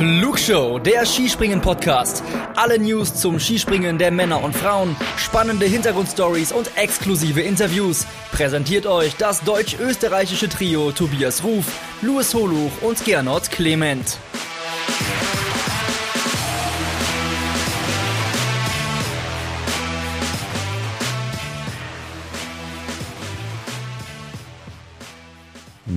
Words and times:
Flugshow, 0.00 0.78
der 0.78 1.04
Skispringen-Podcast. 1.04 2.22
Alle 2.56 2.78
News 2.78 3.14
zum 3.16 3.38
Skispringen 3.38 3.98
der 3.98 4.10
Männer 4.10 4.42
und 4.42 4.56
Frauen, 4.56 4.96
spannende 5.18 5.66
Hintergrundstories 5.66 6.52
und 6.52 6.70
exklusive 6.78 7.42
Interviews. 7.42 8.06
Präsentiert 8.32 8.86
euch 8.86 9.14
das 9.16 9.44
deutsch-österreichische 9.44 10.48
Trio 10.48 10.90
Tobias 10.92 11.44
Ruf, 11.44 11.66
Louis 12.00 12.32
Holuch 12.32 12.72
und 12.80 13.04
Gernot 13.04 13.50
Clement. 13.50 14.16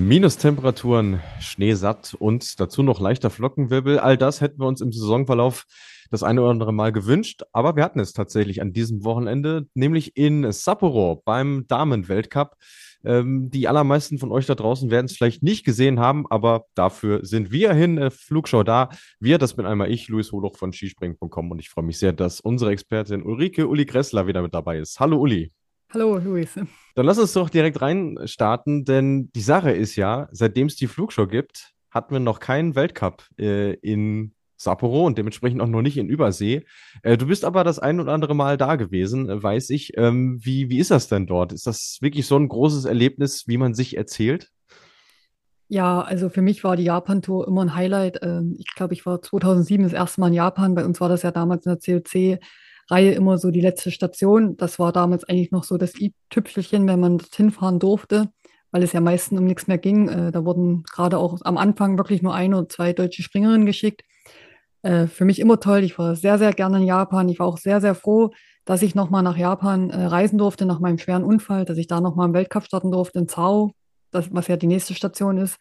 Minustemperaturen, 0.03 1.21
Schneesatt 1.39 2.13
und 2.19 2.59
dazu 2.59 2.83
noch 2.83 2.99
leichter 2.99 3.29
Flockenwirbel. 3.29 3.99
All 3.99 4.17
das 4.17 4.41
hätten 4.41 4.59
wir 4.59 4.67
uns 4.67 4.81
im 4.81 4.91
Saisonverlauf 4.91 5.65
das 6.11 6.23
eine 6.23 6.41
oder 6.41 6.51
andere 6.51 6.73
Mal 6.73 6.91
gewünscht, 6.91 7.43
aber 7.53 7.77
wir 7.77 7.83
hatten 7.83 8.01
es 8.01 8.11
tatsächlich 8.11 8.61
an 8.61 8.73
diesem 8.73 9.05
Wochenende, 9.05 9.65
nämlich 9.73 10.17
in 10.17 10.51
Sapporo 10.51 11.21
beim 11.23 11.65
Damenweltcup. 11.67 12.57
Ähm, 13.05 13.49
die 13.49 13.67
allermeisten 13.69 14.19
von 14.19 14.31
euch 14.31 14.45
da 14.45 14.55
draußen 14.55 14.91
werden 14.91 15.05
es 15.05 15.15
vielleicht 15.15 15.41
nicht 15.41 15.63
gesehen 15.63 15.99
haben, 15.99 16.25
aber 16.29 16.65
dafür 16.75 17.25
sind 17.25 17.51
wir 17.51 17.73
hin, 17.73 17.97
äh, 17.97 18.09
Flugschau 18.11 18.63
da. 18.63 18.89
Wir, 19.21 19.37
das 19.37 19.53
bin 19.53 19.65
einmal 19.65 19.89
ich, 19.89 20.09
Luis 20.09 20.33
Holoch 20.33 20.57
von 20.57 20.73
skispringen.com 20.73 21.51
und 21.51 21.59
ich 21.59 21.69
freue 21.69 21.85
mich 21.85 21.97
sehr, 21.97 22.11
dass 22.11 22.41
unsere 22.41 22.71
Expertin 22.71 23.23
Ulrike 23.23 23.67
Uli 23.67 23.85
Gressler 23.85 24.27
wieder 24.27 24.41
mit 24.41 24.53
dabei 24.53 24.79
ist. 24.79 24.99
Hallo 24.99 25.17
Uli. 25.17 25.51
Hallo, 25.93 26.17
Luis. 26.17 26.55
Dann 26.95 27.05
lass 27.05 27.19
uns 27.19 27.33
doch 27.33 27.51
direkt 27.51 27.79
reinstarten, 27.79 28.83
denn 28.83 29.31
die 29.33 29.41
Sache 29.41 29.71
ist 29.71 29.95
ja, 29.95 30.27
seitdem 30.31 30.65
es 30.65 30.75
die 30.75 30.87
Flugshow 30.87 31.27
gibt, 31.27 31.73
hatten 31.91 32.15
wir 32.15 32.19
noch 32.19 32.39
keinen 32.39 32.75
Weltcup 32.75 33.23
äh, 33.37 33.73
in 33.73 34.33
Sapporo 34.57 35.05
und 35.05 35.19
dementsprechend 35.19 35.61
auch 35.61 35.67
noch 35.67 35.83
nicht 35.83 35.97
in 35.97 36.09
Übersee. 36.09 36.65
Äh, 37.03 37.17
du 37.17 37.27
bist 37.27 37.45
aber 37.45 37.63
das 37.63 37.77
ein 37.77 37.99
oder 37.99 38.11
andere 38.11 38.33
Mal 38.33 38.57
da 38.57 38.75
gewesen, 38.75 39.29
äh, 39.29 39.43
weiß 39.43 39.69
ich. 39.69 39.95
Ähm, 39.95 40.39
wie, 40.41 40.69
wie 40.69 40.79
ist 40.79 40.89
das 40.89 41.09
denn 41.09 41.27
dort? 41.27 41.53
Ist 41.53 41.67
das 41.67 41.99
wirklich 42.01 42.25
so 42.25 42.37
ein 42.37 42.47
großes 42.47 42.85
Erlebnis, 42.85 43.47
wie 43.47 43.57
man 43.57 43.75
sich 43.75 43.95
erzählt? 43.95 44.49
Ja, 45.67 46.01
also 46.01 46.29
für 46.29 46.41
mich 46.41 46.63
war 46.63 46.75
die 46.75 46.85
Japan-Tour 46.85 47.47
immer 47.47 47.61
ein 47.61 47.75
Highlight. 47.75 48.19
Ähm, 48.23 48.55
ich 48.57 48.73
glaube, 48.75 48.95
ich 48.95 49.05
war 49.05 49.21
2007 49.21 49.83
das 49.83 49.93
erste 49.93 50.21
Mal 50.21 50.29
in 50.29 50.33
Japan. 50.33 50.73
Bei 50.73 50.85
uns 50.85 50.99
war 51.01 51.09
das 51.09 51.21
ja 51.21 51.29
damals 51.29 51.67
in 51.67 51.77
der 51.77 52.01
COC 52.01 52.39
Reihe 52.89 53.11
immer 53.13 53.37
so 53.37 53.51
die 53.51 53.61
letzte 53.61 53.91
Station. 53.91 54.57
Das 54.57 54.79
war 54.79 54.91
damals 54.91 55.23
eigentlich 55.23 55.51
noch 55.51 55.63
so 55.63 55.77
das 55.77 55.99
i-Tüpfelchen, 55.99 56.87
wenn 56.87 56.99
man 56.99 57.17
dorthin 57.17 57.51
fahren 57.51 57.79
durfte, 57.79 58.29
weil 58.71 58.83
es 58.83 58.93
ja 58.93 59.01
meistens 59.01 59.39
um 59.39 59.45
nichts 59.45 59.67
mehr 59.67 59.77
ging. 59.77 60.09
Äh, 60.09 60.31
da 60.31 60.45
wurden 60.45 60.83
gerade 60.91 61.17
auch 61.17 61.39
am 61.43 61.57
Anfang 61.57 61.97
wirklich 61.97 62.21
nur 62.21 62.33
ein 62.33 62.53
oder 62.53 62.69
zwei 62.69 62.93
deutsche 62.93 63.23
Springerinnen 63.23 63.65
geschickt. 63.65 64.03
Äh, 64.83 65.07
für 65.07 65.25
mich 65.25 65.39
immer 65.39 65.59
toll. 65.59 65.83
Ich 65.83 65.97
war 65.97 66.15
sehr, 66.15 66.37
sehr 66.37 66.53
gerne 66.53 66.77
in 66.77 66.83
Japan. 66.83 67.29
Ich 67.29 67.39
war 67.39 67.47
auch 67.47 67.57
sehr, 67.57 67.81
sehr 67.81 67.95
froh, 67.95 68.31
dass 68.65 68.81
ich 68.81 68.95
nochmal 68.95 69.23
nach 69.23 69.37
Japan 69.37 69.89
äh, 69.89 70.05
reisen 70.05 70.37
durfte, 70.37 70.65
nach 70.65 70.79
meinem 70.79 70.99
schweren 70.99 71.23
Unfall, 71.23 71.65
dass 71.65 71.77
ich 71.77 71.87
da 71.87 72.01
nochmal 72.01 72.27
im 72.27 72.33
Weltcup 72.33 72.65
starten 72.65 72.91
durfte 72.91 73.19
in 73.19 73.27
Zao, 73.27 73.71
das, 74.11 74.27
was 74.31 74.47
ja 74.47 74.57
die 74.57 74.67
nächste 74.67 74.93
Station 74.93 75.37
ist. 75.37 75.57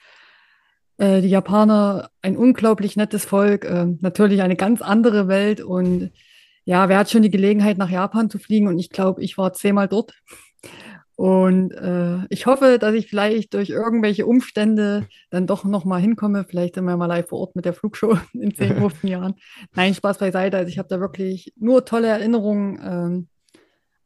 Äh, 0.98 1.20
die 1.20 1.28
Japaner, 1.28 2.11
ein 2.20 2.37
unglaublich 2.37 2.97
nettes 2.97 3.25
Volk, 3.25 3.65
äh, 3.65 3.87
natürlich 4.00 4.43
eine 4.43 4.56
ganz 4.56 4.83
andere 4.83 5.28
Welt 5.28 5.61
und 5.61 6.11
ja, 6.64 6.88
wer 6.88 6.98
hat 6.98 7.10
schon 7.10 7.22
die 7.22 7.30
Gelegenheit, 7.30 7.78
nach 7.78 7.91
Japan 7.91 8.30
zu 8.30 8.38
fliegen? 8.38 8.68
Und 8.68 8.78
ich 8.78 8.91
glaube, 8.91 9.22
ich 9.22 9.36
war 9.38 9.52
zehnmal 9.52 9.88
dort. 9.88 10.12
Und 11.16 11.72
äh, 11.72 12.24
ich 12.30 12.46
hoffe, 12.46 12.78
dass 12.78 12.94
ich 12.94 13.08
vielleicht 13.08 13.54
durch 13.54 13.70
irgendwelche 13.70 14.27
Umstände 14.27 15.06
dann 15.30 15.46
doch 15.46 15.64
nochmal 15.64 16.00
hinkomme. 16.00 16.44
Vielleicht 16.48 16.74
sind 16.74 16.84
wir 16.84 16.96
mal 16.96 17.06
live 17.06 17.28
vor 17.28 17.41
Ort 17.41 17.56
mit 17.56 17.64
der 17.64 17.74
Flugshow 17.74 18.19
in 18.32 18.54
10, 18.54 18.77
15 18.77 19.08
Jahren. 19.10 19.34
Nein, 19.74 19.94
Spaß 19.94 20.19
beiseite. 20.19 20.56
Also 20.56 20.69
ich 20.69 20.78
habe 20.78 20.88
da 20.88 21.00
wirklich 21.00 21.53
nur 21.56 21.84
tolle 21.84 22.09
Erinnerungen. 22.09 22.81
Ähm, 22.82 23.28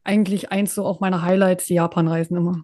eigentlich 0.05 0.53
eins 0.53 0.75
so 0.75 0.85
auch 0.85 1.01
meiner 1.01 1.23
Highlights, 1.23 1.67
die 1.67 1.75
Japanreisen 1.75 2.37
immer. 2.37 2.63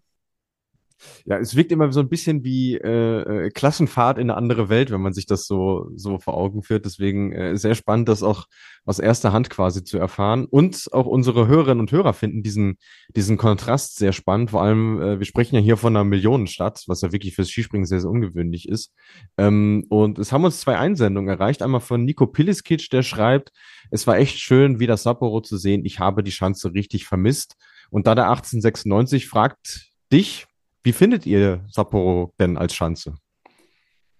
Ja, 1.25 1.39
es 1.39 1.57
wirkt 1.57 1.73
immer 1.73 1.93
so 1.93 2.01
ein 2.01 2.09
bisschen 2.09 2.45
wie 2.45 2.77
äh, 2.77 3.47
äh, 3.47 3.51
Klassenfahrt 3.51 4.19
in 4.19 4.31
eine 4.31 4.37
andere 4.37 4.69
Welt, 4.69 4.91
wenn 4.91 5.01
man 5.01 5.13
sich 5.13 5.27
das 5.27 5.47
so, 5.47 5.91
so 5.95 6.19
vor 6.19 6.35
Augen 6.35 6.63
führt. 6.63 6.85
Deswegen 6.85 7.33
äh, 7.33 7.57
sehr 7.57 7.75
spannend, 7.75 8.09
das 8.09 8.23
auch 8.23 8.47
aus 8.85 8.99
erster 8.99 9.33
Hand 9.33 9.51
quasi 9.51 9.85
zu 9.85 9.99
erfahren. 9.99 10.47
Und 10.47 10.89
auch 10.93 11.07
unsere 11.07 11.47
Hörerinnen 11.47 11.81
und 11.81 11.93
Hörer 11.93 12.13
finden 12.13 12.43
diesen, 12.43 12.79
diesen 13.15 13.37
Kontrast 13.37 13.97
sehr 13.97 14.13
spannend. 14.13 14.51
Vor 14.51 14.63
allem, 14.63 15.01
äh, 15.01 15.19
wir 15.19 15.27
sprechen 15.27 15.55
ja 15.55 15.61
hier 15.61 15.77
von 15.77 15.97
einer 15.97 16.05
Millionenstadt, 16.05 16.83
was 16.87 17.01
ja 17.03 17.13
wirklich 17.13 17.35
fürs 17.35 17.49
Skispringen 17.49 17.87
sehr, 17.87 18.01
sehr 18.01 18.11
ungewöhnlich 18.11 18.69
ist. 18.69 18.93
Ähm, 19.39 19.85
und 19.89 20.19
es 20.19 20.33
haben 20.33 20.45
uns 20.45 20.61
zwei 20.61 20.79
Einsendungen 20.79 21.29
erreicht. 21.29 21.63
Einmal 21.63 21.81
von 21.81 22.05
Nico 22.05 22.27
Piliskic, 22.27 22.91
der 22.91 23.03
schreibt, 23.03 23.53
es 23.91 24.07
war 24.07 24.17
echt 24.17 24.39
schön, 24.39 24.81
wieder 24.81 24.97
Sapporo 24.97 25.41
zu 25.41 25.57
sehen. 25.57 25.85
Ich 25.85 26.01
habe 26.01 26.23
die 26.23 26.31
Chance 26.31 26.73
richtig 26.75 27.07
vermisst. 27.07 27.57
Und 27.91 28.07
da 28.07 28.15
der 28.15 28.31
1896 28.31 29.29
fragt 29.29 29.91
dich, 30.13 30.47
wie 30.83 30.93
findet 30.93 31.27
ihr 31.27 31.65
Sapporo 31.71 32.33
denn 32.39 32.57
als 32.57 32.75
Schanze? 32.75 33.15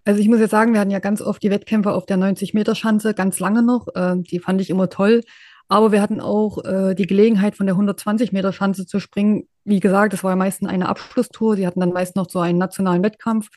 Also 0.05 0.21
ich 0.21 0.29
muss 0.29 0.41
jetzt 0.41 0.51
sagen, 0.51 0.73
wir 0.73 0.81
hatten 0.81 0.91
ja 0.91 0.99
ganz 0.99 1.23
oft 1.23 1.43
die 1.43 1.51
Wettkämpfe 1.51 1.93
auf 1.93 2.07
der 2.07 2.19
90-Meter-Schanze, 2.19 3.15
ganz 3.15 3.39
lange 3.39 3.63
noch. 3.63 3.87
Äh, 3.95 4.17
die 4.19 4.41
fand 4.41 4.61
ich 4.61 4.71
immer 4.71 4.89
toll. 4.89 5.23
Aber 5.69 5.93
wir 5.93 6.03
hatten 6.03 6.21
auch 6.21 6.65
äh, 6.65 6.95
die 6.95 7.07
Gelegenheit, 7.07 7.57
von 7.57 7.67
der 7.67 7.77
120-Meter-Schanze 7.77 8.85
zu 8.85 8.99
springen. 8.99 9.49
Wie 9.65 9.81
gesagt, 9.81 10.13
das 10.13 10.25
war 10.25 10.33
ja 10.33 10.37
meistens 10.37 10.69
eine 10.69 10.89
Abschlusstour. 10.89 11.57
Sie 11.57 11.67
hatten 11.67 11.81
dann 11.81 11.93
meist 11.93 12.17
noch 12.17 12.29
so 12.29 12.41
einen 12.41 12.59
nationalen 12.59 13.03
Wettkampf, 13.03 13.49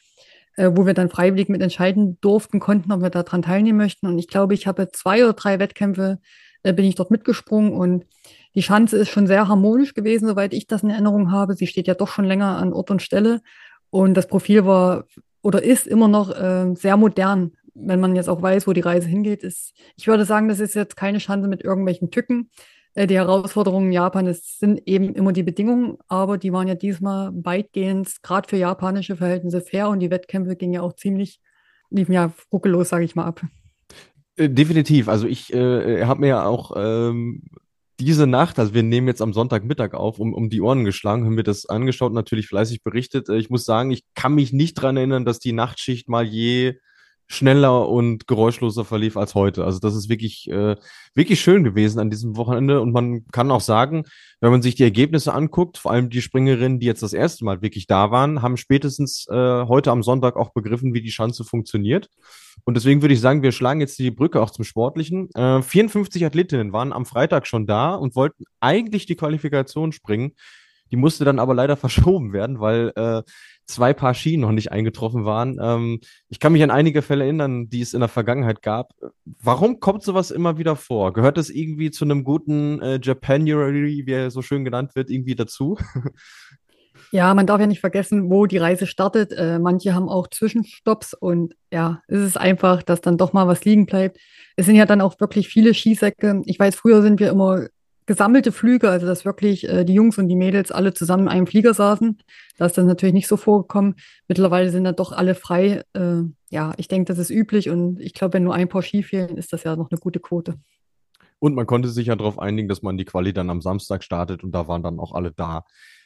äh, 0.56 0.70
wo 0.74 0.86
wir 0.86 0.94
dann 0.94 1.10
freiwillig 1.10 1.50
mit 1.50 1.62
entscheiden 1.62 2.20
durften, 2.22 2.60
konnten, 2.60 2.92
ob 2.92 3.02
wir 3.02 3.10
daran 3.10 3.42
teilnehmen 3.42 3.80
möchten. 3.80 4.08
Und 4.08 4.20
ich 4.20 4.28
glaube, 4.28 4.54
ich 4.54 4.68
habe 4.68 4.92
zwei 4.92 5.24
oder 5.24 5.34
drei 5.34 5.58
Wettkämpfe, 5.60 6.20
äh, 6.64 6.74
bin 6.74 6.86
ich 6.86 6.96
dort 6.96 7.12
mitgesprungen 7.12 7.74
und 7.74 8.06
die 8.56 8.64
Schanze 8.64 8.98
ist 8.98 9.10
schon 9.10 9.28
sehr 9.28 9.48
harmonisch 9.48 9.94
gewesen, 9.94 10.28
soweit 10.28 10.54
ich 10.54 10.68
das 10.68 10.84
in 10.84 10.90
Erinnerung 10.90 11.32
habe. 11.32 11.56
Sie 11.56 11.68
steht 11.68 11.88
ja 11.88 11.94
doch 11.94 12.08
schon 12.08 12.26
länger 12.26 12.58
an 12.58 12.74
Ort 12.74 12.90
und 12.90 13.02
Stelle. 13.02 13.42
Und 13.90 14.16
das 14.16 14.28
Profil 14.28 14.66
war 14.66 15.06
oder 15.42 15.62
ist 15.62 15.86
immer 15.86 16.08
noch 16.08 16.32
äh, 16.32 16.74
sehr 16.76 16.98
modern, 16.98 17.52
wenn 17.76 18.00
man 18.00 18.16
jetzt 18.16 18.30
auch 18.30 18.42
weiß, 18.42 18.66
wo 18.66 18.74
die 18.74 18.82
Reise 18.82 19.08
hingeht. 19.08 19.44
Ist, 19.44 19.74
ich 19.96 20.08
würde 20.08 20.26
sagen, 20.26 20.48
das 20.48 20.60
ist 20.60 20.74
jetzt 20.74 20.96
keine 20.96 21.20
Schanze 21.20 21.48
mit 21.48 21.64
irgendwelchen 21.64 22.10
Tücken. 22.10 22.50
Äh, 22.96 23.08
die 23.08 23.16
Herausforderungen 23.16 23.88
in 23.88 23.92
Japan 23.92 24.26
das 24.26 24.58
sind 24.58 24.82
eben 24.88 25.14
immer 25.14 25.34
die 25.34 25.44
Bedingungen, 25.44 25.98
aber 26.08 26.38
die 26.38 26.52
waren 26.52 26.68
ja 26.68 26.76
diesmal 26.76 27.32
weitgehend, 27.34 28.24
gerade 28.24 28.50
für 28.50 28.58
japanische 28.58 29.18
Verhältnisse, 29.18 29.62
fair 29.62 29.90
und 29.90 30.00
die 30.00 30.10
Wettkämpfe 30.10 30.56
gingen 30.56 30.74
ja 30.74 30.82
auch 30.82 30.94
ziemlich, 30.94 31.42
liefen 31.90 32.14
ja 32.14 32.34
ruckellos, 32.52 32.90
sage 32.90 33.06
ich 33.06 33.16
mal, 33.16 33.26
ab. 33.26 33.42
Äh, 34.38 34.50
definitiv. 34.50 35.10
Also 35.10 35.28
ich 35.28 35.54
äh, 35.54 36.06
habe 36.06 36.22
mir 36.22 36.28
ja 36.28 36.46
auch 36.46 36.72
ähm, 36.76 37.44
diese 38.00 38.28
Nacht, 38.28 38.60
also 38.60 38.74
wir 38.74 38.84
nehmen 38.84 39.08
jetzt 39.08 39.22
am 39.22 39.34
Sonntagmittag 39.34 39.94
auf, 39.94 40.20
um, 40.20 40.34
um 40.34 40.50
die 40.50 40.62
Ohren 40.62 40.84
geschlagen, 40.84 41.26
haben 41.26 41.38
wir 41.38 41.44
das 41.44 41.66
angeschaut, 41.66 42.14
natürlich 42.14 42.48
fleißig 42.48 42.84
berichtet. 42.84 43.30
Äh, 43.30 43.38
ich 43.38 43.50
muss 43.50 43.66
sagen, 43.66 43.92
ich 43.92 44.04
kann 44.16 44.36
mich 44.36 44.54
nicht 44.54 44.76
dran 44.76 44.98
erinnern, 44.98 45.26
dass 45.26 45.40
die 45.40 45.54
Nachtschicht 45.54 46.10
mal 46.10 46.24
je 46.26 46.76
schneller 47.28 47.90
und 47.90 48.28
geräuschloser 48.28 48.86
verlief 48.86 49.18
als 49.18 49.34
heute. 49.34 49.66
Also 49.66 49.80
das 49.80 49.96
ist 49.96 50.10
wirklich, 50.10 50.50
äh, 50.50 50.76
wirklich 51.16 51.42
schön 51.42 51.64
gewesen 51.64 52.00
an 52.00 52.10
diesem 52.10 52.38
Wochenende. 52.38 52.82
Und 52.82 52.92
man 52.92 53.26
kann 53.32 53.50
auch 53.52 53.62
sagen, 53.62 54.04
wenn 54.42 54.52
man 54.52 54.62
sich 54.62 54.76
die 54.76 54.84
Ergebnisse 54.84 55.34
anguckt, 55.34 55.78
vor 55.78 55.92
allem 55.92 56.10
die 56.10 56.22
Springerinnen, 56.22 56.80
die 56.80 56.86
jetzt 56.86 57.02
das 57.02 57.14
erste 57.14 57.44
Mal 57.44 57.62
wirklich 57.62 57.88
da 57.88 58.12
waren, 58.12 58.42
haben 58.42 58.58
spätestens 58.58 59.28
äh, 59.30 59.34
heute 59.34 59.92
am 59.92 60.04
Sonntag 60.04 60.36
auch 60.36 60.54
begriffen, 60.54 60.94
wie 60.94 61.02
die 61.02 61.12
Schanze 61.12 61.44
funktioniert. 61.44 62.10
Und 62.64 62.76
deswegen 62.76 63.02
würde 63.02 63.14
ich 63.14 63.22
sagen, 63.22 63.42
wir 63.42 63.52
schlagen 63.52 63.82
jetzt 63.82 63.98
die 63.98 64.12
Brücke 64.12 64.42
auch 64.42 64.52
zum 64.52 64.64
Sportlichen. 64.64 65.30
Äh, 65.34 65.62
54 65.62 66.26
Athletinnen 66.26 66.74
waren 66.74 66.94
am 66.94 67.06
Freitag 67.06 67.48
schon 67.48 67.66
da 67.66 67.96
und 67.96 68.16
wollten 68.16 68.46
eigentlich 68.60 69.08
die 69.08 69.16
Qualifikation 69.16 69.92
springen. 69.92 70.34
Die 70.92 70.96
musste 70.96 71.26
dann 71.26 71.40
aber 71.40 71.54
leider 71.54 71.76
verschoben 71.78 72.34
werden, 72.34 72.60
weil 72.60 72.92
äh, 72.96 73.24
zwei 73.66 73.94
Paar 73.94 74.14
Ski 74.14 74.38
noch 74.38 74.52
nicht 74.52 74.72
eingetroffen 74.72 75.26
waren. 75.26 75.58
Ähm, 75.62 76.00
ich 76.30 76.40
kann 76.40 76.54
mich 76.54 76.64
an 76.64 76.72
einige 76.72 77.02
Fälle 77.02 77.24
erinnern, 77.24 77.70
die 77.70 77.82
es 77.82 77.94
in 77.94 78.00
der 78.00 78.10
Vergangenheit 78.10 78.62
gab. 78.62 78.92
Warum 79.26 79.80
kommt 79.80 80.04
sowas 80.04 80.32
immer 80.32 80.58
wieder 80.58 80.76
vor? 80.76 81.14
Gehört 81.14 81.38
das 81.38 81.50
irgendwie 81.50 81.92
zu 81.92 82.06
einem 82.06 82.24
guten 82.24 82.82
äh, 82.82 83.00
Japanuary, 83.02 84.04
wie 84.06 84.12
er 84.12 84.32
so 84.32 84.42
schön 84.42 84.66
genannt 84.66 84.96
wird, 84.96 85.10
irgendwie 85.10 85.36
dazu? 85.36 85.78
Ja, 87.12 87.34
man 87.34 87.48
darf 87.48 87.62
ja 87.62 87.68
nicht 87.68 87.80
vergessen, 87.80 88.30
wo 88.30 88.46
die 88.46 88.58
Reise 88.58 88.88
startet. 88.88 89.32
Äh, 89.32 89.60
manche 89.60 89.94
haben 89.94 90.10
auch 90.10 90.28
Zwischenstopps 90.28 91.14
und 91.14 91.54
ja, 91.72 92.02
es 92.08 92.20
ist 92.20 92.38
einfach, 92.38 92.84
dass 92.84 93.00
dann 93.00 93.18
doch 93.18 93.32
mal 93.32 93.48
was 93.48 93.64
liegen 93.64 93.86
bleibt. 93.86 94.18
Es 94.56 94.66
sind 94.66 94.76
ja 94.76 94.86
dann 94.86 95.02
auch 95.02 95.20
wirklich 95.20 95.48
viele 95.48 95.74
Skisäcke. 95.74 96.42
Ich 96.46 96.60
weiß, 96.60 96.76
früher 96.76 97.02
sind 97.02 97.20
wir 97.20 97.30
immer 97.30 97.68
gesammelte 98.06 98.52
Flüge, 98.52 98.90
also 98.90 99.08
dass 99.08 99.26
wirklich 99.26 99.68
äh, 99.68 99.84
die 99.84 99.94
Jungs 99.94 100.18
und 100.18 100.28
die 100.28 100.36
Mädels 100.36 100.72
alle 100.72 100.94
zusammen 100.94 101.24
in 101.24 101.30
einem 101.30 101.48
Flieger 101.48 101.74
saßen. 101.74 102.18
Das 102.58 102.72
ist 102.72 102.78
dann 102.78 102.86
natürlich 102.86 103.14
nicht 103.14 103.28
so 103.28 103.38
vorgekommen. 103.38 103.96
Mittlerweile 104.28 104.70
sind 104.70 104.84
dann 104.84 104.96
doch 104.96 105.12
alle 105.12 105.36
frei. 105.36 105.84
Äh, 105.94 106.22
ja, 106.50 106.74
ich 106.78 106.88
denke, 106.88 107.06
das 107.06 107.18
ist 107.18 107.32
üblich 107.32 107.70
und 107.70 108.00
ich 108.00 108.14
glaube, 108.14 108.34
wenn 108.34 108.44
nur 108.44 108.54
ein 108.54 108.70
paar 108.70 108.84
Ski 108.84 109.04
fehlen, 109.04 109.38
ist 109.38 109.54
das 109.54 109.64
ja 109.64 109.76
noch 109.76 109.90
eine 109.90 110.00
gute 110.00 110.20
Quote. 110.20 110.56
Und 111.40 111.56
man 111.56 111.66
konnte 111.66 111.90
sich 111.90 112.08
ja 112.08 112.16
darauf 112.16 112.40
einigen, 112.40 112.68
dass 112.68 112.82
man 112.82 112.98
die 112.98 113.06
Quali 113.06 113.34
dann 113.34 113.50
am 113.50 113.62
Samstag 113.62 114.04
startet 114.04 114.44
und 114.44 114.52
da 114.52 114.68
waren 114.68 114.84
dann 114.84 115.00
auch 115.00 115.14
alle 115.14 115.32
da, 115.32 115.66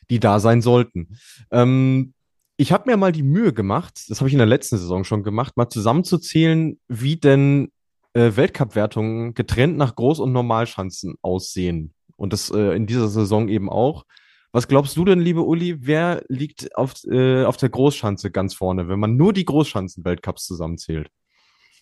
die 0.09 0.19
da 0.19 0.39
sein 0.39 0.61
sollten. 0.61 1.17
Ähm, 1.51 2.13
ich 2.57 2.71
habe 2.71 2.89
mir 2.89 2.97
mal 2.97 3.11
die 3.11 3.23
Mühe 3.23 3.53
gemacht, 3.53 4.05
das 4.09 4.19
habe 4.19 4.27
ich 4.27 4.33
in 4.33 4.39
der 4.39 4.47
letzten 4.47 4.77
Saison 4.77 5.03
schon 5.03 5.23
gemacht, 5.23 5.55
mal 5.55 5.69
zusammenzuzählen, 5.69 6.77
wie 6.87 7.15
denn 7.15 7.71
äh, 8.13 8.31
Weltcup-Wertungen 8.35 9.33
getrennt 9.33 9.77
nach 9.77 9.95
Groß- 9.95 10.21
und 10.21 10.31
Normalschanzen 10.31 11.15
aussehen. 11.21 11.93
Und 12.15 12.33
das 12.33 12.49
äh, 12.51 12.75
in 12.75 12.85
dieser 12.85 13.07
Saison 13.07 13.47
eben 13.47 13.69
auch. 13.69 14.05
Was 14.51 14.67
glaubst 14.67 14.97
du 14.97 15.05
denn, 15.05 15.19
liebe 15.19 15.43
Uli, 15.43 15.77
wer 15.85 16.23
liegt 16.27 16.75
auf, 16.75 16.95
äh, 17.05 17.43
auf 17.43 17.57
der 17.57 17.69
Großschanze 17.69 18.31
ganz 18.31 18.55
vorne, 18.55 18.87
wenn 18.87 18.99
man 18.99 19.15
nur 19.15 19.31
die 19.31 19.45
Großschanzen-Weltcups 19.45 20.45
zusammenzählt? 20.45 21.09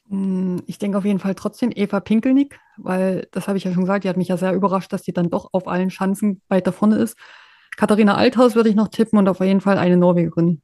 Hm, 0.09 0.62
ich 0.68 0.77
denke 0.77 0.97
auf 0.97 1.06
jeden 1.06 1.19
Fall 1.19 1.35
trotzdem 1.35 1.71
Eva 1.74 2.01
Pinkelnick, 2.01 2.59
weil 2.77 3.27
das 3.31 3.47
habe 3.47 3.57
ich 3.57 3.63
ja 3.63 3.71
schon 3.71 3.83
gesagt, 3.83 4.03
die 4.03 4.09
hat 4.09 4.18
mich 4.18 4.27
ja 4.27 4.38
sehr 4.38 4.53
überrascht, 4.53 4.91
dass 4.91 5.01
die 5.01 5.13
dann 5.13 5.30
doch 5.30 5.50
auf 5.53 5.68
allen 5.68 5.89
Schanzen 5.89 6.41
weiter 6.50 6.73
vorne 6.73 6.97
ist. 6.97 7.18
Katharina 7.77 8.15
Althaus 8.15 8.56
würde 8.56 8.69
ich 8.69 8.75
noch 8.75 8.89
tippen 8.89 9.19
und 9.19 9.30
auf 9.30 9.39
jeden 9.39 9.62
Fall 9.62 9.77
eine 9.77 9.97
Norwegerin. 9.97 10.62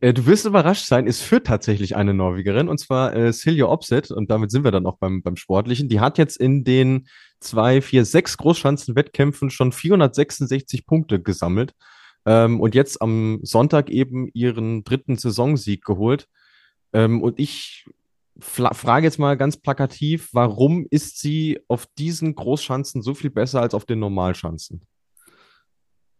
Äh, 0.00 0.14
du 0.14 0.26
wirst 0.26 0.46
überrascht 0.46 0.86
sein, 0.86 1.06
es 1.06 1.20
führt 1.20 1.46
tatsächlich 1.46 1.96
eine 1.96 2.14
Norwegerin 2.14 2.68
und 2.68 2.78
zwar 2.78 3.14
äh, 3.14 3.32
Silja 3.32 3.66
Opset 3.66 4.10
und 4.10 4.30
damit 4.30 4.50
sind 4.50 4.62
wir 4.62 4.70
dann 4.70 4.86
auch 4.86 4.98
beim, 4.98 5.22
beim 5.22 5.36
Sportlichen. 5.36 5.88
Die 5.88 6.00
hat 6.00 6.18
jetzt 6.18 6.36
in 6.36 6.62
den 6.62 7.08
zwei, 7.40 7.82
vier, 7.82 8.04
sechs 8.04 8.36
Großschanzenwettkämpfen 8.36 9.50
schon 9.50 9.72
466 9.72 10.86
Punkte 10.86 11.20
gesammelt 11.20 11.74
ähm, 12.24 12.60
und 12.60 12.74
jetzt 12.74 13.02
am 13.02 13.40
Sonntag 13.42 13.90
eben 13.90 14.28
ihren 14.32 14.84
dritten 14.84 15.16
Saisonsieg 15.16 15.84
geholt. 15.84 16.28
Ähm, 16.92 17.22
und 17.22 17.40
ich 17.40 17.86
frage 18.38 19.06
jetzt 19.06 19.18
mal 19.18 19.36
ganz 19.36 19.56
plakativ, 19.56 20.30
warum 20.32 20.86
ist 20.88 21.18
sie 21.18 21.60
auf 21.68 21.86
diesen 21.98 22.34
Großschanzen 22.34 23.02
so 23.02 23.14
viel 23.14 23.30
besser 23.30 23.60
als 23.60 23.74
auf 23.74 23.84
den 23.84 23.98
Normalschanzen? 23.98 24.82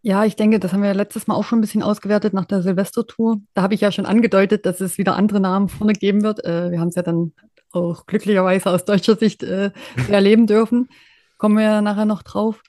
Ja, 0.02 0.24
ich 0.24 0.34
denke, 0.34 0.58
das 0.58 0.72
haben 0.72 0.82
wir 0.82 0.94
letztes 0.94 1.26
Mal 1.26 1.34
auch 1.34 1.44
schon 1.44 1.58
ein 1.58 1.60
bisschen 1.60 1.82
ausgewertet 1.82 2.32
nach 2.32 2.46
der 2.46 2.62
Silvestertour. 2.62 3.40
Da 3.52 3.62
habe 3.62 3.74
ich 3.74 3.82
ja 3.82 3.92
schon 3.92 4.06
angedeutet, 4.06 4.64
dass 4.64 4.80
es 4.80 4.96
wieder 4.96 5.14
andere 5.14 5.40
Namen 5.40 5.68
vorne 5.68 5.92
geben 5.92 6.22
wird. 6.22 6.42
Äh, 6.44 6.70
wir 6.70 6.80
haben 6.80 6.88
es 6.88 6.94
ja 6.94 7.02
dann 7.02 7.32
auch 7.72 8.06
glücklicherweise 8.06 8.70
aus 8.70 8.84
deutscher 8.86 9.16
Sicht 9.16 9.42
äh, 9.42 9.72
erleben 10.08 10.46
dürfen. 10.46 10.88
Kommen 11.36 11.56
wir 11.56 11.64
ja 11.64 11.82
nachher 11.82 12.06
noch 12.06 12.22
drauf. 12.22 12.62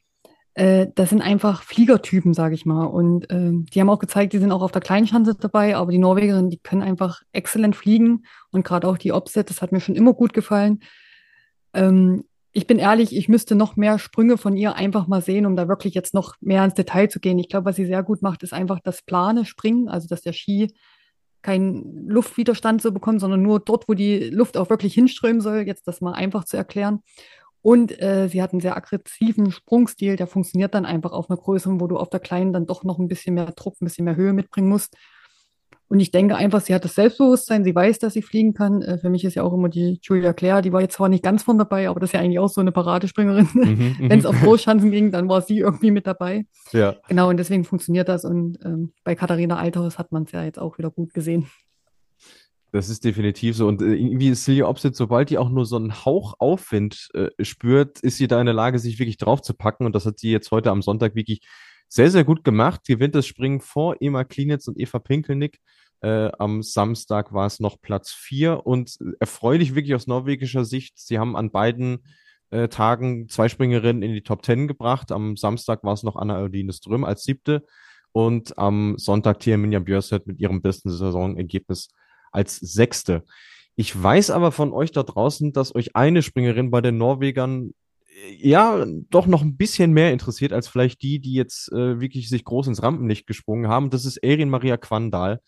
Äh, 0.56 0.88
das 0.96 1.10
sind 1.10 1.22
einfach 1.22 1.64
Fliegertypen, 1.64 2.34
sage 2.34 2.56
ich 2.56 2.66
mal. 2.66 2.86
Und 2.86 3.30
äh, 3.32 3.52
die 3.54 3.80
haben 3.80 3.90
auch 3.90 4.00
gezeigt, 4.00 4.34
die 4.34 4.40
sind 4.40 4.52
auch 4.52 4.62
auf 4.62 4.74
der 4.74 4.82
Kleinschanze 4.82 5.36
dabei, 5.36 5.78
aber 5.78 5.92
die 5.92 6.00
Norwegerinnen, 6.00 6.50
die 6.50 6.60
können 6.60 6.82
einfach 6.82 7.22
exzellent 7.32 7.78
fliegen. 7.78 8.26
Und 8.52 8.66
gerade 8.66 8.88
auch 8.88 8.98
die 8.98 9.14
Opset, 9.14 9.50
das 9.50 9.62
hat 9.62 9.72
mir 9.72 9.80
schon 9.80 9.96
immer 9.96 10.14
gut 10.14 10.34
gefallen. 10.34 10.82
Ähm, 11.74 12.26
ich 12.54 12.68
bin 12.68 12.80
ehrlich, 12.80 13.16
ich 13.16 13.30
müsste 13.30 13.56
noch 13.56 13.76
mehr 13.78 13.98
Sprünge 13.98 14.38
von 14.38 14.58
ihr 14.58 14.76
einfach 14.76 15.08
mal 15.08 15.22
sehen, 15.22 15.46
um 15.46 15.56
da 15.56 15.68
wirklich 15.68 15.94
jetzt 15.94 16.14
noch 16.14 16.36
mehr 16.42 16.66
ins 16.66 16.74
Detail 16.74 17.08
zu 17.08 17.20
gehen. 17.20 17.40
Ich 17.40 17.50
glaube, 17.50 17.66
was 17.66 17.78
sie 17.78 17.86
sehr 17.86 18.04
gut 18.04 18.22
macht, 18.22 18.44
ist 18.44 18.54
einfach 18.54 18.80
das 18.84 19.04
plane 19.04 19.46
Springen, 19.46 19.88
also 19.88 20.08
dass 20.08 20.22
der 20.22 20.34
Ski 20.34 20.74
keinen 21.42 22.08
Luftwiderstand 22.08 22.82
so 22.82 22.92
bekommt, 22.92 23.22
sondern 23.22 23.42
nur 23.42 23.60
dort, 23.60 23.88
wo 23.88 23.94
die 23.94 24.30
Luft 24.30 24.58
auch 24.58 24.70
wirklich 24.70 24.94
hinströmen 24.94 25.42
soll, 25.42 25.62
jetzt 25.62 25.88
das 25.88 26.02
mal 26.02 26.14
einfach 26.14 26.44
zu 26.44 26.58
erklären. 26.58 27.00
Und 27.62 28.00
äh, 28.02 28.28
sie 28.28 28.42
hat 28.42 28.52
einen 28.52 28.62
sehr 28.62 28.76
aggressiven 28.76 29.52
Sprungstil, 29.52 30.16
der 30.16 30.28
funktioniert 30.28 30.74
dann 30.74 30.86
einfach 30.86 31.12
auf 31.12 31.30
einer 31.30 31.38
Größe, 31.38 31.80
wo 31.80 31.88
du 31.88 31.98
auf 31.98 32.10
der 32.10 32.20
kleinen 32.20 32.54
dann 32.54 32.66
doch 32.66 32.84
noch 32.84 33.00
ein 33.00 33.08
bisschen 33.08 33.36
mehr 33.36 33.52
Druck, 33.52 33.76
ein 33.82 33.86
bisschen 33.86 34.06
mehr 34.06 34.16
Höhe 34.16 34.34
mitbringen 34.34 34.70
musst. 34.70 34.96
Und 35.92 36.00
ich 36.00 36.10
denke 36.10 36.38
einfach, 36.38 36.62
sie 36.62 36.74
hat 36.74 36.86
das 36.86 36.96
Selbstbewusstsein, 36.96 37.66
sie 37.66 37.76
weiß, 37.76 38.00
dass 38.00 38.14
sie 38.14 38.22
fliegen 38.22 38.54
kann. 38.54 38.82
Äh, 38.82 38.98
für 38.98 39.10
mich 39.10 39.26
ist 39.26 39.36
ja 39.36 39.44
auch 39.44 39.52
immer 39.52 39.68
die 39.68 40.00
Julia 40.02 40.32
Claire, 40.32 40.62
die 40.62 40.72
war 40.72 40.80
jetzt 40.80 40.94
zwar 40.94 41.10
nicht 41.10 41.22
ganz 41.22 41.44
von 41.44 41.58
dabei, 41.58 41.90
aber 41.90 42.00
das 42.00 42.12
ist 42.12 42.14
ja 42.14 42.22
eigentlich 42.22 42.40
auch 42.40 42.48
so 42.48 42.62
eine 42.62 42.72
Paradespringerin. 42.72 43.50
Mhm, 43.52 43.96
Wenn 44.10 44.18
es 44.18 44.26
auf 44.26 44.40
Großschanzen 44.40 44.90
ging, 44.90 45.12
dann 45.12 45.28
war 45.28 45.42
sie 45.42 45.58
irgendwie 45.58 45.92
mit 45.92 46.08
dabei. 46.08 46.46
Ja. 46.72 46.96
Genau, 47.10 47.28
und 47.28 47.36
deswegen 47.36 47.66
funktioniert 47.66 48.08
das. 48.08 48.24
Und 48.24 48.58
ähm, 48.64 48.94
bei 49.04 49.16
Katharina 49.16 49.58
Althaus 49.58 50.00
hat 50.00 50.14
man 50.14 50.24
es 50.24 50.32
ja 50.32 50.46
jetzt 50.46 50.60
auch 50.60 50.78
wieder 50.78 50.92
gut 50.92 51.14
gesehen. 51.14 51.48
Das 52.72 52.88
ist 52.88 53.04
definitiv 53.04 53.58
so. 53.58 53.68
Und 53.68 53.82
äh, 53.82 53.94
irgendwie 53.94 54.30
ist 54.30 54.46
Silja 54.46 54.68
Opsit, 54.68 54.96
sobald 54.96 55.30
die 55.30 55.38
auch 55.38 55.50
nur 55.50 55.66
so 55.66 55.76
einen 55.76 56.06
Hauch 56.06 56.36
Aufwind 56.40 57.10
äh, 57.16 57.32
spürt, 57.44 58.00
ist 58.00 58.16
sie 58.16 58.30
da 58.30 58.40
in 58.40 58.46
der 58.46 58.56
Lage, 58.56 58.80
sich 58.80 58.98
wirklich 58.98 59.18
drauf 59.18 59.42
zu 59.42 59.54
packen. 59.54 59.86
Und 59.86 59.94
das 59.94 60.06
hat 60.06 60.20
sie 60.20 60.32
jetzt 60.32 60.52
heute 60.52 60.72
am 60.72 60.82
Sonntag 60.82 61.16
wirklich 61.16 61.42
sehr, 61.92 62.10
sehr 62.10 62.24
gut 62.24 62.46
gemacht. 62.46 62.86
Gewinnt 62.88 63.16
das 63.16 63.28
Springen 63.28 63.60
vor 63.60 63.98
Ema 64.00 64.24
Klinitz 64.24 64.68
und 64.68 64.80
Eva 64.80 65.00
Pinkelnick. 65.00 65.60
Äh, 66.00 66.32
am 66.40 66.64
Samstag 66.64 67.34
war 67.34 67.46
es 67.46 67.60
noch 67.60 67.82
Platz 67.82 68.12
vier 68.12 68.66
und 68.66 68.98
erfreulich 69.20 69.76
wirklich 69.76 69.94
aus 69.94 70.08
norwegischer 70.08 70.64
Sicht. 70.64 70.98
Sie 70.98 71.20
haben 71.20 71.36
an 71.36 71.52
beiden 71.52 72.06
äh, 72.50 72.70
Tagen 72.70 73.28
zwei 73.28 73.50
Springerinnen 73.50 74.04
in 74.04 74.14
die 74.14 74.24
Top 74.24 74.42
Ten 74.42 74.70
gebracht. 74.70 75.12
Am 75.12 75.36
Samstag 75.36 75.84
war 75.84 75.94
es 75.94 76.04
noch 76.04 76.16
Anna 76.16 76.40
Erdine 76.40 76.72
Ström 76.72 77.04
als 77.04 77.24
siebte 77.24 77.66
und 78.14 78.58
am 78.58 78.98
Sonntag 78.98 79.42
Tia 79.42 79.58
Minja 79.58 79.80
Björset 79.80 80.26
mit 80.28 80.40
ihrem 80.40 80.62
besten 80.62 80.90
Saisonergebnis 80.90 81.90
als 82.32 82.56
sechste. 82.56 83.26
Ich 83.76 84.02
weiß 84.02 84.30
aber 84.30 84.54
von 84.54 84.72
euch 84.72 84.94
da 84.94 85.04
draußen, 85.04 85.52
dass 85.52 85.76
euch 85.76 85.96
eine 85.96 86.22
Springerin 86.22 86.72
bei 86.72 86.80
den 86.80 86.98
Norwegern 86.98 87.74
ja 88.38 88.86
doch 89.10 89.28
noch 89.28 89.42
ein 89.42 89.58
bisschen 89.58 89.94
mehr 89.94 90.12
interessiert 90.12 90.54
als 90.54 90.68
vielleicht 90.68 91.02
die, 91.02 91.20
die 91.20 91.34
jetzt 91.34 91.72
äh, 91.72 92.00
wirklich 92.00 92.30
sich 92.30 92.44
groß 92.44 92.68
ins 92.68 92.84
Rampenlicht 92.84 93.28
gesprungen 93.28 93.68
haben. 93.68 93.90
Das 93.90 94.06
ist 94.06 94.18
Erin 94.18 94.50
Maria 94.50 94.78
Quandal. 94.78 95.42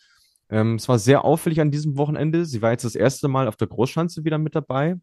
Ähm, 0.50 0.76
es 0.76 0.88
war 0.88 1.00
sehr 1.00 1.26
auffällig 1.26 1.62
an 1.62 1.72
diesem 1.72 1.98
Wochenende. 1.98 2.46
Sie 2.46 2.62
war 2.62 2.72
jetzt 2.72 2.86
das 2.86 2.96
erste 2.96 3.28
Mal 3.28 3.48
auf 3.48 3.56
der 3.56 3.68
Großschanze 3.68 4.24
wieder 4.24 4.38
mit 4.38 4.56
dabei, 4.56 4.96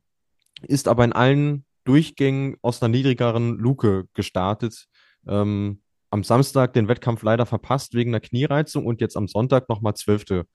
ist 0.62 0.88
aber 0.88 1.04
in 1.04 1.12
allen 1.12 1.64
Durchgängen 1.84 2.56
aus 2.62 2.82
einer 2.82 2.90
niedrigeren 2.90 3.58
Luke 3.58 4.06
gestartet. 4.14 4.86
Ähm, 5.26 5.80
am 6.10 6.24
Samstag 6.24 6.72
den 6.72 6.88
Wettkampf 6.88 7.22
leider 7.22 7.46
verpasst 7.46 7.94
wegen 7.94 8.10
einer 8.10 8.20
Kniereizung 8.20 8.84
und 8.84 9.00
jetzt 9.00 9.16
am 9.16 9.28
Sonntag 9.28 9.68
nochmal 9.68 9.94
Zwölfte 9.94 10.46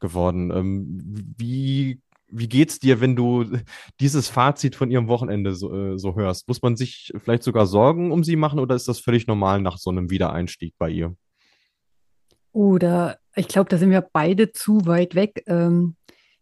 geworden. 0.00 0.50
Ähm, 0.50 1.34
wie, 1.38 2.00
wie 2.28 2.48
geht's 2.48 2.78
dir, 2.78 3.00
wenn 3.00 3.16
du 3.16 3.44
dieses 4.00 4.28
Fazit 4.28 4.74
von 4.74 4.90
ihrem 4.90 5.08
Wochenende 5.08 5.54
so, 5.54 5.72
äh, 5.72 5.98
so 5.98 6.16
hörst? 6.16 6.48
Muss 6.48 6.62
man 6.62 6.76
sich 6.76 7.12
vielleicht 7.22 7.42
sogar 7.42 7.66
Sorgen 7.66 8.12
um 8.12 8.24
sie 8.24 8.36
machen 8.36 8.58
oder 8.58 8.74
ist 8.74 8.88
das 8.88 8.98
völlig 8.98 9.26
normal 9.26 9.60
nach 9.60 9.78
so 9.78 9.90
einem 9.90 10.10
Wiedereinstieg 10.10 10.74
bei 10.78 10.90
ihr? 10.90 11.14
Oder 12.52 13.18
ich 13.34 13.48
glaube, 13.48 13.68
da 13.68 13.76
sind 13.76 13.90
wir 13.90 14.00
beide 14.00 14.52
zu 14.52 14.86
weit 14.86 15.14
weg. 15.14 15.44
Ähm, 15.46 15.96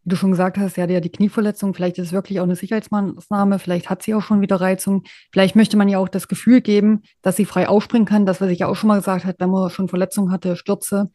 wie 0.04 0.10
du 0.10 0.16
schon 0.16 0.30
gesagt 0.30 0.58
hast, 0.58 0.74
sie 0.74 0.82
hatte 0.82 0.92
ja 0.92 1.00
die 1.00 1.10
Knieverletzung. 1.10 1.74
Vielleicht 1.74 1.98
ist 1.98 2.08
es 2.08 2.12
wirklich 2.12 2.38
auch 2.38 2.44
eine 2.44 2.56
Sicherheitsmaßnahme. 2.56 3.58
Vielleicht 3.58 3.88
hat 3.88 4.02
sie 4.02 4.14
auch 4.14 4.20
schon 4.22 4.42
wieder 4.42 4.60
Reizung. 4.60 5.04
Vielleicht 5.32 5.56
möchte 5.56 5.76
man 5.76 5.88
ja 5.88 5.98
auch 5.98 6.08
das 6.08 6.28
Gefühl 6.28 6.60
geben, 6.60 7.02
dass 7.22 7.36
sie 7.36 7.46
frei 7.46 7.68
aufspringen 7.68 8.06
kann. 8.06 8.26
Das, 8.26 8.40
was 8.40 8.50
ich 8.50 8.60
ja 8.60 8.68
auch 8.68 8.76
schon 8.76 8.88
mal 8.88 8.98
gesagt 8.98 9.24
habe, 9.24 9.36
wenn 9.38 9.50
man 9.50 9.70
schon 9.70 9.88
Verletzungen 9.88 10.30
hatte, 10.30 10.56
Stürze, 10.56 11.10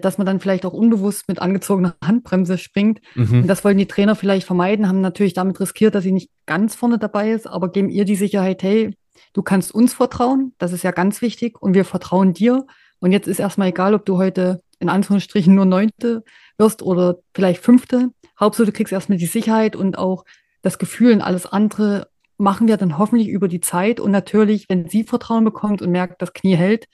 dass 0.00 0.18
man 0.18 0.26
dann 0.26 0.40
vielleicht 0.40 0.66
auch 0.66 0.72
unbewusst 0.72 1.28
mit 1.28 1.40
angezogener 1.40 1.96
Handbremse 2.04 2.58
springt. 2.58 3.00
Mhm. 3.14 3.42
Und 3.42 3.46
das 3.46 3.64
wollen 3.64 3.78
die 3.78 3.86
Trainer 3.86 4.16
vielleicht 4.16 4.46
vermeiden, 4.46 4.88
haben 4.88 5.00
natürlich 5.00 5.34
damit 5.34 5.60
riskiert, 5.60 5.94
dass 5.94 6.04
sie 6.04 6.12
nicht 6.12 6.30
ganz 6.46 6.74
vorne 6.74 6.98
dabei 6.98 7.30
ist, 7.30 7.46
aber 7.46 7.70
geben 7.70 7.90
ihr 7.90 8.04
die 8.04 8.16
Sicherheit, 8.16 8.62
hey, 8.62 8.96
du 9.32 9.42
kannst 9.42 9.74
uns 9.74 9.94
vertrauen. 9.94 10.54
Das 10.58 10.72
ist 10.72 10.82
ja 10.82 10.90
ganz 10.90 11.22
wichtig. 11.22 11.60
Und 11.60 11.74
wir 11.74 11.84
vertrauen 11.84 12.34
dir. 12.34 12.66
Und 13.00 13.12
jetzt 13.12 13.28
ist 13.28 13.38
erstmal 13.38 13.68
egal, 13.68 13.94
ob 13.94 14.04
du 14.04 14.16
heute 14.18 14.62
in 14.78 14.88
Anführungsstrichen 14.88 15.54
nur 15.54 15.66
Neunte 15.66 16.24
wirst 16.58 16.82
oder 16.82 17.18
vielleicht 17.34 17.62
Fünfte. 17.62 18.10
Hauptsache, 18.38 18.66
du 18.66 18.72
kriegst 18.72 18.92
erstmal 18.92 19.18
die 19.18 19.26
Sicherheit 19.26 19.76
und 19.76 19.98
auch 19.98 20.24
das 20.62 20.78
Gefühl 20.78 21.12
und 21.12 21.20
alles 21.20 21.46
andere 21.46 22.08
machen 22.36 22.66
wir 22.66 22.76
dann 22.76 22.98
hoffentlich 22.98 23.28
über 23.28 23.48
die 23.48 23.60
Zeit. 23.60 24.00
Und 24.00 24.10
natürlich, 24.10 24.68
wenn 24.68 24.88
sie 24.88 25.04
Vertrauen 25.04 25.44
bekommt 25.44 25.82
und 25.82 25.90
merkt, 25.90 26.20
das 26.20 26.32
Knie 26.32 26.56
hält, 26.56 26.86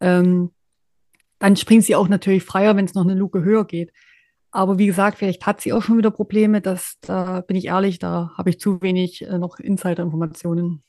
ähm, 0.00 0.50
dann 1.38 1.56
springt 1.56 1.84
sie 1.84 1.96
auch 1.96 2.08
natürlich 2.08 2.44
freier, 2.44 2.76
wenn 2.76 2.84
es 2.84 2.94
noch 2.94 3.04
eine 3.04 3.14
Luke 3.14 3.42
höher 3.42 3.64
geht. 3.64 3.92
Aber 4.50 4.78
wie 4.78 4.86
gesagt, 4.86 5.18
vielleicht 5.18 5.44
hat 5.44 5.60
sie 5.60 5.72
auch 5.72 5.82
schon 5.82 5.98
wieder 5.98 6.10
Probleme. 6.10 6.60
Das, 6.60 6.96
da 7.02 7.42
bin 7.42 7.56
ich 7.56 7.66
ehrlich, 7.66 7.98
da 7.98 8.30
habe 8.38 8.50
ich 8.50 8.58
zu 8.58 8.80
wenig 8.80 9.22
äh, 9.22 9.38
noch 9.38 9.58
Insider-Informationen. 9.58 10.82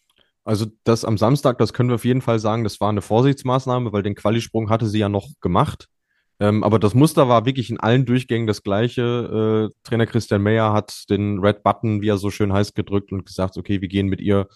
Also 0.46 0.68
das 0.86 1.04
am 1.04 1.18
Samstag, 1.18 1.58
das 1.58 1.74
können 1.74 1.90
wir 1.90 1.96
auf 1.96 2.06
jeden 2.06 2.22
Fall 2.22 2.40
sagen, 2.40 2.64
das 2.64 2.80
war 2.80 2.88
eine 2.88 3.02
Vorsichtsmaßnahme, 3.02 3.92
weil 3.92 4.04
den 4.04 4.16
Qualisprung 4.16 4.70
hatte 4.70 4.86
sie 4.86 5.00
ja 5.00 5.10
noch 5.10 5.28
gemacht. 5.42 5.90
Ähm, 6.40 6.64
aber 6.64 6.80
das 6.80 6.94
Muster 6.94 7.28
war 7.28 7.46
wirklich 7.46 7.70
in 7.70 7.80
allen 7.80 8.06
Durchgängen 8.06 8.48
das 8.48 8.64
gleiche. 8.64 9.72
Äh, 9.74 9.78
Trainer 9.84 10.06
Christian 10.06 10.42
Meyer 10.42 10.72
hat 10.72 11.04
den 11.10 11.40
Red 11.40 11.64
Button, 11.64 12.02
wie 12.02 12.10
er 12.10 12.18
so 12.18 12.30
schön 12.30 12.54
heißt, 12.54 12.76
gedrückt 12.76 13.12
und 13.12 13.26
gesagt, 13.26 13.58
okay, 13.58 13.82
wir 13.82 13.90
gehen 13.90 14.08
mit 14.08 14.22
ihr, 14.22 14.48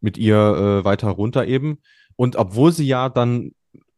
mit 0.00 0.18
ihr 0.18 0.36
äh, 0.36 0.84
weiter 0.84 1.08
runter 1.08 1.46
eben. 1.46 1.78
Und 2.16 2.36
obwohl 2.36 2.72
sie 2.72 2.86
ja 2.86 3.08
dann 3.08 3.52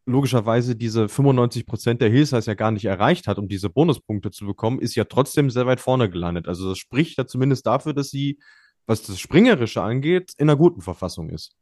logischerweise 0.04 0.75
diese 0.75 1.09
95 1.09 1.66
Prozent 1.66 2.00
der 2.00 2.11
Hills 2.11 2.30
ja 2.30 2.54
gar 2.54 2.71
nicht 2.71 2.85
erreicht 2.85 3.26
hat, 3.28 3.38
um 3.38 3.49
diese 3.49 3.71
Bonuspunkte 3.71 4.30
zu 4.30 4.47
bekommen, 4.47 4.80
ist 4.80 4.94
ja 4.94 5.04
trotzdem 5.04 5.50
sehr 5.50 5.66
weit 5.66 5.80
vorne 5.80 6.11
gelandet. 6.11 6.49
Also 6.49 6.68
das 6.68 6.78
spricht 6.78 7.18
ja 7.18 7.26
zumindest 7.26 7.66
dafür, 7.66 7.92
dass 7.94 8.11
sie 8.11 8.38
was 8.87 9.02
das 9.02 9.21
Springerische 9.21 9.82
angeht, 9.82 10.32
in 10.38 10.49
einer 10.49 10.59
guten 10.59 10.80
Verfassung 10.80 11.30
ist. 11.30 11.52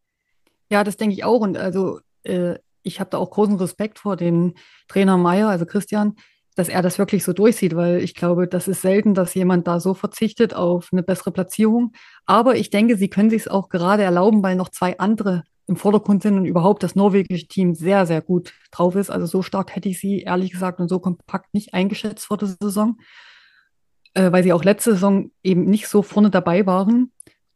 Ja, 0.70 0.84
das 0.84 0.96
denke 0.96 1.14
ich 1.14 1.24
auch. 1.24 1.40
Und 1.40 1.56
also 1.56 2.00
äh, 2.22 2.56
ich 2.82 3.00
habe 3.00 3.10
da 3.10 3.18
auch 3.18 3.30
großen 3.30 3.56
Respekt 3.56 3.98
vor 3.98 4.16
dem 4.16 4.54
Trainer 4.88 5.16
Meier, 5.16 5.48
also 5.48 5.66
Christian, 5.66 6.16
dass 6.56 6.68
er 6.68 6.82
das 6.82 6.98
wirklich 6.98 7.24
so 7.24 7.32
durchsieht, 7.32 7.76
weil 7.76 8.02
ich 8.02 8.14
glaube, 8.14 8.48
das 8.48 8.68
ist 8.68 8.82
selten, 8.82 9.14
dass 9.14 9.34
jemand 9.34 9.66
da 9.66 9.80
so 9.80 9.94
verzichtet 9.94 10.54
auf 10.54 10.88
eine 10.92 11.02
bessere 11.02 11.30
Platzierung. 11.30 11.92
Aber 12.26 12.56
ich 12.56 12.70
denke, 12.70 12.96
sie 12.96 13.08
können 13.08 13.30
sich 13.30 13.42
es 13.42 13.48
auch 13.48 13.68
gerade 13.68 14.02
erlauben, 14.02 14.42
weil 14.42 14.56
noch 14.56 14.70
zwei 14.70 14.98
andere 14.98 15.44
im 15.70 15.76
Vordergrund 15.76 16.22
sind 16.22 16.36
und 16.36 16.44
überhaupt 16.44 16.82
das 16.82 16.94
norwegische 16.96 17.48
Team 17.48 17.74
sehr, 17.74 18.04
sehr 18.04 18.20
gut 18.20 18.52
drauf 18.70 18.94
ist. 18.96 19.10
Also 19.10 19.26
so 19.26 19.40
stark 19.40 19.74
hätte 19.74 19.88
ich 19.88 20.00
sie 20.00 20.20
ehrlich 20.20 20.50
gesagt 20.50 20.80
und 20.80 20.88
so 20.88 20.98
kompakt 20.98 21.54
nicht 21.54 21.72
eingeschätzt 21.72 22.26
vor 22.26 22.36
der 22.36 22.48
Saison. 22.60 22.98
äh, 24.14 24.32
weil 24.32 24.42
sie 24.42 24.52
auch 24.52 24.64
letzte 24.64 24.92
Saison 24.92 25.30
eben 25.42 25.64
nicht 25.64 25.88
so 25.88 26.02
vorne 26.02 26.30
dabei 26.30 26.66
waren. 26.66 27.12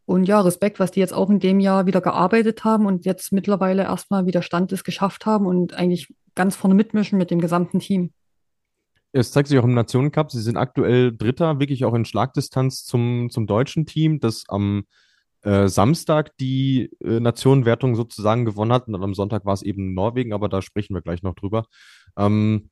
Und 0.06 0.24
ja, 0.24 0.40
Respekt, 0.40 0.78
was 0.78 0.90
die 0.90 1.00
jetzt 1.00 1.14
auch 1.14 1.30
in 1.30 1.40
dem 1.40 1.60
Jahr 1.60 1.86
wieder 1.86 2.00
gearbeitet 2.00 2.62
haben 2.62 2.86
und 2.86 3.06
jetzt 3.06 3.32
mittlerweile 3.32 3.84
erstmal 3.84 4.26
wieder 4.26 4.42
Stand 4.42 4.70
ist 4.70 4.84
geschafft 4.84 5.24
haben 5.24 5.46
und 5.46 5.74
eigentlich 5.74 6.14
ganz 6.34 6.56
vorne 6.56 6.74
mitmischen 6.74 7.18
mit 7.18 7.30
dem 7.30 7.40
gesamten 7.40 7.78
Team. 7.78 8.12
Es 9.12 9.30
zeigt 9.30 9.48
sich 9.48 9.58
auch 9.58 9.64
im 9.64 9.74
Nationencup. 9.74 10.30
Sie 10.30 10.42
sind 10.42 10.56
aktuell 10.56 11.16
Dritter, 11.16 11.58
wirklich 11.58 11.84
auch 11.84 11.94
in 11.94 12.04
Schlagdistanz 12.04 12.84
zum, 12.84 13.30
zum 13.30 13.46
deutschen 13.46 13.86
Team, 13.86 14.20
das 14.20 14.44
am 14.48 14.84
äh, 15.44 15.68
Samstag 15.68 16.36
die 16.38 16.90
äh, 17.04 17.20
Nationenwertung 17.20 17.94
sozusagen 17.96 18.44
gewonnen 18.44 18.72
hat. 18.72 18.88
Und 18.88 18.96
am 18.96 19.14
Sonntag 19.14 19.44
war 19.44 19.54
es 19.54 19.62
eben 19.62 19.94
Norwegen, 19.94 20.32
aber 20.32 20.48
da 20.48 20.62
sprechen 20.62 20.94
wir 20.94 21.02
gleich 21.02 21.22
noch 21.22 21.34
drüber. 21.34 21.66
Ähm, 22.18 22.70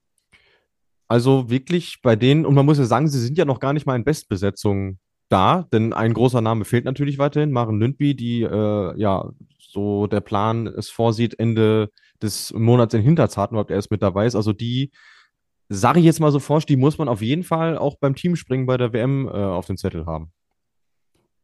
also 1.08 1.50
wirklich 1.50 2.00
bei 2.02 2.16
denen, 2.16 2.46
und 2.46 2.54
man 2.54 2.64
muss 2.64 2.78
ja 2.78 2.84
sagen, 2.84 3.08
sie 3.08 3.20
sind 3.20 3.36
ja 3.36 3.44
noch 3.44 3.60
gar 3.60 3.74
nicht 3.74 3.86
mal 3.86 3.96
in 3.96 4.04
Bestbesetzung 4.04 4.98
da, 5.28 5.66
denn 5.72 5.92
ein 5.92 6.14
großer 6.14 6.40
Name 6.40 6.64
fehlt 6.64 6.84
natürlich 6.84 7.18
weiterhin. 7.18 7.52
Maren 7.52 7.78
Lündby, 7.78 8.14
die 8.14 8.42
äh, 8.42 8.98
ja 8.98 9.30
so 9.58 10.06
der 10.06 10.20
Plan 10.20 10.66
es 10.66 10.90
vorsieht, 10.90 11.38
Ende 11.38 11.90
des 12.22 12.52
Monats 12.52 12.94
in 12.94 13.02
Hinterzarten 13.02 13.54
überhaupt 13.54 13.70
erst 13.70 13.90
mit 13.90 14.02
dabei 14.02 14.26
ist. 14.26 14.36
Also 14.36 14.52
die, 14.52 14.90
sage 15.68 16.00
ich 16.00 16.04
jetzt 16.04 16.20
mal 16.20 16.32
so 16.32 16.38
forsch, 16.38 16.66
die 16.66 16.76
muss 16.76 16.98
man 16.98 17.08
auf 17.08 17.22
jeden 17.22 17.44
Fall 17.44 17.78
auch 17.78 17.96
beim 17.98 18.14
Teamspringen 18.14 18.66
bei 18.66 18.76
der 18.76 18.92
WM 18.92 19.26
äh, 19.26 19.30
auf 19.30 19.66
den 19.66 19.76
Zettel 19.76 20.06
haben. 20.06 20.32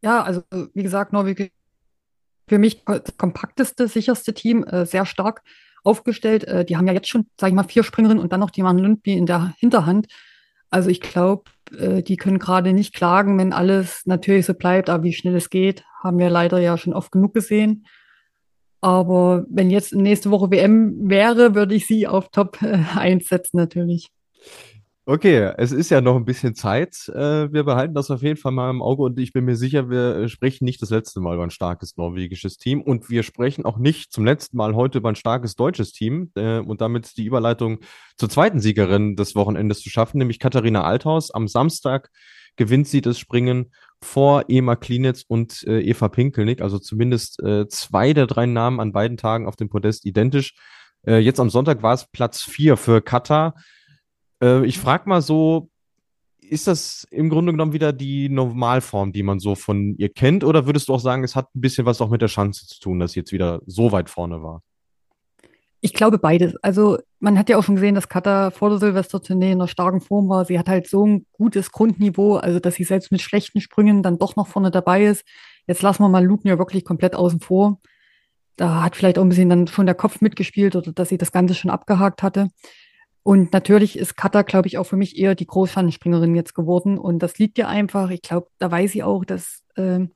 Ja, 0.02 0.22
also 0.22 0.42
wie 0.74 0.82
gesagt, 0.82 1.12
Norwegen 1.12 1.50
für 2.48 2.58
mich 2.58 2.82
das 2.84 3.16
kompakteste, 3.16 3.88
sicherste 3.88 4.32
Team, 4.32 4.64
äh, 4.64 4.86
sehr 4.86 5.06
stark 5.06 5.42
aufgestellt. 5.84 6.44
Äh, 6.44 6.64
die 6.64 6.76
haben 6.76 6.86
ja 6.86 6.94
jetzt 6.94 7.08
schon, 7.08 7.26
sage 7.38 7.50
ich 7.50 7.54
mal, 7.54 7.64
vier 7.64 7.82
Springerinnen 7.82 8.22
und 8.22 8.32
dann 8.32 8.40
noch 8.40 8.50
die 8.50 8.62
Maren 8.62 8.78
Lundby 8.78 9.14
in 9.14 9.26
der 9.26 9.54
Hinterhand. 9.58 10.06
Also 10.70 10.90
ich 10.90 11.00
glaube, 11.00 11.44
äh, 11.76 12.02
die 12.02 12.16
können 12.16 12.38
gerade 12.38 12.72
nicht 12.72 12.94
klagen, 12.94 13.38
wenn 13.38 13.52
alles 13.52 14.02
natürlich 14.06 14.46
so 14.46 14.54
bleibt. 14.54 14.90
Aber 14.90 15.04
wie 15.04 15.12
schnell 15.12 15.36
es 15.36 15.50
geht, 15.50 15.84
haben 16.02 16.18
wir 16.18 16.30
leider 16.30 16.58
ja 16.58 16.76
schon 16.78 16.94
oft 16.94 17.12
genug 17.12 17.34
gesehen. 17.34 17.86
Aber 18.80 19.44
wenn 19.50 19.70
jetzt 19.70 19.94
nächste 19.94 20.30
Woche 20.30 20.50
WM 20.50 21.08
wäre, 21.08 21.54
würde 21.54 21.74
ich 21.74 21.86
sie 21.86 22.06
auf 22.06 22.30
Top 22.30 22.58
1 22.62 23.24
äh, 23.24 23.26
setzen 23.26 23.56
natürlich. 23.56 24.10
Okay, 25.10 25.54
es 25.56 25.72
ist 25.72 25.88
ja 25.88 26.02
noch 26.02 26.16
ein 26.16 26.26
bisschen 26.26 26.54
Zeit. 26.54 27.08
Äh, 27.08 27.50
wir 27.50 27.64
behalten 27.64 27.94
das 27.94 28.10
auf 28.10 28.20
jeden 28.20 28.36
Fall 28.36 28.52
mal 28.52 28.68
im 28.68 28.82
Auge 28.82 29.04
und 29.04 29.18
ich 29.18 29.32
bin 29.32 29.46
mir 29.46 29.56
sicher, 29.56 29.88
wir 29.88 30.16
äh, 30.16 30.28
sprechen 30.28 30.66
nicht 30.66 30.82
das 30.82 30.90
letzte 30.90 31.20
Mal 31.20 31.34
über 31.34 31.44
ein 31.44 31.50
starkes 31.50 31.96
norwegisches 31.96 32.58
Team 32.58 32.82
und 32.82 33.08
wir 33.08 33.22
sprechen 33.22 33.64
auch 33.64 33.78
nicht 33.78 34.12
zum 34.12 34.26
letzten 34.26 34.58
Mal 34.58 34.74
heute 34.74 34.98
über 34.98 35.08
ein 35.08 35.14
starkes 35.14 35.56
deutsches 35.56 35.92
Team 35.92 36.30
äh, 36.34 36.58
und 36.58 36.82
damit 36.82 37.16
die 37.16 37.24
Überleitung 37.24 37.78
zur 38.18 38.28
zweiten 38.28 38.60
Siegerin 38.60 39.16
des 39.16 39.34
Wochenendes 39.34 39.80
zu 39.80 39.88
schaffen, 39.88 40.18
nämlich 40.18 40.40
Katharina 40.40 40.84
Althaus. 40.84 41.30
Am 41.30 41.48
Samstag 41.48 42.10
gewinnt 42.56 42.86
sie 42.86 43.00
das 43.00 43.18
Springen 43.18 43.72
vor 44.02 44.44
Ema 44.48 44.76
Klinitz 44.76 45.24
und 45.26 45.66
Eva 45.66 46.08
Pinkelnick, 46.10 46.60
also 46.60 46.78
zumindest 46.78 47.40
zwei 47.68 48.12
der 48.12 48.26
drei 48.26 48.44
Namen 48.44 48.78
an 48.78 48.92
beiden 48.92 49.16
Tagen 49.16 49.46
auf 49.46 49.56
dem 49.56 49.68
Podest 49.68 50.04
identisch. 50.04 50.54
jetzt 51.04 51.40
am 51.40 51.50
Sonntag 51.50 51.82
war 51.82 51.94
es 51.94 52.06
Platz 52.10 52.42
vier 52.42 52.76
für 52.76 53.00
Katar. 53.00 53.54
Äh, 54.42 54.64
ich 54.66 54.78
frage 54.78 55.08
mal 55.08 55.22
so, 55.22 55.70
ist 56.40 56.66
das 56.66 57.06
im 57.10 57.28
Grunde 57.28 57.52
genommen 57.52 57.72
wieder 57.72 57.92
die 57.92 58.28
Normalform, 58.28 59.12
die 59.12 59.22
man 59.22 59.38
so 59.38 59.54
von 59.54 59.94
ihr 59.96 60.08
kennt? 60.08 60.44
Oder 60.44 60.66
würdest 60.66 60.88
du 60.88 60.94
auch 60.94 61.00
sagen, 61.00 61.24
es 61.24 61.36
hat 61.36 61.54
ein 61.54 61.60
bisschen 61.60 61.86
was 61.86 62.00
auch 62.00 62.10
mit 62.10 62.22
der 62.22 62.28
Chance 62.28 62.66
zu 62.66 62.80
tun, 62.80 62.98
dass 62.98 63.12
sie 63.12 63.20
jetzt 63.20 63.32
wieder 63.32 63.60
so 63.66 63.92
weit 63.92 64.10
vorne 64.10 64.42
war? 64.42 64.62
Ich 65.80 65.94
glaube 65.94 66.18
beides. 66.18 66.56
Also 66.56 66.98
man 67.20 67.38
hat 67.38 67.48
ja 67.48 67.56
auch 67.56 67.62
schon 67.62 67.76
gesehen, 67.76 67.94
dass 67.94 68.08
Katha 68.08 68.50
vor 68.50 68.70
der 68.70 68.78
Silvestertournee 68.78 69.52
in 69.52 69.58
einer 69.58 69.68
starken 69.68 70.00
Form 70.00 70.28
war. 70.28 70.44
Sie 70.44 70.58
hat 70.58 70.68
halt 70.68 70.88
so 70.88 71.06
ein 71.06 71.26
gutes 71.32 71.70
Grundniveau, 71.70 72.36
also 72.36 72.58
dass 72.58 72.74
sie 72.74 72.84
selbst 72.84 73.12
mit 73.12 73.20
schlechten 73.20 73.60
Sprüngen 73.60 74.02
dann 74.02 74.18
doch 74.18 74.34
noch 74.34 74.48
vorne 74.48 74.72
dabei 74.72 75.04
ist. 75.04 75.24
Jetzt 75.66 75.82
lassen 75.82 76.02
wir 76.02 76.08
mal 76.08 76.24
Luton 76.24 76.48
ja 76.48 76.58
wirklich 76.58 76.84
komplett 76.84 77.14
außen 77.14 77.40
vor. 77.40 77.78
Da 78.56 78.82
hat 78.82 78.96
vielleicht 78.96 79.18
auch 79.18 79.22
ein 79.22 79.28
bisschen 79.28 79.50
dann 79.50 79.68
schon 79.68 79.86
der 79.86 79.94
Kopf 79.94 80.20
mitgespielt 80.20 80.74
oder 80.74 80.92
dass 80.92 81.10
sie 81.10 81.18
das 81.18 81.30
Ganze 81.30 81.54
schon 81.54 81.70
abgehakt 81.70 82.24
hatte. 82.24 82.48
Und 83.28 83.52
natürlich 83.52 83.98
ist 83.98 84.16
Kata, 84.16 84.40
glaube 84.40 84.68
ich, 84.68 84.78
auch 84.78 84.84
für 84.84 84.96
mich 84.96 85.18
eher 85.18 85.34
die 85.34 85.46
Großschanzenspringerin 85.46 86.34
jetzt 86.34 86.54
geworden. 86.54 86.96
Und 86.96 87.18
das 87.18 87.38
liegt 87.38 87.58
ja 87.58 87.68
einfach. 87.68 88.08
Ich 88.08 88.22
glaube, 88.22 88.48
da 88.56 88.70
weiß 88.70 88.92
sie 88.92 89.02
auch, 89.02 89.22
dass 89.26 89.64
äh, 89.76 90.06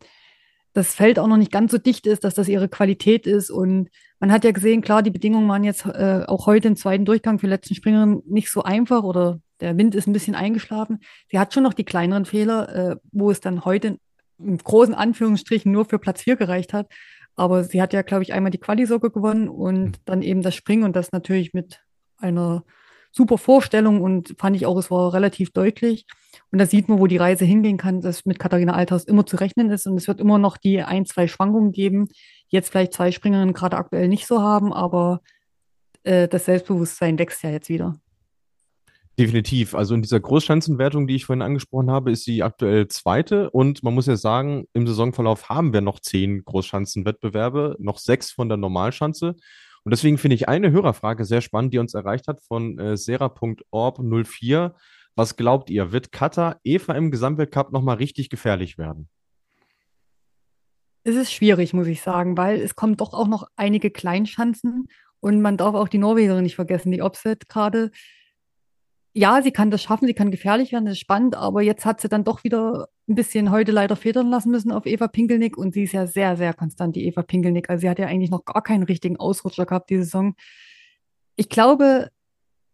das 0.72 0.94
Feld 0.94 1.18
auch 1.18 1.26
noch 1.26 1.36
nicht 1.36 1.52
ganz 1.52 1.72
so 1.72 1.76
dicht 1.76 2.06
ist, 2.06 2.24
dass 2.24 2.32
das 2.32 2.48
ihre 2.48 2.70
Qualität 2.70 3.26
ist. 3.26 3.50
Und 3.50 3.90
man 4.18 4.32
hat 4.32 4.44
ja 4.44 4.50
gesehen, 4.52 4.80
klar, 4.80 5.02
die 5.02 5.10
Bedingungen 5.10 5.46
waren 5.46 5.62
jetzt 5.62 5.84
äh, 5.84 6.24
auch 6.26 6.46
heute 6.46 6.68
im 6.68 6.76
zweiten 6.76 7.04
Durchgang 7.04 7.38
für 7.38 7.48
letzten 7.48 7.74
Springerin 7.74 8.22
nicht 8.24 8.50
so 8.50 8.62
einfach 8.62 9.02
oder 9.02 9.40
der 9.60 9.76
Wind 9.76 9.94
ist 9.94 10.06
ein 10.06 10.14
bisschen 10.14 10.34
eingeschlafen. 10.34 11.00
Sie 11.30 11.38
hat 11.38 11.52
schon 11.52 11.64
noch 11.64 11.74
die 11.74 11.84
kleineren 11.84 12.24
Fehler, 12.24 12.74
äh, 12.74 12.96
wo 13.12 13.30
es 13.30 13.40
dann 13.40 13.66
heute 13.66 13.98
im 14.38 14.56
großen 14.56 14.94
Anführungsstrichen 14.94 15.70
nur 15.70 15.84
für 15.84 15.98
Platz 15.98 16.22
4 16.22 16.36
gereicht 16.36 16.72
hat. 16.72 16.90
Aber 17.36 17.62
sie 17.62 17.82
hat 17.82 17.92
ja, 17.92 18.00
glaube 18.00 18.22
ich, 18.22 18.32
einmal 18.32 18.52
die 18.52 18.58
Quali-Socke 18.58 19.10
gewonnen 19.10 19.50
und 19.50 19.84
mhm. 19.84 20.02
dann 20.06 20.22
eben 20.22 20.40
das 20.40 20.54
Springen 20.54 20.84
und 20.84 20.96
das 20.96 21.12
natürlich 21.12 21.52
mit 21.52 21.82
einer 22.16 22.64
super 23.12 23.38
Vorstellung 23.38 24.00
und 24.00 24.34
fand 24.38 24.56
ich 24.56 24.66
auch, 24.66 24.76
es 24.78 24.90
war 24.90 25.12
relativ 25.12 25.52
deutlich. 25.52 26.06
Und 26.50 26.58
da 26.58 26.66
sieht 26.66 26.88
man, 26.88 26.98
wo 26.98 27.06
die 27.06 27.18
Reise 27.18 27.44
hingehen 27.44 27.76
kann, 27.76 28.00
dass 28.00 28.24
mit 28.24 28.38
Katharina 28.38 28.72
Althaus 28.72 29.04
immer 29.04 29.24
zu 29.26 29.36
rechnen 29.36 29.70
ist 29.70 29.86
und 29.86 29.96
es 29.96 30.08
wird 30.08 30.20
immer 30.20 30.38
noch 30.38 30.56
die 30.56 30.82
ein, 30.82 31.06
zwei 31.06 31.28
Schwankungen 31.28 31.72
geben, 31.72 32.08
jetzt 32.48 32.70
vielleicht 32.70 32.94
zwei 32.94 33.12
Springerinnen 33.12 33.54
gerade 33.54 33.76
aktuell 33.76 34.08
nicht 34.08 34.26
so 34.26 34.40
haben, 34.40 34.72
aber 34.72 35.20
äh, 36.04 36.26
das 36.28 36.46
Selbstbewusstsein 36.46 37.18
wächst 37.18 37.42
ja 37.42 37.50
jetzt 37.50 37.68
wieder. 37.68 37.96
Definitiv. 39.18 39.74
Also 39.74 39.94
in 39.94 40.00
dieser 40.00 40.20
Großschanzenwertung, 40.20 41.06
die 41.06 41.16
ich 41.16 41.26
vorhin 41.26 41.42
angesprochen 41.42 41.90
habe, 41.90 42.10
ist 42.10 42.24
sie 42.24 42.42
aktuell 42.42 42.88
zweite. 42.88 43.50
Und 43.50 43.82
man 43.82 43.92
muss 43.92 44.06
ja 44.06 44.16
sagen, 44.16 44.66
im 44.72 44.86
Saisonverlauf 44.86 45.50
haben 45.50 45.74
wir 45.74 45.82
noch 45.82 46.00
zehn 46.00 46.42
Großschanzenwettbewerbe, 46.44 47.76
noch 47.78 47.98
sechs 47.98 48.32
von 48.32 48.48
der 48.48 48.56
Normalschanze. 48.56 49.36
Und 49.84 49.90
deswegen 49.90 50.18
finde 50.18 50.36
ich 50.36 50.48
eine 50.48 50.70
Hörerfrage 50.70 51.24
sehr 51.24 51.40
spannend, 51.40 51.74
die 51.74 51.78
uns 51.78 51.94
erreicht 51.94 52.28
hat 52.28 52.42
von 52.42 52.78
äh, 52.78 52.96
sera.orb04. 52.96 54.72
Was 55.14 55.36
glaubt 55.36 55.70
ihr, 55.70 55.92
wird 55.92 56.12
Katar 56.12 56.60
Eva 56.64 56.94
im 56.94 57.10
Gesamtweltcup 57.10 57.72
nochmal 57.72 57.96
richtig 57.96 58.30
gefährlich 58.30 58.78
werden? 58.78 59.08
Es 61.04 61.16
ist 61.16 61.32
schwierig, 61.32 61.74
muss 61.74 61.88
ich 61.88 62.00
sagen, 62.00 62.36
weil 62.36 62.60
es 62.60 62.76
kommen 62.76 62.96
doch 62.96 63.12
auch 63.12 63.26
noch 63.26 63.48
einige 63.56 63.90
Kleinschanzen 63.90 64.86
und 65.18 65.42
man 65.42 65.56
darf 65.56 65.74
auch 65.74 65.88
die 65.88 65.98
Norwegerin 65.98 66.44
nicht 66.44 66.54
vergessen, 66.54 66.92
die 66.92 67.02
Opset 67.02 67.48
gerade 67.48 67.90
ja, 69.14 69.42
sie 69.42 69.52
kann 69.52 69.70
das 69.70 69.82
schaffen, 69.82 70.06
sie 70.06 70.14
kann 70.14 70.30
gefährlich 70.30 70.72
werden, 70.72 70.86
das 70.86 70.94
ist 70.94 71.00
spannend, 71.00 71.36
aber 71.36 71.62
jetzt 71.62 71.84
hat 71.84 72.00
sie 72.00 72.08
dann 72.08 72.24
doch 72.24 72.44
wieder 72.44 72.88
ein 73.12 73.14
bisschen 73.14 73.50
heute 73.50 73.72
leider 73.72 73.94
federn 73.94 74.30
lassen 74.30 74.50
müssen 74.50 74.72
auf 74.72 74.86
Eva 74.86 75.06
Pinkelnick 75.06 75.58
und 75.58 75.74
sie 75.74 75.84
ist 75.84 75.92
ja 75.92 76.06
sehr, 76.06 76.36
sehr 76.36 76.54
konstant, 76.54 76.96
die 76.96 77.06
Eva 77.06 77.22
Pinkelnick. 77.22 77.68
Also 77.68 77.82
sie 77.82 77.90
hat 77.90 77.98
ja 77.98 78.06
eigentlich 78.06 78.30
noch 78.30 78.44
gar 78.44 78.62
keinen 78.62 78.82
richtigen 78.82 79.18
Ausrutscher 79.18 79.66
gehabt, 79.66 79.90
diese 79.90 80.04
Saison. 80.04 80.34
Ich 81.36 81.48
glaube, 81.48 82.08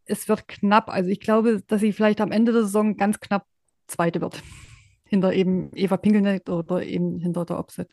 es 0.04 0.28
wird 0.28 0.46
knapp. 0.46 0.88
Also 0.88 1.10
ich 1.10 1.20
glaube, 1.20 1.62
dass 1.66 1.80
sie 1.80 1.92
vielleicht 1.92 2.20
am 2.20 2.32
Ende 2.32 2.52
der 2.52 2.62
Saison 2.62 2.96
ganz 2.96 3.20
knapp 3.20 3.46
Zweite 3.88 4.20
wird. 4.20 4.42
Hinter 5.04 5.32
eben 5.32 5.70
Eva 5.74 5.96
Pinkelnick 5.96 6.48
oder 6.48 6.84
eben 6.84 7.18
hinter 7.18 7.46
der 7.46 7.58
Opset. 7.58 7.90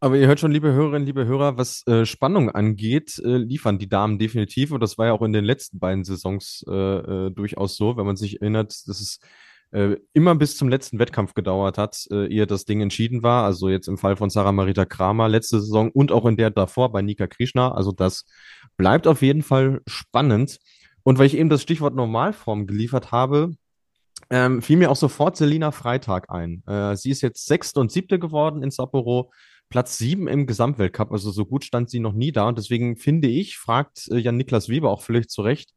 Aber 0.00 0.16
ihr 0.16 0.26
hört 0.26 0.40
schon, 0.40 0.50
liebe 0.50 0.72
Hörerinnen, 0.72 1.06
liebe 1.06 1.24
Hörer, 1.24 1.56
was 1.56 1.86
äh, 1.86 2.04
Spannung 2.04 2.50
angeht, 2.50 3.22
äh, 3.24 3.36
liefern 3.36 3.78
die 3.78 3.88
Damen 3.88 4.18
definitiv. 4.18 4.72
Und 4.72 4.82
das 4.82 4.98
war 4.98 5.06
ja 5.06 5.12
auch 5.12 5.22
in 5.22 5.32
den 5.32 5.44
letzten 5.44 5.78
beiden 5.78 6.02
Saisons 6.02 6.64
äh, 6.68 6.72
äh 6.72 7.30
durchaus 7.30 7.76
so, 7.76 7.96
wenn 7.96 8.04
man 8.04 8.16
sich 8.16 8.42
erinnert, 8.42 8.72
dass 8.88 9.00
es 9.00 9.20
äh, 9.74 9.96
immer 10.12 10.36
bis 10.36 10.56
zum 10.56 10.68
letzten 10.68 11.00
Wettkampf 11.00 11.34
gedauert 11.34 11.78
hat, 11.78 12.06
äh, 12.12 12.32
ehe 12.32 12.46
das 12.46 12.64
Ding 12.64 12.80
entschieden 12.80 13.24
war. 13.24 13.44
Also 13.44 13.68
jetzt 13.68 13.88
im 13.88 13.98
Fall 13.98 14.16
von 14.16 14.30
Sarah 14.30 14.52
Marita 14.52 14.84
Kramer 14.84 15.28
letzte 15.28 15.60
Saison 15.60 15.90
und 15.90 16.12
auch 16.12 16.26
in 16.26 16.36
der 16.36 16.50
davor 16.50 16.92
bei 16.92 17.02
Nika 17.02 17.26
Krishna. 17.26 17.72
Also 17.72 17.90
das 17.90 18.24
bleibt 18.76 19.08
auf 19.08 19.20
jeden 19.20 19.42
Fall 19.42 19.82
spannend. 19.86 20.58
Und 21.02 21.18
weil 21.18 21.26
ich 21.26 21.36
eben 21.36 21.48
das 21.48 21.60
Stichwort 21.60 21.96
Normalform 21.96 22.68
geliefert 22.68 23.10
habe, 23.10 23.50
ähm, 24.30 24.62
fiel 24.62 24.76
mir 24.76 24.92
auch 24.92 24.96
sofort 24.96 25.36
Selina 25.36 25.72
Freitag 25.72 26.30
ein. 26.30 26.62
Äh, 26.66 26.94
sie 26.94 27.10
ist 27.10 27.20
jetzt 27.20 27.44
sechste 27.44 27.80
und 27.80 27.90
siebte 27.90 28.20
geworden 28.20 28.62
in 28.62 28.70
Sapporo. 28.70 29.32
Platz 29.70 29.98
sieben 29.98 30.28
im 30.28 30.46
Gesamtweltcup, 30.46 31.10
also 31.10 31.32
so 31.32 31.46
gut 31.46 31.64
stand 31.64 31.90
sie 31.90 31.98
noch 31.98 32.12
nie 32.12 32.30
da. 32.30 32.46
Und 32.46 32.58
deswegen 32.58 32.96
finde 32.96 33.26
ich, 33.26 33.56
fragt 33.58 34.08
äh, 34.12 34.18
Jan-Niklas 34.18 34.68
Weber 34.68 34.90
auch 34.90 35.02
völlig 35.02 35.28
zu 35.28 35.42
Recht, 35.42 35.72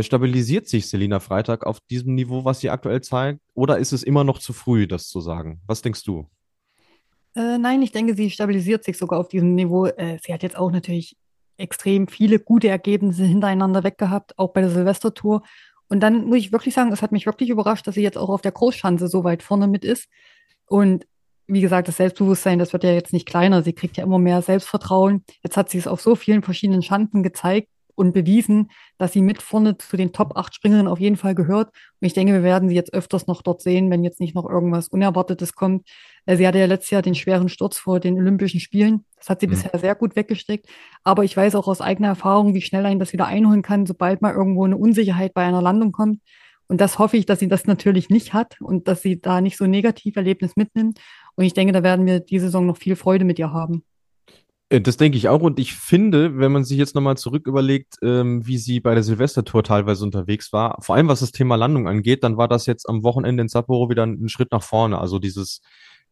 stabilisiert 0.00 0.66
sich 0.66 0.88
Selina 0.88 1.20
Freitag 1.20 1.66
auf 1.66 1.80
diesem 1.80 2.14
Niveau, 2.14 2.44
was 2.44 2.60
sie 2.60 2.70
aktuell 2.70 3.02
zeigt? 3.02 3.40
Oder 3.54 3.78
ist 3.78 3.92
es 3.92 4.02
immer 4.02 4.24
noch 4.24 4.38
zu 4.38 4.52
früh, 4.52 4.86
das 4.86 5.08
zu 5.08 5.20
sagen? 5.20 5.60
Was 5.66 5.82
denkst 5.82 6.04
du? 6.04 6.28
Äh, 7.34 7.58
nein, 7.58 7.82
ich 7.82 7.92
denke, 7.92 8.14
sie 8.14 8.30
stabilisiert 8.30 8.84
sich 8.84 8.96
sogar 8.96 9.18
auf 9.18 9.28
diesem 9.28 9.54
Niveau. 9.54 9.86
Äh, 9.86 10.18
sie 10.24 10.32
hat 10.32 10.42
jetzt 10.42 10.56
auch 10.56 10.70
natürlich 10.70 11.16
extrem 11.56 12.08
viele 12.08 12.38
gute 12.38 12.68
Ergebnisse 12.68 13.24
hintereinander 13.24 13.84
weggehabt, 13.84 14.38
auch 14.38 14.52
bei 14.52 14.60
der 14.60 14.70
Silvestertour. 14.70 15.42
Und 15.88 16.00
dann 16.00 16.26
muss 16.26 16.38
ich 16.38 16.52
wirklich 16.52 16.74
sagen, 16.74 16.92
es 16.92 17.02
hat 17.02 17.12
mich 17.12 17.26
wirklich 17.26 17.50
überrascht, 17.50 17.86
dass 17.86 17.94
sie 17.94 18.02
jetzt 18.02 18.18
auch 18.18 18.28
auf 18.28 18.40
der 18.40 18.52
Großschanze 18.52 19.08
so 19.08 19.24
weit 19.24 19.42
vorne 19.42 19.66
mit 19.66 19.84
ist. 19.84 20.08
Und 20.66 21.06
wie 21.46 21.60
gesagt, 21.60 21.88
das 21.88 21.98
Selbstbewusstsein, 21.98 22.58
das 22.58 22.72
wird 22.72 22.84
ja 22.84 22.92
jetzt 22.92 23.12
nicht 23.12 23.26
kleiner. 23.26 23.62
Sie 23.62 23.74
kriegt 23.74 23.96
ja 23.96 24.04
immer 24.04 24.18
mehr 24.18 24.40
Selbstvertrauen. 24.40 25.24
Jetzt 25.42 25.56
hat 25.56 25.68
sie 25.68 25.78
es 25.78 25.86
auf 25.86 26.00
so 26.00 26.16
vielen 26.16 26.42
verschiedenen 26.42 26.82
Schanzen 26.82 27.22
gezeigt. 27.22 27.68
Und 27.94 28.12
bewiesen, 28.12 28.70
dass 28.98 29.12
sie 29.12 29.22
mit 29.22 29.42
vorne 29.42 29.76
zu 29.76 29.96
den 29.96 30.12
Top 30.12 30.36
8 30.36 30.54
Springerinnen 30.54 30.88
auf 30.88 31.00
jeden 31.00 31.16
Fall 31.16 31.34
gehört. 31.34 31.68
Und 32.00 32.06
ich 32.06 32.12
denke, 32.12 32.32
wir 32.32 32.42
werden 32.42 32.68
sie 32.68 32.74
jetzt 32.74 32.92
öfters 32.92 33.26
noch 33.26 33.42
dort 33.42 33.62
sehen, 33.62 33.90
wenn 33.90 34.04
jetzt 34.04 34.20
nicht 34.20 34.34
noch 34.34 34.48
irgendwas 34.48 34.88
Unerwartetes 34.88 35.54
kommt. 35.54 35.88
Äh, 36.26 36.36
sie 36.36 36.46
hatte 36.46 36.58
ja 36.58 36.66
letztes 36.66 36.90
Jahr 36.90 37.02
den 37.02 37.14
schweren 37.14 37.48
Sturz 37.48 37.78
vor 37.78 38.00
den 38.00 38.16
Olympischen 38.18 38.60
Spielen. 38.60 39.04
Das 39.16 39.28
hat 39.28 39.40
sie 39.40 39.46
mhm. 39.46 39.52
bisher 39.52 39.78
sehr 39.78 39.94
gut 39.94 40.16
weggesteckt. 40.16 40.66
Aber 41.02 41.24
ich 41.24 41.36
weiß 41.36 41.54
auch 41.54 41.68
aus 41.68 41.80
eigener 41.80 42.08
Erfahrung, 42.08 42.54
wie 42.54 42.62
schnell 42.62 42.86
ein 42.86 42.98
das 42.98 43.12
wieder 43.12 43.26
einholen 43.26 43.62
kann, 43.62 43.86
sobald 43.86 44.22
mal 44.22 44.34
irgendwo 44.34 44.64
eine 44.64 44.76
Unsicherheit 44.76 45.34
bei 45.34 45.44
einer 45.44 45.62
Landung 45.62 45.92
kommt. 45.92 46.20
Und 46.66 46.80
das 46.80 46.98
hoffe 46.98 47.16
ich, 47.16 47.26
dass 47.26 47.40
sie 47.40 47.48
das 47.48 47.66
natürlich 47.66 48.08
nicht 48.08 48.32
hat 48.32 48.60
und 48.60 48.88
dass 48.88 49.02
sie 49.02 49.20
da 49.20 49.40
nicht 49.40 49.56
so 49.56 49.64
ein 49.64 49.70
Negativerlebnis 49.70 50.56
mitnimmt. 50.56 50.98
Und 51.36 51.44
ich 51.44 51.52
denke, 51.52 51.72
da 51.72 51.82
werden 51.82 52.06
wir 52.06 52.20
diese 52.20 52.46
Saison 52.46 52.66
noch 52.66 52.78
viel 52.78 52.96
Freude 52.96 53.24
mit 53.24 53.38
ihr 53.38 53.52
haben. 53.52 53.84
Äh, 54.68 54.80
das 54.80 54.96
denke 54.96 55.18
ich 55.18 55.28
auch. 55.28 55.42
Und 55.42 55.58
ich 55.58 55.74
finde, 55.74 56.38
wenn 56.38 56.52
man 56.52 56.64
sich 56.64 56.78
jetzt 56.78 56.94
nochmal 56.94 57.16
zurück 57.16 57.46
überlegt, 57.46 57.96
ähm, 58.02 58.46
wie 58.46 58.58
sie 58.58 58.80
bei 58.80 58.94
der 58.94 59.02
Silvestertour 59.02 59.62
teilweise 59.62 60.04
unterwegs 60.04 60.52
war, 60.52 60.78
vor 60.80 60.96
allem 60.96 61.08
was 61.08 61.20
das 61.20 61.32
Thema 61.32 61.56
Landung 61.56 61.88
angeht, 61.88 62.24
dann 62.24 62.36
war 62.36 62.48
das 62.48 62.66
jetzt 62.66 62.88
am 62.88 63.02
Wochenende 63.04 63.42
in 63.42 63.48
Sapporo 63.48 63.90
wieder 63.90 64.04
ein, 64.04 64.28
Schritt 64.28 64.52
nach 64.52 64.62
vorne. 64.62 64.98
Also 64.98 65.18
dieses, 65.18 65.60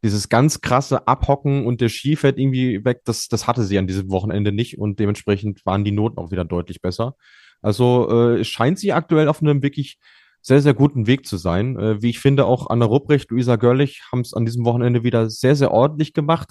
dieses 0.02 0.28
ganz 0.28 0.61
krasse 0.61 1.06
Abhocken 1.06 1.66
und 1.66 1.80
der 1.80 1.88
Ski 1.88 2.16
fällt 2.16 2.38
irgendwie 2.38 2.85
weg, 2.85 3.02
das, 3.04 3.28
das 3.28 3.47
hatte 3.47 3.64
sie 3.64 3.78
an 3.78 3.87
diesem 3.87 4.11
Wochenende 4.11 4.52
nicht 4.52 4.78
und 4.78 4.99
dementsprechend 4.99 5.64
waren 5.64 5.85
die 5.85 5.92
Noten 5.92 6.18
auch 6.18 6.30
wieder 6.30 6.44
deutlich 6.44 6.80
besser. 6.82 7.16
Also 7.62 8.11
äh, 8.11 8.44
scheint 8.44 8.78
sie 8.78 8.92
aktuell 8.92 9.28
auf 9.28 9.40
einem 9.40 9.62
wirklich 9.62 9.99
sehr, 10.40 10.61
sehr 10.61 10.75
guten 10.75 11.06
Weg 11.06 11.26
zu 11.26 11.37
sein. 11.37 11.78
Äh, 11.78 12.02
wie 12.02 12.11
ich 12.11 12.18
finde, 12.18 12.47
auch 12.47 12.68
Anna 12.68 12.85
Rupprecht, 12.85 13.30
Luisa 13.30 13.56
Görlich 13.56 14.02
haben 14.11 14.21
es 14.21 14.35
an 14.35 14.44
diesem 14.44 14.64
Wochenende 14.64 15.04
wieder 15.04 15.30
sehr, 15.30 15.54
sehr 15.54 15.71
ordentlich 15.71 16.12
gemacht. 16.12 16.50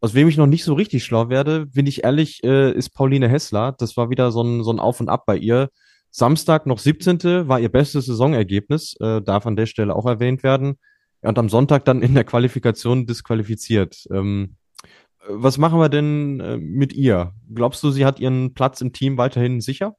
Aus 0.00 0.14
wem 0.14 0.28
ich 0.28 0.36
noch 0.36 0.46
nicht 0.46 0.64
so 0.64 0.74
richtig 0.74 1.04
schlau 1.04 1.28
werde, 1.28 1.66
bin 1.66 1.86
ich 1.86 2.04
ehrlich, 2.04 2.44
äh, 2.44 2.72
ist 2.72 2.90
Pauline 2.90 3.28
Hessler. 3.28 3.74
Das 3.78 3.96
war 3.96 4.10
wieder 4.10 4.30
so 4.30 4.42
ein, 4.42 4.62
so 4.62 4.70
ein 4.70 4.78
Auf 4.78 5.00
und 5.00 5.08
Ab 5.08 5.24
bei 5.26 5.36
ihr. 5.36 5.70
Samstag 6.10 6.66
noch 6.66 6.78
17. 6.78 7.48
war 7.48 7.60
ihr 7.60 7.68
bestes 7.68 8.06
Saisonergebnis, 8.06 8.96
äh, 9.00 9.20
darf 9.20 9.46
an 9.46 9.56
der 9.56 9.66
Stelle 9.66 9.94
auch 9.94 10.06
erwähnt 10.06 10.42
werden. 10.42 10.78
Und 11.20 11.38
am 11.38 11.48
Sonntag 11.48 11.84
dann 11.84 12.00
in 12.00 12.14
der 12.14 12.24
Qualifikation 12.24 13.06
disqualifiziert. 13.06 14.06
Ähm, 14.12 14.56
was 15.28 15.58
machen 15.58 15.80
wir 15.80 15.88
denn 15.88 16.40
äh, 16.40 16.56
mit 16.56 16.92
ihr? 16.92 17.34
Glaubst 17.52 17.82
du, 17.82 17.90
sie 17.90 18.06
hat 18.06 18.20
ihren 18.20 18.54
Platz 18.54 18.80
im 18.80 18.92
Team 18.92 19.18
weiterhin 19.18 19.60
sicher? 19.60 19.96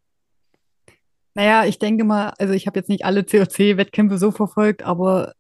Naja, 1.35 1.65
ich 1.65 1.77
denke 1.77 2.05
mal, 2.05 2.33
also 2.39 2.53
ich 2.53 2.67
habe 2.67 2.79
jetzt 2.79 2.89
nicht 2.89 3.05
alle 3.05 3.23
COC-Wettkämpfe 3.23 4.17
so 4.17 4.31
verfolgt, 4.31 4.83
aber 4.83 5.33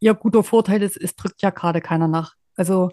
ihr 0.00 0.14
guter 0.14 0.42
Vorteil 0.42 0.82
ist, 0.82 0.96
es 0.96 1.14
drückt 1.14 1.42
ja 1.42 1.50
gerade 1.50 1.80
keiner 1.80 2.08
nach. 2.08 2.34
Also 2.56 2.90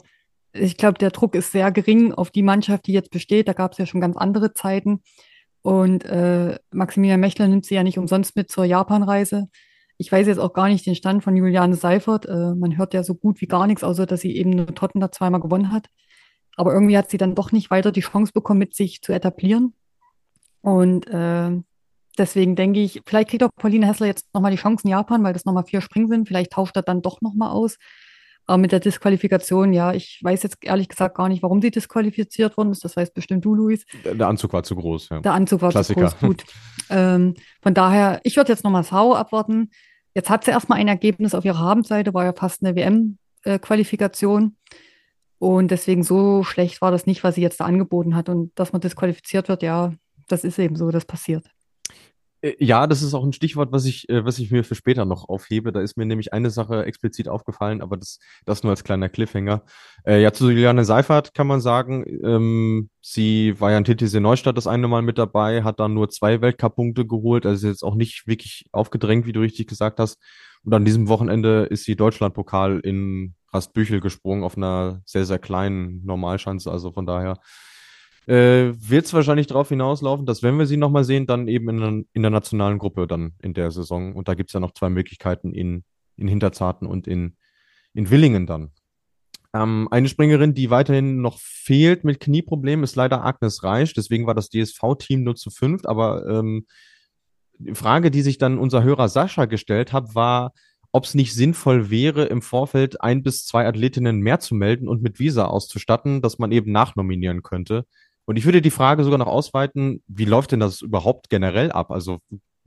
ich 0.55 0.77
glaube, 0.77 0.97
der 0.97 1.11
Druck 1.11 1.35
ist 1.35 1.51
sehr 1.51 1.71
gering 1.71 2.13
auf 2.13 2.31
die 2.31 2.43
Mannschaft, 2.43 2.87
die 2.87 2.93
jetzt 2.93 3.11
besteht. 3.11 3.47
Da 3.47 3.53
gab 3.53 3.73
es 3.73 3.77
ja 3.77 3.85
schon 3.85 4.01
ganz 4.01 4.17
andere 4.17 4.53
Zeiten. 4.53 5.01
Und 5.61 6.05
äh, 6.05 6.57
Maximilian 6.71 7.19
Mechler 7.19 7.47
nimmt 7.47 7.65
sie 7.65 7.75
ja 7.75 7.83
nicht 7.83 7.97
umsonst 7.97 8.35
mit 8.35 8.51
zur 8.51 8.65
Japanreise. 8.65 9.49
Ich 9.97 10.11
weiß 10.11 10.27
jetzt 10.27 10.37
auch 10.37 10.53
gar 10.53 10.67
nicht 10.67 10.85
den 10.85 10.95
Stand 10.95 11.23
von 11.23 11.35
Juliane 11.35 11.75
Seifert. 11.75 12.25
Äh, 12.25 12.53
man 12.55 12.77
hört 12.77 12.93
ja 12.93 13.03
so 13.03 13.15
gut 13.15 13.41
wie 13.41 13.47
gar 13.47 13.65
nichts, 13.65 13.83
außer 13.83 14.05
dass 14.05 14.21
sie 14.21 14.35
eben 14.35 14.51
nur 14.51 14.75
Tottenham 14.75 15.11
zweimal 15.11 15.41
gewonnen 15.41 15.71
hat. 15.71 15.87
Aber 16.55 16.73
irgendwie 16.73 16.97
hat 16.97 17.09
sie 17.09 17.17
dann 17.17 17.35
doch 17.35 17.51
nicht 17.51 17.71
weiter 17.71 17.91
die 17.91 18.01
Chance 18.01 18.31
bekommen, 18.33 18.59
mit 18.59 18.75
sich 18.75 19.01
zu 19.01 19.11
etablieren. 19.11 19.73
Und 20.61 21.07
äh, 21.07 21.51
deswegen 22.17 22.55
denke 22.55 22.79
ich, 22.79 23.01
vielleicht 23.05 23.29
kriegt 23.29 23.43
auch 23.43 23.49
Pauline 23.55 23.87
Hessler 23.87 24.07
jetzt 24.07 24.33
nochmal 24.33 24.51
die 24.51 24.57
Chance 24.57 24.83
in 24.85 24.91
Japan, 24.91 25.23
weil 25.23 25.33
das 25.33 25.45
nochmal 25.45 25.65
vier 25.65 25.81
Springen 25.81 26.07
sind. 26.07 26.27
Vielleicht 26.27 26.51
tauscht 26.51 26.75
er 26.75 26.81
dann 26.81 27.01
doch 27.01 27.21
nochmal 27.21 27.51
aus. 27.51 27.77
Aber 28.47 28.57
mit 28.57 28.71
der 28.71 28.79
Disqualifikation, 28.79 29.73
ja, 29.73 29.93
ich 29.93 30.19
weiß 30.23 30.43
jetzt 30.43 30.57
ehrlich 30.61 30.87
gesagt 30.87 31.15
gar 31.15 31.29
nicht, 31.29 31.41
warum 31.41 31.61
sie 31.61 31.71
disqualifiziert 31.71 32.57
worden 32.57 32.71
ist. 32.71 32.83
Das 32.83 32.95
weißt 32.95 33.13
bestimmt 33.13 33.43
du, 33.43 33.55
Luis. 33.55 33.85
Der 34.03 34.27
Anzug 34.27 34.53
war 34.53 34.63
zu 34.63 34.75
groß, 34.75 35.09
ja. 35.09 35.19
Der 35.21 35.33
Anzug 35.33 35.61
war 35.61 35.71
Klassiker. 35.71 36.09
zu 36.09 36.17
groß, 36.17 36.27
gut. 36.27 36.43
ähm, 36.89 37.33
von 37.61 37.73
daher, 37.73 38.19
ich 38.23 38.37
würde 38.37 38.51
jetzt 38.51 38.63
nochmal 38.63 38.83
Sau 38.83 39.15
abwarten. 39.15 39.71
Jetzt 40.13 40.29
hat 40.29 40.45
sie 40.45 40.51
erstmal 40.51 40.79
ein 40.79 40.87
Ergebnis 40.87 41.33
auf 41.33 41.43
ihrer 41.43 41.59
Habenseite, 41.59 42.13
war 42.13 42.23
ja 42.23 42.33
fast 42.33 42.63
eine 42.63 42.75
WM-Qualifikation. 42.75 44.55
Und 45.39 45.71
deswegen 45.71 46.03
so 46.03 46.43
schlecht 46.43 46.81
war 46.81 46.91
das 46.91 47.05
nicht, 47.05 47.23
was 47.23 47.35
sie 47.35 47.41
jetzt 47.41 47.59
da 47.59 47.65
angeboten 47.65 48.15
hat. 48.15 48.29
Und 48.29 48.51
dass 48.55 48.73
man 48.73 48.81
disqualifiziert 48.81 49.49
wird, 49.49 49.63
ja, 49.63 49.91
das 50.27 50.43
ist 50.43 50.59
eben 50.59 50.75
so, 50.75 50.91
das 50.91 51.05
passiert. 51.05 51.45
Äh, 52.45 52.55
ja, 52.59 52.87
das 52.87 53.01
ist 53.01 53.13
auch 53.13 53.23
ein 53.23 53.33
Stichwort, 53.33 53.71
was 53.71 53.85
ich, 53.85 54.07
äh, 54.09 54.23
was 54.25 54.39
ich 54.39 54.51
mir 54.51 54.63
für 54.63 54.75
später 54.75 55.05
noch 55.05 55.27
aufhebe. 55.29 55.71
Da 55.71 55.81
ist 55.81 55.97
mir 55.97 56.05
nämlich 56.05 56.33
eine 56.33 56.49
Sache 56.51 56.85
explizit 56.85 57.27
aufgefallen, 57.27 57.81
aber 57.81 57.97
das, 57.97 58.19
das 58.45 58.63
nur 58.63 58.71
als 58.71 58.83
kleiner 58.83 59.09
Cliffhanger. 59.09 59.63
Äh, 60.05 60.21
ja, 60.21 60.31
zu 60.31 60.49
Juliane 60.49 60.85
Seifert 60.85 61.33
kann 61.33 61.47
man 61.47 61.61
sagen, 61.61 62.05
ähm, 62.23 62.89
sie 63.01 63.59
war 63.59 63.71
ja 63.71 63.77
in 63.77 63.85
TTC 63.85 64.19
Neustadt 64.21 64.57
das 64.57 64.67
eine 64.67 64.87
Mal 64.87 65.01
mit 65.01 65.17
dabei, 65.17 65.63
hat 65.63 65.79
dann 65.79 65.93
nur 65.93 66.09
zwei 66.09 66.41
Weltcup-Punkte 66.41 67.05
geholt, 67.05 67.45
also 67.45 67.67
ist 67.67 67.73
jetzt 67.73 67.83
auch 67.83 67.95
nicht 67.95 68.27
wirklich 68.27 68.65
aufgedrängt, 68.71 69.25
wie 69.25 69.33
du 69.33 69.41
richtig 69.41 69.67
gesagt 69.67 69.99
hast. 69.99 70.19
Und 70.63 70.73
an 70.73 70.85
diesem 70.85 71.07
Wochenende 71.07 71.65
ist 71.69 71.83
sie 71.85 71.95
Deutschlandpokal 71.95 72.79
in 72.79 73.35
Rastbüchel 73.53 74.01
gesprungen 74.01 74.43
auf 74.43 74.57
einer 74.57 75.01
sehr, 75.05 75.25
sehr 75.25 75.39
kleinen 75.39 76.03
Normalschanze. 76.03 76.71
Also 76.71 76.91
von 76.91 77.05
daher 77.05 77.37
äh, 78.27 78.73
wird 78.75 79.05
es 79.05 79.13
wahrscheinlich 79.13 79.47
darauf 79.47 79.69
hinauslaufen, 79.69 80.25
dass 80.25 80.41
wenn 80.43 80.57
wir 80.57 80.65
sie 80.65 80.77
nochmal 80.77 81.03
sehen, 81.03 81.27
dann 81.27 81.47
eben 81.47 81.69
in, 81.69 82.07
in, 82.13 82.21
der 82.21 82.31
nationalen 82.31 82.79
Gruppe 82.79 83.07
dann 83.07 83.33
in 83.41 83.53
der 83.53 83.71
Saison. 83.71 84.15
Und 84.15 84.27
da 84.27 84.33
gibt 84.33 84.49
es 84.49 84.53
ja 84.53 84.59
noch 84.59 84.73
zwei 84.73 84.89
Möglichkeiten 84.89 85.53
in, 85.53 85.83
in 86.17 86.27
Hinterzarten 86.27 86.87
und 86.87 87.07
in, 87.07 87.37
in 87.93 88.09
Willingen 88.09 88.47
dann. 88.47 88.71
Ähm, 89.53 89.87
eine 89.91 90.09
Springerin, 90.09 90.53
die 90.53 90.69
weiterhin 90.69 91.21
noch 91.21 91.39
fehlt 91.39 92.03
mit 92.03 92.19
Knieproblemen, 92.19 92.83
ist 92.83 92.95
leider 92.95 93.23
Agnes 93.23 93.63
Reisch. 93.63 93.93
Deswegen 93.93 94.25
war 94.27 94.33
das 94.33 94.49
DSV-Team 94.49 95.23
nur 95.23 95.35
zu 95.35 95.49
fünft. 95.49 95.87
Aber 95.87 96.27
ähm, 96.27 96.65
die 97.59 97.75
Frage, 97.75 98.11
die 98.11 98.21
sich 98.21 98.37
dann 98.37 98.57
unser 98.57 98.83
Hörer 98.83 99.07
Sascha 99.07 99.45
gestellt 99.45 99.93
hat, 99.93 100.15
war, 100.15 100.51
ob 100.91 101.03
es 101.03 101.13
nicht 101.13 101.33
sinnvoll 101.33 101.89
wäre, 101.89 102.25
im 102.25 102.41
Vorfeld 102.41 103.01
ein 103.01 103.21
bis 103.21 103.45
zwei 103.45 103.67
Athletinnen 103.67 104.19
mehr 104.19 104.39
zu 104.39 104.55
melden 104.55 104.87
und 104.87 105.01
mit 105.01 105.19
Visa 105.19 105.45
auszustatten, 105.45 106.21
dass 106.21 106.39
man 106.39 106.51
eben 106.51 106.71
nachnominieren 106.71 107.43
könnte. 107.43 107.85
Und 108.25 108.37
ich 108.37 108.45
würde 108.45 108.61
die 108.61 108.71
Frage 108.71 109.03
sogar 109.03 109.19
noch 109.19 109.27
ausweiten, 109.27 110.03
wie 110.07 110.25
läuft 110.25 110.51
denn 110.51 110.59
das 110.59 110.81
überhaupt 110.81 111.29
generell 111.29 111.71
ab? 111.71 111.91
Also 111.91 112.19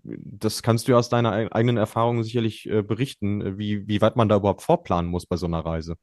das 0.05 0.63
kannst 0.63 0.89
du 0.89 0.97
aus 0.97 1.09
deiner 1.09 1.33
eigenen 1.53 1.77
Erfahrung 1.77 2.23
sicherlich 2.23 2.69
äh, 2.69 2.83
berichten, 2.83 3.59
wie, 3.59 3.87
wie 3.89 4.01
weit 4.01 4.17
man 4.17 4.29
da 4.29 4.37
überhaupt 4.37 4.63
vorplanen 4.63 5.11
muss 5.11 5.27
bei 5.27 5.37
so 5.37 5.47
einer 5.47 5.61
Reise. 5.61 5.97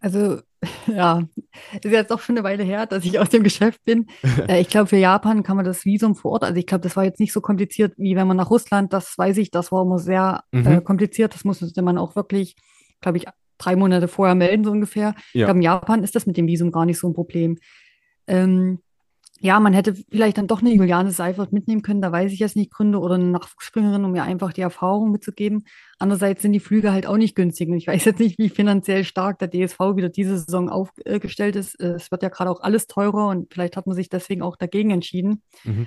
Also, 0.00 0.40
ja, 0.86 1.22
ist 1.74 1.84
jetzt 1.84 2.10
auch 2.10 2.20
schon 2.20 2.36
eine 2.36 2.44
Weile 2.44 2.64
her, 2.64 2.86
dass 2.86 3.04
ich 3.04 3.18
aus 3.18 3.28
dem 3.28 3.42
Geschäft 3.42 3.84
bin. 3.84 4.06
äh, 4.48 4.60
ich 4.60 4.68
glaube, 4.68 4.88
für 4.88 4.96
Japan 4.96 5.42
kann 5.42 5.56
man 5.56 5.64
das 5.64 5.84
Visum 5.84 6.16
vor 6.16 6.32
Ort, 6.32 6.44
also 6.44 6.56
ich 6.56 6.66
glaube, 6.66 6.82
das 6.82 6.96
war 6.96 7.04
jetzt 7.04 7.20
nicht 7.20 7.32
so 7.32 7.40
kompliziert, 7.40 7.94
wie 7.96 8.16
wenn 8.16 8.26
man 8.26 8.36
nach 8.36 8.50
Russland, 8.50 8.92
das 8.92 9.16
weiß 9.16 9.36
ich, 9.38 9.50
das 9.50 9.70
war 9.70 9.82
immer 9.82 9.98
sehr 9.98 10.42
mhm. 10.52 10.66
äh, 10.66 10.80
kompliziert. 10.80 11.34
Das 11.34 11.44
musste 11.44 11.82
man 11.82 11.98
auch 11.98 12.16
wirklich, 12.16 12.56
glaube 13.00 13.18
ich, 13.18 13.26
drei 13.58 13.76
Monate 13.76 14.08
vorher 14.08 14.34
melden, 14.34 14.64
so 14.64 14.70
ungefähr. 14.70 15.14
Ja. 15.32 15.42
Ich 15.42 15.44
glaube, 15.44 15.58
in 15.58 15.62
Japan 15.62 16.02
ist 16.02 16.14
das 16.14 16.26
mit 16.26 16.36
dem 16.36 16.46
Visum 16.46 16.72
gar 16.72 16.86
nicht 16.86 16.98
so 16.98 17.08
ein 17.08 17.14
Problem. 17.14 17.58
Ähm, 18.26 18.80
ja, 19.42 19.58
man 19.58 19.72
hätte 19.72 19.94
vielleicht 19.94 20.36
dann 20.36 20.46
doch 20.46 20.60
eine 20.60 20.72
Juliane 20.72 21.12
Seifert 21.12 21.50
mitnehmen 21.50 21.80
können, 21.80 22.02
da 22.02 22.12
weiß 22.12 22.30
ich 22.30 22.40
jetzt 22.40 22.56
nicht, 22.56 22.70
Gründe 22.70 23.00
oder 23.00 23.14
eine 23.14 23.24
Nachwuchsspringerin, 23.24 24.04
um 24.04 24.12
mir 24.12 24.22
einfach 24.22 24.52
die 24.52 24.60
Erfahrung 24.60 25.10
mitzugeben. 25.12 25.64
Andererseits 25.98 26.42
sind 26.42 26.52
die 26.52 26.60
Flüge 26.60 26.92
halt 26.92 27.06
auch 27.06 27.16
nicht 27.16 27.34
günstig 27.34 27.70
und 27.70 27.78
ich 27.78 27.86
weiß 27.86 28.04
jetzt 28.04 28.20
nicht, 28.20 28.38
wie 28.38 28.50
finanziell 28.50 29.02
stark 29.02 29.38
der 29.38 29.48
DSV 29.48 29.80
wieder 29.96 30.10
diese 30.10 30.38
Saison 30.38 30.68
aufgestellt 30.68 31.56
ist. 31.56 31.80
Es 31.80 32.10
wird 32.10 32.22
ja 32.22 32.28
gerade 32.28 32.50
auch 32.50 32.60
alles 32.60 32.86
teurer 32.86 33.28
und 33.28 33.52
vielleicht 33.52 33.78
hat 33.78 33.86
man 33.86 33.96
sich 33.96 34.10
deswegen 34.10 34.42
auch 34.42 34.56
dagegen 34.56 34.90
entschieden. 34.90 35.42
Mhm. 35.64 35.86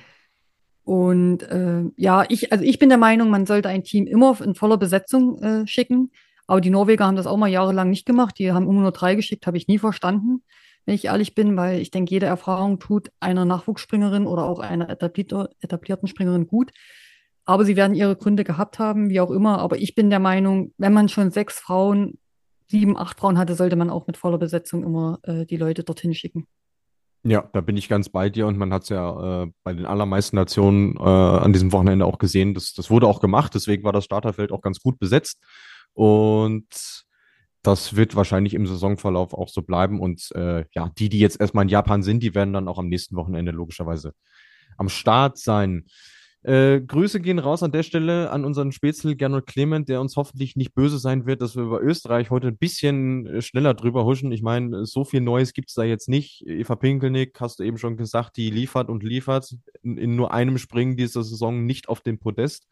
Und 0.84 1.44
äh, 1.44 1.84
ja, 1.96 2.26
ich, 2.28 2.52
also 2.52 2.66
ich 2.66 2.80
bin 2.80 2.90
der 2.90 2.98
Meinung, 2.98 3.30
man 3.30 3.46
sollte 3.46 3.70
ein 3.70 3.84
Team 3.84 4.08
immer 4.08 4.42
in 4.42 4.56
voller 4.56 4.78
Besetzung 4.78 5.42
äh, 5.42 5.68
schicken. 5.68 6.12
Aber 6.46 6.60
die 6.60 6.72
Norweger 6.72 7.06
haben 7.06 7.16
das 7.16 7.28
auch 7.28 7.38
mal 7.38 7.48
jahrelang 7.48 7.90
nicht 7.90 8.06
gemacht. 8.06 8.38
Die 8.38 8.52
haben 8.52 8.68
immer 8.68 8.82
nur 8.82 8.92
drei 8.92 9.16
geschickt, 9.16 9.48
habe 9.48 9.58
ich 9.58 9.68
nie 9.68 9.78
verstanden 9.78 10.44
wenn 10.86 10.96
ich 10.96 11.06
ehrlich 11.06 11.36
bin, 11.36 11.56
weil 11.56 11.80
ich 11.80 11.92
denke, 11.92 12.12
jede 12.12 12.26
Erfahrung 12.26 12.80
tut 12.80 13.10
einer 13.20 13.46
Nachwuchsspringerin 13.46 14.28
oder 14.28 14.46
auch 14.46 14.60
einer 14.60 14.90
etablierten 14.90 16.08
Springerin 16.08 16.48
gut. 16.48 16.72
Aber 17.46 17.66
sie 17.66 17.76
werden 17.76 17.96
ihre 17.96 18.16
Gründe 18.16 18.44
gehabt 18.44 18.80
haben, 18.80 19.10
wie 19.10 19.20
auch 19.20 19.32
immer. 19.32 19.60
Aber 19.60 19.78
ich 19.78 19.96
bin 19.96 20.10
der 20.10 20.20
Meinung, 20.20 20.74
wenn 20.78 20.94
man 20.94 21.10
schon 21.10 21.32
sechs 21.32 21.60
Frauen, 21.60 22.18
sieben, 22.68 22.98
acht 22.98 23.20
Frauen 23.20 23.38
hatte, 23.38 23.56
sollte 23.56 23.76
man 23.76 23.90
auch 23.90 24.08
mit 24.08 24.18
voller 24.18 24.38
Besetzung 24.38 24.84
immer 24.84 25.20
äh, 25.24 25.46
die 25.46 25.58
Leute 25.58 25.84
dorthin 25.84 26.14
schicken. 26.14 26.48
Ja, 27.26 27.50
da 27.54 27.62
bin 27.62 27.78
ich 27.78 27.88
ganz 27.88 28.10
bei 28.10 28.30
dir 28.30 28.48
und 28.48 28.58
man 28.58 28.74
hat 28.74 28.84
es 28.84 28.90
ja 28.90 29.44
äh, 29.44 29.52
bei 29.64 29.74
den 29.74 29.86
allermeisten 29.86 30.36
Nationen 30.36 30.98
äh, 30.98 31.02
an 31.02 31.54
diesem 31.54 31.72
Wochenende 31.72 32.06
auch 32.06 32.18
gesehen. 32.18 32.54
Das, 32.54 32.74
das 32.74 32.90
wurde 32.90 33.08
auch 33.08 33.22
gemacht, 33.22 33.56
deswegen 33.56 33.84
war 33.84 33.94
das 33.94 34.04
Starterfeld 34.04 34.52
auch 34.52 34.62
ganz 34.62 34.80
gut 34.80 35.00
besetzt. 35.00 35.42
Und 35.94 37.06
das 37.64 37.96
wird 37.96 38.16
wahrscheinlich 38.16 38.54
im 38.54 38.68
Saisonverlauf 38.68 39.34
auch 39.34 39.50
so 39.50 39.62
bleiben. 39.62 40.00
Und 40.00 40.30
äh, 40.36 40.66
ja, 40.74 40.92
die, 40.98 41.10
die 41.10 41.20
jetzt 41.20 41.40
erstmal 41.40 41.64
in 41.64 41.70
Japan 41.70 42.04
sind, 42.04 42.22
die 42.22 42.36
werden 42.36 42.54
dann 42.54 42.68
auch 42.68 42.78
am 42.78 42.90
nächsten 42.90 43.16
Wochenende 43.16 43.52
logischerweise 43.52 44.14
am 44.78 44.90
Start 44.90 45.38
sein. 45.38 45.86
Äh, 46.44 46.82
Grüße 46.82 47.22
gehen 47.22 47.40
raus 47.40 47.64
an 47.64 47.72
der 47.72 47.84
Stelle 47.84 48.30
an 48.30 48.44
unseren 48.44 48.74
Spätzle 48.74 49.16
Gernot 49.16 49.48
Clement, 49.48 49.88
der 49.88 50.02
uns 50.02 50.18
hoffentlich 50.18 50.58
nicht 50.58 50.76
böse 50.76 51.00
sein 51.00 51.26
wird, 51.26 51.42
dass 51.42 51.56
wir 51.56 51.64
über 51.64 51.82
Österreich 51.82 52.32
heute 52.32 52.50
ein 52.50 52.58
bisschen 52.58 53.26
äh, 53.28 53.42
schneller 53.42 53.74
drüber 53.74 54.04
huschen. 54.04 54.34
Ich 54.34 54.42
meine, 54.42 54.86
so 54.86 55.06
viel 55.06 55.22
Neues 55.22 55.54
gibt 55.54 55.70
es 55.70 55.76
da 55.76 55.84
jetzt 55.84 56.10
nicht. 56.10 56.46
Eva 56.46 56.76
Pinkelnick, 56.76 57.40
hast 57.40 57.60
du 57.60 57.64
eben 57.64 57.78
schon 57.78 57.96
gesagt, 57.96 58.36
die 58.36 58.50
liefert 58.50 58.90
und 58.90 59.04
liefert 59.04 59.56
in, 59.84 59.98
in 59.98 60.18
nur 60.18 60.34
einem 60.34 60.58
Springen 60.58 60.98
dieser 60.98 61.24
Saison 61.24 61.66
nicht 61.66 61.88
auf 61.88 62.02
dem 62.02 62.20
Podest. 62.20 62.68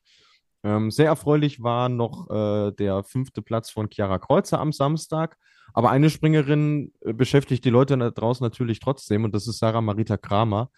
Ähm, 0.64 0.92
sehr 0.92 1.08
erfreulich 1.08 1.64
war 1.64 1.90
noch 1.90 2.30
äh, 2.30 2.72
der 2.72 3.04
fünfte 3.04 3.42
Platz 3.42 3.70
von 3.70 3.90
Chiara 3.90 4.20
Kreuzer 4.20 4.60
am 4.60 4.72
Samstag. 4.72 5.38
Aber 5.74 5.90
eine 5.90 6.10
Springerin 6.10 6.92
äh, 7.02 7.14
beschäftigt 7.14 7.66
die 7.66 7.70
Leute 7.70 7.98
da 7.98 8.12
draußen 8.12 8.44
natürlich 8.44 8.80
trotzdem 8.80 9.24
und 9.24 9.34
das 9.34 9.48
ist 9.48 9.60
Sarah 9.60 9.82
Marita 9.82 10.18
Kramer. 10.18 10.70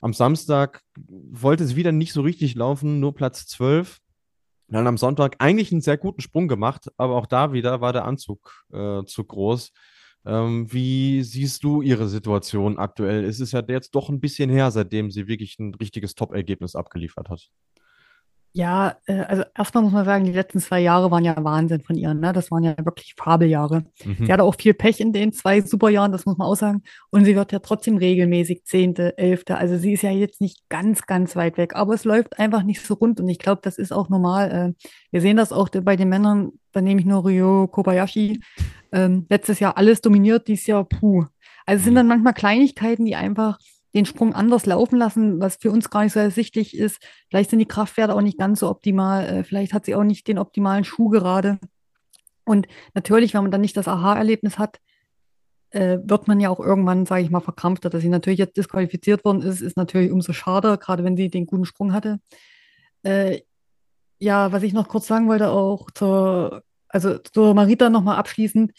Am 0.00 0.12
Samstag 0.12 0.82
wollte 1.08 1.64
es 1.64 1.76
wieder 1.76 1.92
nicht 1.92 2.12
so 2.12 2.22
richtig 2.22 2.54
laufen, 2.54 3.00
nur 3.00 3.14
Platz 3.14 3.46
12. 3.46 3.98
Dann 4.68 4.86
am 4.86 4.98
Sonntag 4.98 5.36
eigentlich 5.38 5.70
einen 5.70 5.80
sehr 5.80 5.96
guten 5.96 6.20
Sprung 6.20 6.48
gemacht, 6.48 6.90
aber 6.96 7.14
auch 7.14 7.26
da 7.26 7.52
wieder 7.52 7.80
war 7.80 7.92
der 7.92 8.04
Anzug 8.04 8.64
äh, 8.72 9.04
zu 9.04 9.24
groß. 9.24 9.72
Ähm, 10.24 10.72
wie 10.72 11.22
siehst 11.22 11.62
du 11.62 11.82
ihre 11.82 12.08
Situation 12.08 12.78
aktuell? 12.78 13.24
Es 13.24 13.38
ist 13.38 13.52
ja 13.52 13.62
jetzt 13.68 13.94
doch 13.94 14.08
ein 14.08 14.20
bisschen 14.20 14.50
her, 14.50 14.72
seitdem 14.72 15.12
sie 15.12 15.28
wirklich 15.28 15.58
ein 15.60 15.72
richtiges 15.74 16.16
Top-Ergebnis 16.16 16.74
abgeliefert 16.74 17.28
hat. 17.30 17.48
Ja, 18.56 18.96
äh, 19.04 19.20
also 19.20 19.42
erstmal 19.54 19.84
muss 19.84 19.92
man 19.92 20.06
sagen, 20.06 20.24
die 20.24 20.32
letzten 20.32 20.60
zwei 20.60 20.80
Jahre 20.80 21.10
waren 21.10 21.26
ja 21.26 21.36
Wahnsinn 21.44 21.82
von 21.82 21.94
ihr. 21.94 22.14
Ne? 22.14 22.32
Das 22.32 22.50
waren 22.50 22.62
ja 22.62 22.74
wirklich 22.82 23.14
Fabeljahre. 23.14 23.84
Mhm. 24.02 24.24
Sie 24.24 24.32
hatte 24.32 24.44
auch 24.44 24.54
viel 24.54 24.72
Pech 24.72 24.98
in 24.98 25.12
den 25.12 25.34
zwei 25.34 25.60
Superjahren, 25.60 26.10
das 26.10 26.24
muss 26.24 26.38
man 26.38 26.48
auch 26.48 26.54
sagen. 26.54 26.82
Und 27.10 27.26
sie 27.26 27.36
wird 27.36 27.52
ja 27.52 27.58
trotzdem 27.58 27.98
regelmäßig 27.98 28.64
Zehnte, 28.64 29.18
Elfte. 29.18 29.58
Also 29.58 29.76
sie 29.76 29.92
ist 29.92 30.02
ja 30.02 30.10
jetzt 30.10 30.40
nicht 30.40 30.70
ganz, 30.70 31.02
ganz 31.02 31.36
weit 31.36 31.58
weg. 31.58 31.76
Aber 31.76 31.92
es 31.92 32.04
läuft 32.04 32.38
einfach 32.38 32.62
nicht 32.62 32.80
so 32.80 32.94
rund. 32.94 33.20
Und 33.20 33.28
ich 33.28 33.38
glaube, 33.38 33.60
das 33.62 33.76
ist 33.76 33.92
auch 33.92 34.08
normal. 34.08 34.50
Äh, 34.50 34.86
wir 35.10 35.20
sehen 35.20 35.36
das 35.36 35.52
auch 35.52 35.68
bei 35.68 35.96
den 35.96 36.08
Männern. 36.08 36.52
Da 36.72 36.80
nehme 36.80 36.98
ich 36.98 37.06
nur 37.06 37.26
Ryo 37.26 37.68
Kobayashi. 37.68 38.40
Ähm, 38.90 39.26
letztes 39.28 39.60
Jahr 39.60 39.76
alles 39.76 40.00
dominiert, 40.00 40.48
dieses 40.48 40.66
Jahr 40.66 40.84
puh. 40.84 41.26
Also 41.66 41.80
es 41.80 41.84
sind 41.84 41.92
mhm. 41.92 41.96
dann 41.96 42.06
manchmal 42.06 42.32
Kleinigkeiten, 42.32 43.04
die 43.04 43.16
einfach 43.16 43.58
den 43.96 44.04
Sprung 44.04 44.34
anders 44.34 44.66
laufen 44.66 44.98
lassen, 44.98 45.40
was 45.40 45.56
für 45.56 45.70
uns 45.70 45.88
gar 45.88 46.04
nicht 46.04 46.12
so 46.12 46.20
ersichtlich 46.20 46.76
ist. 46.76 47.02
Vielleicht 47.30 47.48
sind 47.50 47.58
die 47.60 47.66
Kraftwerte 47.66 48.14
auch 48.14 48.20
nicht 48.20 48.38
ganz 48.38 48.60
so 48.60 48.68
optimal. 48.68 49.26
Äh, 49.26 49.44
vielleicht 49.44 49.72
hat 49.72 49.86
sie 49.86 49.94
auch 49.94 50.04
nicht 50.04 50.28
den 50.28 50.38
optimalen 50.38 50.84
Schuh 50.84 51.08
gerade. 51.08 51.58
Und 52.44 52.68
natürlich, 52.94 53.32
wenn 53.32 53.42
man 53.42 53.50
dann 53.50 53.62
nicht 53.62 53.76
das 53.76 53.88
Aha-Erlebnis 53.88 54.58
hat, 54.58 54.80
äh, 55.70 55.98
wird 56.04 56.28
man 56.28 56.40
ja 56.40 56.50
auch 56.50 56.60
irgendwann, 56.60 57.06
sage 57.06 57.22
ich 57.22 57.30
mal, 57.30 57.40
verkrampfter. 57.40 57.88
Dass 57.88 58.02
sie 58.02 58.10
natürlich 58.10 58.38
jetzt 58.38 58.58
disqualifiziert 58.58 59.24
worden 59.24 59.40
ist, 59.40 59.62
ist 59.62 59.78
natürlich 59.78 60.12
umso 60.12 60.34
schade, 60.34 60.76
gerade 60.76 61.02
wenn 61.02 61.16
sie 61.16 61.30
den 61.30 61.46
guten 61.46 61.64
Sprung 61.64 61.94
hatte. 61.94 62.20
Äh, 63.02 63.40
ja, 64.18 64.52
was 64.52 64.62
ich 64.62 64.74
noch 64.74 64.88
kurz 64.88 65.06
sagen 65.06 65.26
wollte, 65.26 65.48
auch 65.50 65.90
zur, 65.90 66.62
also 66.88 67.16
zur 67.18 67.54
Marita 67.54 67.88
nochmal 67.88 68.16
abschließend 68.16 68.72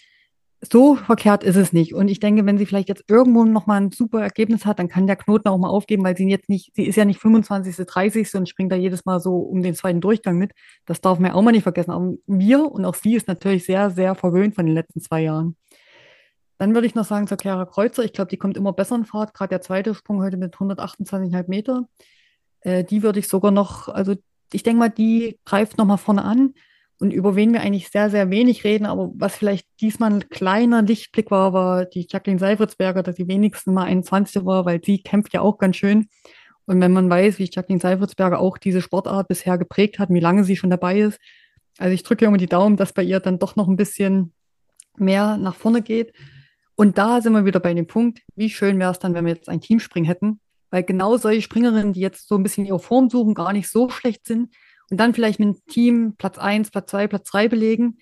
so 0.61 0.95
verkehrt 0.95 1.43
ist 1.43 1.55
es 1.55 1.71
nicht. 1.71 1.93
Und 1.93 2.07
ich 2.07 2.19
denke, 2.19 2.45
wenn 2.45 2.57
sie 2.57 2.65
vielleicht 2.65 2.89
jetzt 2.89 3.03
irgendwo 3.07 3.45
nochmal 3.45 3.81
ein 3.81 3.91
super 3.91 4.21
Ergebnis 4.21 4.65
hat, 4.65 4.79
dann 4.79 4.87
kann 4.87 5.05
der 5.05 5.15
Knoten 5.15 5.47
auch 5.47 5.57
mal 5.57 5.69
aufgeben, 5.69 6.03
weil 6.03 6.17
sie 6.17 6.27
jetzt 6.29 6.49
nicht, 6.49 6.71
sie 6.75 6.85
ist 6.85 6.95
ja 6.95 7.05
nicht 7.05 7.19
25., 7.19 7.75
30. 7.85 8.33
und 8.35 8.49
springt 8.49 8.71
da 8.71 8.75
jedes 8.75 9.05
Mal 9.05 9.19
so 9.19 9.37
um 9.37 9.61
den 9.61 9.75
zweiten 9.75 10.01
Durchgang 10.01 10.37
mit. 10.37 10.53
Das 10.85 10.99
darf 10.99 11.19
man 11.19 11.31
ja 11.31 11.35
auch 11.35 11.43
mal 11.43 11.51
nicht 11.51 11.63
vergessen. 11.63 11.91
Aber 11.91 12.13
wir 12.25 12.71
und 12.71 12.85
auch 12.85 12.95
sie 12.95 13.15
ist 13.15 13.27
natürlich 13.27 13.65
sehr, 13.65 13.91
sehr 13.91 14.15
verwöhnt 14.15 14.55
von 14.55 14.65
den 14.65 14.73
letzten 14.73 14.99
zwei 14.99 15.21
Jahren. 15.21 15.55
Dann 16.57 16.73
würde 16.73 16.87
ich 16.87 16.95
noch 16.95 17.05
sagen 17.05 17.27
zur 17.27 17.37
Chiara 17.39 17.65
Kreuzer. 17.65 18.03
Ich 18.03 18.13
glaube, 18.13 18.29
die 18.29 18.37
kommt 18.37 18.57
immer 18.57 18.73
besser 18.73 18.95
in 18.95 19.05
Fahrt. 19.05 19.35
Gerade 19.35 19.49
der 19.49 19.61
zweite 19.61 19.93
Sprung 19.93 20.21
heute 20.23 20.37
mit 20.37 20.55
128,5 20.55 21.45
Meter. 21.47 21.87
Äh, 22.61 22.83
die 22.83 23.03
würde 23.03 23.19
ich 23.19 23.27
sogar 23.27 23.51
noch, 23.51 23.89
also 23.89 24.15
ich 24.51 24.63
denke 24.63 24.79
mal, 24.79 24.89
die 24.89 25.39
greift 25.45 25.77
nochmal 25.77 25.99
vorne 25.99 26.23
an 26.23 26.55
und 26.99 27.11
über 27.11 27.35
wen 27.35 27.53
wir 27.53 27.61
eigentlich 27.61 27.89
sehr, 27.89 28.09
sehr 28.09 28.29
wenig 28.29 28.63
reden, 28.63 28.85
aber 28.85 29.11
was 29.15 29.35
vielleicht 29.35 29.67
diesmal 29.81 30.11
ein 30.11 30.29
kleiner 30.29 30.81
Lichtblick 30.81 31.29
war, 31.29 31.53
war 31.53 31.85
die 31.85 32.07
Jacqueline 32.09 32.39
Seifritzberger, 32.39 33.03
dass 33.03 33.17
sie 33.17 33.27
wenigstens 33.27 33.73
mal 33.73 33.83
21 33.83 34.45
war, 34.45 34.65
weil 34.65 34.81
sie 34.83 35.03
kämpft 35.03 35.33
ja 35.33 35.41
auch 35.41 35.59
ganz 35.59 35.75
schön. 35.75 36.07
Und 36.65 36.81
wenn 36.81 36.91
man 36.91 37.09
weiß, 37.09 37.37
wie 37.39 37.49
Jacqueline 37.51 37.79
Seifritzberger 37.79 38.39
auch 38.39 38.57
diese 38.57 38.81
Sportart 38.81 39.27
bisher 39.27 39.57
geprägt 39.57 39.99
hat, 39.99 40.09
wie 40.09 40.19
lange 40.19 40.43
sie 40.43 40.55
schon 40.55 40.69
dabei 40.69 40.99
ist, 40.99 41.19
also 41.77 41.93
ich 41.93 42.03
drücke 42.03 42.25
immer 42.25 42.37
die 42.37 42.47
Daumen, 42.47 42.77
dass 42.77 42.93
bei 42.93 43.03
ihr 43.03 43.19
dann 43.19 43.39
doch 43.39 43.55
noch 43.55 43.67
ein 43.67 43.75
bisschen 43.75 44.33
mehr 44.97 45.37
nach 45.37 45.55
vorne 45.55 45.83
geht. 45.83 46.13
Und 46.75 46.97
da 46.97 47.21
sind 47.21 47.33
wir 47.33 47.45
wieder 47.45 47.59
bei 47.59 47.73
dem 47.73 47.87
Punkt, 47.87 48.21
wie 48.35 48.49
schön 48.49 48.79
wäre 48.79 48.91
es 48.91 48.99
dann, 48.99 49.13
wenn 49.13 49.25
wir 49.25 49.33
jetzt 49.33 49.49
ein 49.49 49.61
Teamspring 49.61 50.03
hätten, 50.03 50.39
weil 50.71 50.83
genau 50.83 51.17
solche 51.17 51.41
Springerinnen, 51.41 51.93
die 51.93 52.01
jetzt 52.01 52.27
so 52.27 52.35
ein 52.35 52.43
bisschen 52.43 52.65
ihre 52.65 52.79
Form 52.79 53.09
suchen, 53.09 53.35
gar 53.35 53.53
nicht 53.53 53.69
so 53.69 53.89
schlecht 53.89 54.25
sind, 54.25 54.53
und 54.89 54.97
dann 54.97 55.13
vielleicht 55.13 55.39
mit 55.39 55.47
dem 55.49 55.65
Team 55.67 56.15
Platz 56.17 56.37
1, 56.37 56.71
Platz 56.71 56.91
2, 56.91 57.07
Platz 57.07 57.29
3 57.29 57.49
belegen, 57.49 57.97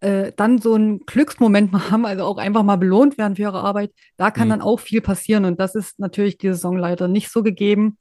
äh, 0.00 0.32
dann 0.36 0.58
so 0.58 0.74
einen 0.74 1.00
Glücksmoment 1.00 1.72
mal 1.72 1.90
haben, 1.90 2.06
also 2.06 2.24
auch 2.24 2.38
einfach 2.38 2.62
mal 2.62 2.76
belohnt 2.76 3.18
werden 3.18 3.36
für 3.36 3.42
ihre 3.42 3.60
Arbeit, 3.60 3.92
da 4.16 4.30
kann 4.30 4.48
mhm. 4.48 4.50
dann 4.50 4.62
auch 4.62 4.80
viel 4.80 5.00
passieren. 5.00 5.44
Und 5.44 5.60
das 5.60 5.74
ist 5.74 5.98
natürlich 5.98 6.38
diese 6.38 6.54
Saison 6.54 6.76
leider 6.76 7.08
nicht 7.08 7.30
so 7.30 7.42
gegeben. 7.42 7.98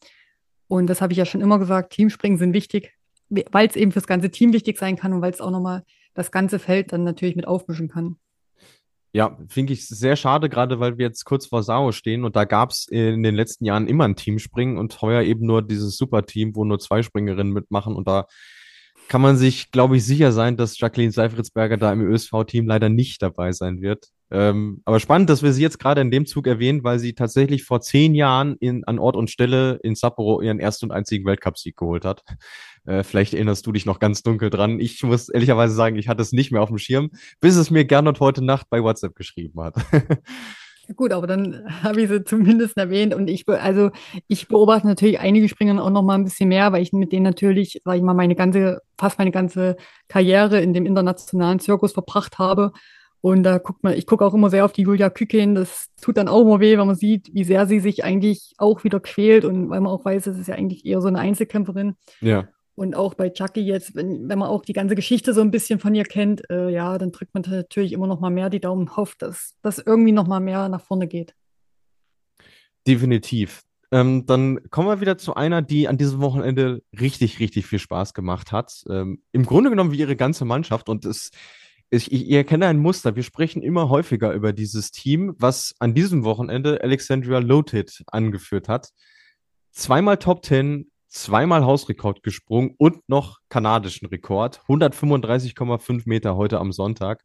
Und 0.68 0.88
das 0.88 1.02
habe 1.02 1.14
ich 1.14 1.18
ja 1.18 1.26
schon 1.26 1.42
immer 1.42 1.60
gesagt, 1.60 1.94
Teamspringen 1.94 2.38
sind 2.38 2.54
wichtig, 2.54 2.94
weil 3.30 3.68
es 3.68 3.76
eben 3.76 3.92
fürs 3.92 4.08
ganze 4.08 4.32
Team 4.32 4.54
wichtig 4.54 4.78
sein 4.78 4.96
kann 4.96 5.14
und 5.14 5.22
weil 5.22 5.32
es 5.32 5.42
auch 5.42 5.52
nochmal 5.52 5.84
das 6.14 6.32
ganze 6.32 6.60
Feld 6.60 6.92
dann 6.92 7.04
natürlich 7.04 7.36
mit 7.36 7.48
aufmischen 7.48 7.90
kann. 7.90 8.16
Ja, 9.16 9.38
finde 9.48 9.72
ich 9.72 9.88
sehr 9.88 10.18
schade, 10.18 10.50
gerade 10.50 10.82
weil 10.82 10.98
wir 10.98 11.06
jetzt 11.06 11.24
kurz 11.24 11.46
vor 11.46 11.64
Sao 11.64 11.94
stehen 11.94 12.26
und 12.26 12.36
da 12.36 12.44
gab 12.44 12.72
es 12.72 12.86
in 12.90 13.24
den 13.24 13.34
letzten 13.34 13.64
Jahren 13.64 13.88
immer 13.88 14.04
ein 14.04 14.18
Teamspringen 14.18 14.78
und 14.78 15.02
heuer 15.02 15.22
eben 15.22 15.46
nur 15.46 15.62
dieses 15.62 15.96
Superteam, 15.96 16.54
wo 16.54 16.66
nur 16.66 16.80
zwei 16.80 17.02
Springerinnen 17.02 17.54
mitmachen 17.54 17.96
und 17.96 18.10
da 18.10 18.28
kann 19.08 19.22
man 19.22 19.38
sich, 19.38 19.72
glaube 19.72 19.98
ich, 19.98 20.06
sicher 20.06 20.32
sein, 20.32 20.58
dass 20.58 20.80
Jacqueline 20.80 21.12
Seifritzberger 21.12 21.78
da 21.78 21.92
im 21.92 22.02
ÖSV-Team 22.02 22.68
leider 22.68 22.90
nicht 22.90 23.22
dabei 23.22 23.52
sein 23.52 23.82
wird. 23.82 24.10
Ähm, 24.32 24.82
aber 24.86 25.00
spannend, 25.00 25.30
dass 25.30 25.44
wir 25.44 25.54
sie 25.54 25.62
jetzt 25.62 25.80
gerade 25.80 26.02
in 26.02 26.10
dem 26.10 26.26
Zug 26.26 26.48
erwähnen, 26.48 26.84
weil 26.84 26.98
sie 26.98 27.14
tatsächlich 27.14 27.64
vor 27.64 27.82
zehn 27.82 28.16
Jahren 28.16 28.56
in, 28.60 28.84
an 28.86 28.98
Ort 28.98 29.16
und 29.16 29.30
Stelle 29.30 29.80
in 29.84 29.96
Sapporo 29.96 30.42
ihren 30.42 30.60
ersten 30.60 30.86
und 30.86 30.92
einzigen 30.92 31.26
Weltcupsieg 31.26 31.78
geholt 31.78 32.06
hat. 32.06 32.24
Äh, 32.86 33.04
vielleicht 33.04 33.36
erinnerst 33.36 33.68
du 33.68 33.72
dich 33.72 33.86
noch 33.86 34.00
ganz 34.00 34.24
dunkel 34.24 34.50
dran. 34.50 34.80
Ich 34.80 35.04
muss 35.04 35.30
ehrlicherweise 35.30 35.76
sagen, 35.76 35.96
ich 35.96 36.08
hatte 36.08 36.24
es 36.24 36.32
nicht 36.32 36.52
mehr 36.52 36.62
auf 36.62 36.70
dem 36.70 36.80
Schirm, 36.80 37.12
bis 37.40 37.56
es 37.56 37.70
mir 37.70 37.86
Gernot 37.86 38.20
heute 38.20 38.44
Nacht 38.44 38.68
bei 38.70 38.82
WhatsApp 38.82 39.16
geschrieben 39.16 39.62
hat. 39.62 39.76
Gut, 40.96 41.12
aber 41.12 41.28
dann 41.28 41.64
habe 41.84 42.02
ich 42.02 42.10
sie 42.10 42.24
zumindest 42.24 42.78
erwähnt 42.78 43.14
und 43.14 43.30
ich, 43.30 43.48
also 43.48 43.92
ich 44.28 44.48
beobachte 44.48 44.88
natürlich 44.88 45.20
einige 45.20 45.50
Springer 45.50 45.84
auch 45.84 45.90
noch 45.90 46.04
mal 46.04 46.16
ein 46.16 46.24
bisschen 46.24 46.50
mehr, 46.50 46.72
weil 46.72 46.82
ich 46.82 46.94
mit 46.94 47.12
denen 47.12 47.24
natürlich, 47.24 47.82
sage 47.84 47.98
ich 47.98 48.04
mal, 48.04 48.14
meine 48.14 48.36
ganze, 48.36 48.82
fast 48.98 49.18
meine 49.18 49.32
ganze 49.32 49.78
Karriere 50.08 50.62
in 50.62 50.74
dem 50.74 50.86
internationalen 50.86 51.60
Zirkus 51.60 51.94
verbracht 51.94 52.40
habe. 52.40 52.72
Und 53.22 53.42
da 53.42 53.58
guckt 53.58 53.84
man, 53.84 53.94
ich 53.94 54.06
gucke 54.06 54.24
auch 54.24 54.36
immer 54.36 54.52
sehr 54.52 54.66
auf 54.66 54.72
die 54.72 54.84
Julia 54.84 55.10
Küken. 55.10 55.56
Das 55.56 55.88
tut 56.00 56.18
dann 56.18 56.28
auch 56.28 56.42
immer 56.42 56.60
weh, 56.60 56.78
wenn 56.78 56.86
man 56.86 56.96
sieht, 56.96 57.34
wie 57.34 57.44
sehr 57.44 57.66
sie 57.66 57.80
sich 57.80 58.04
eigentlich 58.04 58.54
auch 58.60 58.84
wieder 58.84 59.00
quält 59.00 59.46
und 59.46 59.72
weil 59.72 59.82
man 59.82 59.92
auch 59.92 60.06
weiß, 60.06 60.28
es 60.28 60.38
ist 60.38 60.48
ja 60.48 60.54
eigentlich 60.54 60.86
eher 60.86 61.02
so 61.02 61.08
eine 61.08 61.18
Einzelkämpferin. 61.18 61.96
Ja. 62.22 62.48
Und 62.76 62.94
auch 62.96 63.14
bei 63.14 63.30
Chucky 63.30 63.62
jetzt, 63.62 63.96
wenn, 63.96 64.28
wenn 64.28 64.38
man 64.38 64.50
auch 64.50 64.66
die 64.66 64.74
ganze 64.74 64.96
Geschichte 64.96 65.34
so 65.34 65.42
ein 65.42 65.52
bisschen 65.52 65.80
von 65.80 65.96
ihr 65.96 66.04
kennt, 66.04 66.50
äh, 66.50 66.70
ja, 66.70 66.98
dann 66.98 67.14
drückt 67.14 67.34
man 67.34 67.44
natürlich 67.48 67.94
immer 67.94 68.08
noch 68.08 68.20
mal 68.20 68.30
mehr 68.30 68.50
die 68.50 68.60
Daumen 68.60 68.98
hofft, 68.98 69.22
dass 69.22 69.56
das 69.62 69.80
irgendwie 69.80 70.12
noch 70.12 70.28
mal 70.28 70.42
mehr 70.42 70.68
nach 70.68 70.82
vorne 70.82 71.08
geht. 71.08 71.34
Definitiv. 72.86 73.64
Ähm, 73.92 74.26
dann 74.26 74.70
kommen 74.72 74.90
wir 74.90 75.00
wieder 75.00 75.18
zu 75.18 75.36
einer, 75.36 75.62
die 75.62 75.88
an 75.88 75.98
diesem 75.98 76.20
Wochenende 76.20 76.84
richtig, 77.00 77.40
richtig 77.40 77.66
viel 77.66 77.80
Spaß 77.80 78.14
gemacht 78.14 78.52
hat. 78.52 78.84
Ähm, 78.90 79.22
Im 79.32 79.46
Grunde 79.46 79.70
genommen 79.70 79.94
wie 79.94 80.00
ihre 80.00 80.18
ganze 80.18 80.44
Mannschaft. 80.44 80.90
Und 80.90 81.06
es, 81.06 81.32
ich, 81.90 82.12
ich 82.12 82.30
erkenne 82.32 82.68
ein 82.68 82.80
Muster. 82.80 83.16
Wir 83.16 83.24
sprechen 83.24 83.62
immer 83.62 83.88
häufiger 83.88 84.34
über 84.34 84.52
dieses 84.52 84.92
Team, 84.92 85.34
was 85.38 85.76
an 85.80 85.94
diesem 85.94 86.26
Wochenende 86.26 86.82
Alexandria 86.82 87.40
Loted 87.40 88.04
angeführt 88.08 88.68
hat. 88.68 88.90
Zweimal 89.72 90.18
Top 90.18 90.44
10, 90.44 90.92
zweimal 91.16 91.64
Hausrekord 91.64 92.24
gesprungen 92.24 92.76
und 92.78 93.08
noch 93.08 93.40
kanadischen 93.48 94.08
Rekord. 94.08 94.60
135,5 94.68 96.04
Meter 96.06 96.36
heute 96.36 96.60
am 96.60 96.74
Sonntag. 96.74 97.24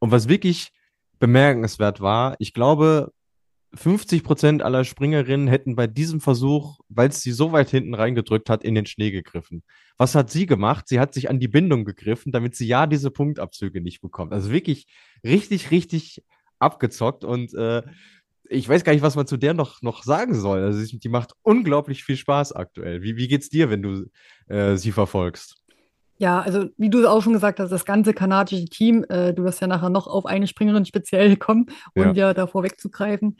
Und 0.00 0.10
was 0.10 0.28
wirklich 0.28 0.72
bemerkenswert 1.20 2.00
war, 2.00 2.34
ich 2.40 2.52
glaube, 2.52 3.12
50 3.74 4.24
Prozent 4.24 4.62
aller 4.62 4.82
Springerinnen 4.82 5.46
hätten 5.46 5.76
bei 5.76 5.86
diesem 5.86 6.20
Versuch, 6.20 6.80
weil 6.88 7.10
es 7.10 7.20
sie 7.20 7.30
so 7.30 7.52
weit 7.52 7.70
hinten 7.70 7.94
reingedrückt 7.94 8.50
hat, 8.50 8.64
in 8.64 8.74
den 8.74 8.86
Schnee 8.86 9.12
gegriffen. 9.12 9.62
Was 9.98 10.16
hat 10.16 10.30
sie 10.30 10.46
gemacht? 10.46 10.88
Sie 10.88 10.98
hat 10.98 11.14
sich 11.14 11.30
an 11.30 11.38
die 11.38 11.48
Bindung 11.48 11.84
gegriffen, 11.84 12.32
damit 12.32 12.56
sie 12.56 12.66
ja 12.66 12.86
diese 12.86 13.12
Punktabzüge 13.12 13.80
nicht 13.80 14.00
bekommt. 14.00 14.32
Also 14.32 14.50
wirklich 14.50 14.88
richtig, 15.22 15.70
richtig 15.70 16.24
abgezockt 16.58 17.24
und 17.24 17.54
äh, 17.54 17.82
ich 18.48 18.68
weiß 18.68 18.84
gar 18.84 18.92
nicht, 18.92 19.02
was 19.02 19.16
man 19.16 19.26
zu 19.26 19.36
der 19.36 19.54
noch, 19.54 19.82
noch 19.82 20.02
sagen 20.02 20.34
soll. 20.34 20.62
Also 20.62 20.96
die 20.96 21.08
macht 21.08 21.32
unglaublich 21.42 22.04
viel 22.04 22.16
Spaß 22.16 22.52
aktuell. 22.52 23.02
Wie, 23.02 23.16
wie 23.16 23.28
geht's 23.28 23.48
dir, 23.48 23.70
wenn 23.70 23.82
du 23.82 24.06
äh, 24.48 24.76
sie 24.76 24.92
verfolgst? 24.92 25.56
Ja, 26.16 26.40
also 26.40 26.66
wie 26.76 26.90
du 26.90 27.06
auch 27.06 27.22
schon 27.22 27.32
gesagt 27.32 27.60
hast, 27.60 27.70
das 27.70 27.84
ganze 27.84 28.12
kanadische 28.12 28.64
Team, 28.64 29.04
äh, 29.08 29.32
du 29.32 29.44
wirst 29.44 29.60
ja 29.60 29.68
nachher 29.68 29.90
noch 29.90 30.08
auf 30.08 30.26
eine 30.26 30.48
Springerin 30.48 30.84
speziell 30.84 31.36
kommen, 31.36 31.66
um 31.94 32.02
ja. 32.02 32.12
dir 32.12 32.34
davor 32.34 32.64
wegzugreifen. 32.64 33.36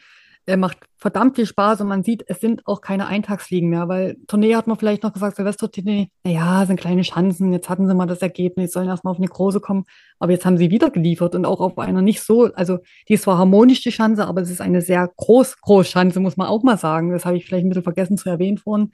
Er 0.48 0.56
macht 0.56 0.78
verdammt 0.96 1.36
viel 1.36 1.46
Spaß 1.46 1.82
und 1.82 1.88
man 1.88 2.02
sieht, 2.02 2.24
es 2.26 2.40
sind 2.40 2.66
auch 2.66 2.80
keine 2.80 3.06
Eintagsfliegen 3.06 3.68
mehr, 3.68 3.86
weil 3.88 4.16
Tournee 4.26 4.56
hat 4.56 4.66
man 4.66 4.78
vielleicht 4.78 5.02
noch 5.02 5.12
gesagt, 5.12 5.36
Silvester-Tournee, 5.36 6.10
naja, 6.24 6.64
sind 6.66 6.80
kleine 6.80 7.02
Chancen, 7.02 7.52
jetzt 7.52 7.68
hatten 7.68 7.86
sie 7.86 7.94
mal 7.94 8.06
das 8.06 8.22
Ergebnis, 8.22 8.72
sollen 8.72 8.88
erstmal 8.88 9.12
auf 9.12 9.18
eine 9.18 9.28
große 9.28 9.60
kommen, 9.60 9.84
aber 10.18 10.32
jetzt 10.32 10.46
haben 10.46 10.56
sie 10.56 10.70
wieder 10.70 10.90
geliefert 10.90 11.34
und 11.34 11.44
auch 11.44 11.60
auf 11.60 11.78
einer 11.78 12.00
nicht 12.00 12.22
so, 12.22 12.52
also 12.54 12.78
die 13.08 13.14
ist 13.14 13.24
zwar 13.24 13.38
harmonisch, 13.38 13.82
die 13.82 13.90
Chance, 13.90 14.26
aber 14.26 14.40
es 14.40 14.50
ist 14.50 14.62
eine 14.62 14.80
sehr 14.80 15.08
groß, 15.16 15.60
groß 15.60 15.86
Chance, 15.86 16.18
muss 16.18 16.38
man 16.38 16.48
auch 16.48 16.62
mal 16.62 16.78
sagen, 16.78 17.12
das 17.12 17.26
habe 17.26 17.36
ich 17.36 17.44
vielleicht 17.44 17.66
ein 17.66 17.68
bisschen 17.68 17.84
vergessen 17.84 18.16
zu 18.16 18.30
erwähnen 18.30 18.58
vorhin. 18.58 18.90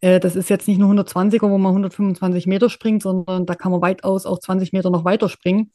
Äh, 0.00 0.20
das 0.20 0.36
ist 0.36 0.48
jetzt 0.48 0.68
nicht 0.68 0.78
nur 0.78 0.90
120er, 0.92 1.50
wo 1.50 1.58
man 1.58 1.70
125 1.70 2.46
Meter 2.46 2.70
springt, 2.70 3.02
sondern 3.02 3.46
da 3.46 3.54
kann 3.54 3.72
man 3.72 3.82
weitaus 3.82 4.26
auch 4.26 4.38
20 4.38 4.72
Meter 4.72 4.90
noch 4.90 5.04
weiter 5.04 5.28
springen. 5.28 5.72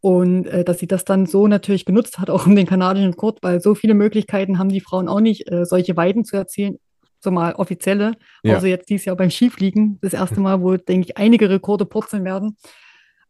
Und 0.00 0.46
äh, 0.46 0.64
dass 0.64 0.78
sie 0.78 0.86
das 0.86 1.04
dann 1.04 1.26
so 1.26 1.48
natürlich 1.48 1.84
genutzt 1.84 2.18
hat, 2.18 2.30
auch 2.30 2.46
um 2.46 2.54
den 2.54 2.66
kanadischen 2.66 3.10
Rekord, 3.10 3.38
weil 3.42 3.60
so 3.60 3.74
viele 3.74 3.94
Möglichkeiten 3.94 4.58
haben 4.58 4.68
die 4.68 4.80
Frauen 4.80 5.08
auch 5.08 5.20
nicht, 5.20 5.50
äh, 5.50 5.64
solche 5.64 5.96
Weiten 5.96 6.24
zu 6.24 6.36
erzielen, 6.36 6.78
so 7.20 7.30
mal 7.30 7.54
offizielle. 7.54 8.12
Ja. 8.42 8.54
Also 8.54 8.66
jetzt 8.66 8.88
dieses 8.88 9.06
Jahr 9.06 9.16
beim 9.16 9.30
Skifliegen, 9.30 9.98
das 10.00 10.12
erste 10.12 10.40
Mal, 10.40 10.60
wo, 10.60 10.76
denke 10.76 11.08
ich, 11.08 11.16
einige 11.16 11.50
Rekorde 11.50 11.84
purzeln 11.84 12.24
werden. 12.24 12.56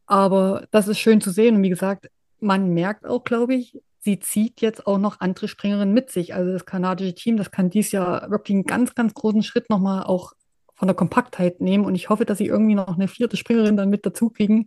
Aber 0.07 0.66
das 0.70 0.88
ist 0.88 0.98
schön 0.98 1.20
zu 1.20 1.31
sehen. 1.31 1.57
Und 1.57 1.62
wie 1.62 1.68
gesagt, 1.68 2.09
man 2.40 2.72
merkt 2.72 3.07
auch, 3.07 3.24
glaube 3.24 3.54
ich, 3.54 3.78
sie 4.00 4.18
zieht 4.20 4.61
jetzt 4.61 4.87
auch 4.87 4.98
noch 4.98 5.20
andere 5.20 5.48
Springerinnen 5.48 5.92
mit 5.92 6.11
sich. 6.11 6.35
Also 6.35 6.52
das 6.52 6.64
kanadische 6.64 7.14
Team, 7.14 7.37
das 7.37 7.50
kann 7.50 7.70
dies 7.70 7.92
Jahr 7.92 8.31
wirklich 8.31 8.54
einen 8.54 8.64
ganz, 8.64 8.94
ganz 8.94 9.12
großen 9.14 9.42
Schritt 9.42 9.68
nochmal 9.70 10.04
auch 10.04 10.33
von 10.74 10.88
der 10.88 10.94
Kompaktheit 10.94 11.61
nehmen. 11.61 11.85
Und 11.85 11.94
ich 11.94 12.09
hoffe, 12.09 12.24
dass 12.24 12.38
sie 12.38 12.46
irgendwie 12.46 12.74
noch 12.74 12.96
eine 12.96 13.09
vierte 13.09 13.37
Springerin 13.37 13.76
dann 13.76 13.90
mit 13.90 14.07
dazu 14.07 14.31
kriegen, 14.31 14.66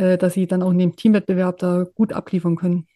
äh, 0.00 0.18
dass 0.18 0.34
sie 0.34 0.46
dann 0.46 0.62
auch 0.62 0.70
in 0.70 0.78
dem 0.78 0.96
Teamwettbewerb 0.96 1.58
da 1.58 1.84
gut 1.94 2.12
abliefern 2.12 2.56
können. 2.56 2.86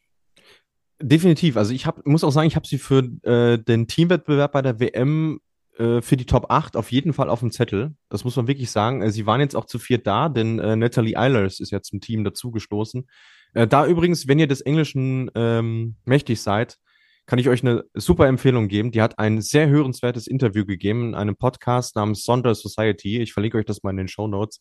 Definitiv. 1.00 1.56
Also 1.56 1.74
ich 1.74 1.86
hab, 1.86 2.06
muss 2.06 2.24
auch 2.24 2.30
sagen, 2.30 2.46
ich 2.46 2.56
habe 2.56 2.66
sie 2.66 2.78
für 2.78 3.00
äh, 3.22 3.58
den 3.58 3.86
Teamwettbewerb 3.86 4.52
bei 4.52 4.62
der 4.62 4.80
WM 4.80 5.40
äh, 5.78 6.00
für 6.00 6.16
die 6.16 6.24
Top 6.24 6.50
8 6.50 6.76
auf 6.76 6.92
jeden 6.92 7.12
Fall 7.12 7.28
auf 7.28 7.40
dem 7.40 7.50
Zettel. 7.50 7.94
Das 8.08 8.24
muss 8.24 8.36
man 8.36 8.46
wirklich 8.46 8.70
sagen. 8.70 9.02
Äh, 9.02 9.10
sie 9.10 9.26
waren 9.26 9.40
jetzt 9.40 9.54
auch 9.54 9.66
zu 9.66 9.78
viert 9.78 10.06
da, 10.06 10.28
denn 10.28 10.58
äh, 10.58 10.76
Natalie 10.76 11.16
Eilers 11.16 11.60
ist 11.60 11.72
ja 11.72 11.82
zum 11.82 12.00
Team 12.00 12.24
dazugestoßen. 12.24 13.06
Äh, 13.52 13.66
da 13.66 13.86
übrigens, 13.86 14.26
wenn 14.26 14.38
ihr 14.38 14.46
des 14.46 14.62
Englischen 14.62 15.30
ähm, 15.34 15.96
mächtig 16.04 16.40
seid, 16.40 16.78
kann 17.26 17.38
ich 17.38 17.48
euch 17.48 17.62
eine 17.62 17.84
super 17.94 18.26
Empfehlung 18.26 18.68
geben. 18.68 18.92
Die 18.92 19.02
hat 19.02 19.18
ein 19.18 19.40
sehr 19.40 19.68
hörenswertes 19.68 20.26
Interview 20.26 20.64
gegeben 20.64 21.08
in 21.08 21.14
einem 21.14 21.36
Podcast 21.36 21.96
namens 21.96 22.22
Sonder 22.22 22.54
Society. 22.54 23.20
Ich 23.20 23.32
verlinke 23.32 23.58
euch 23.58 23.64
das 23.64 23.82
mal 23.82 23.90
in 23.90 23.96
den 23.96 24.08
Show 24.08 24.28
Notes. 24.28 24.60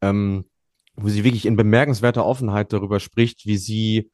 Ähm, 0.00 0.46
wo 0.96 1.08
sie 1.08 1.24
wirklich 1.24 1.46
in 1.46 1.56
bemerkenswerter 1.56 2.24
Offenheit 2.24 2.72
darüber 2.72 3.00
spricht, 3.00 3.46
wie 3.46 3.56
sie 3.56 4.10